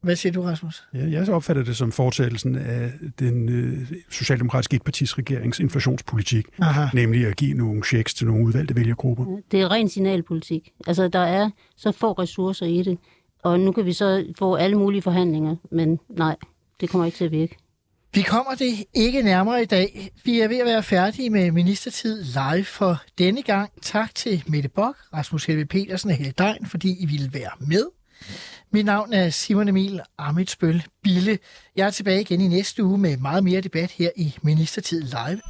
Hvad 0.02 0.16
siger 0.16 0.32
du, 0.32 0.42
Rasmus? 0.42 0.84
Ja, 0.94 1.10
jeg 1.10 1.28
opfatter 1.28 1.64
det 1.64 1.76
som 1.76 1.92
fortsættelsen 1.92 2.56
af 2.56 2.92
den 3.18 3.48
øh, 3.48 3.92
socialdemokratiske 4.10 4.76
etpartisregerings 4.76 5.60
inflationspolitik, 5.60 6.46
Aha. 6.58 6.86
nemlig 6.94 7.26
at 7.26 7.36
give 7.36 7.54
nogle 7.54 7.82
checks 7.82 8.14
til 8.14 8.26
nogle 8.26 8.46
udvalgte 8.46 8.76
vælgergrupper. 8.76 9.24
Det 9.50 9.60
er 9.60 9.70
ren 9.70 9.88
signalpolitik. 9.88 10.72
Altså, 10.86 11.08
der 11.08 11.18
er 11.18 11.50
så 11.76 11.92
få 11.92 12.12
ressourcer 12.12 12.66
i 12.66 12.82
det, 12.82 12.98
og 13.42 13.60
nu 13.60 13.72
kan 13.72 13.84
vi 13.84 13.92
så 13.92 14.24
få 14.38 14.54
alle 14.54 14.78
mulige 14.78 15.02
forhandlinger, 15.02 15.56
men 15.70 15.98
nej, 16.08 16.36
det 16.80 16.90
kommer 16.90 17.04
ikke 17.04 17.16
til 17.16 17.24
at 17.24 17.30
virke. 17.30 17.56
Vi 18.14 18.22
kommer 18.22 18.54
det 18.54 18.84
ikke 18.94 19.22
nærmere 19.22 19.62
i 19.62 19.64
dag. 19.64 20.10
Vi 20.24 20.40
er 20.40 20.48
ved 20.48 20.58
at 20.58 20.66
være 20.66 20.82
færdige 20.82 21.30
med 21.30 21.50
Ministertid 21.50 22.24
live 22.24 22.64
for 22.64 23.02
denne 23.18 23.42
gang. 23.42 23.70
Tak 23.82 24.14
til 24.14 24.44
Mette 24.46 24.68
Bok, 24.68 24.96
Rasmus 25.14 25.44
Helve 25.44 25.66
Petersen 25.66 26.10
og 26.10 26.16
Helle 26.16 26.32
Dein, 26.38 26.66
fordi 26.66 27.02
I 27.02 27.06
ville 27.06 27.30
være 27.32 27.50
med. 27.60 27.86
Mit 28.72 28.86
navn 28.86 29.12
er 29.12 29.30
Simon 29.30 29.68
Emil 29.68 30.00
Amitsbøl 30.18 30.84
Bille. 31.02 31.38
Jeg 31.76 31.86
er 31.86 31.90
tilbage 31.90 32.20
igen 32.20 32.40
i 32.40 32.48
næste 32.48 32.84
uge 32.84 32.98
med 32.98 33.16
meget 33.16 33.44
mere 33.44 33.60
debat 33.60 33.90
her 33.90 34.10
i 34.16 34.34
Ministertid 34.42 35.02
live. 35.02 35.40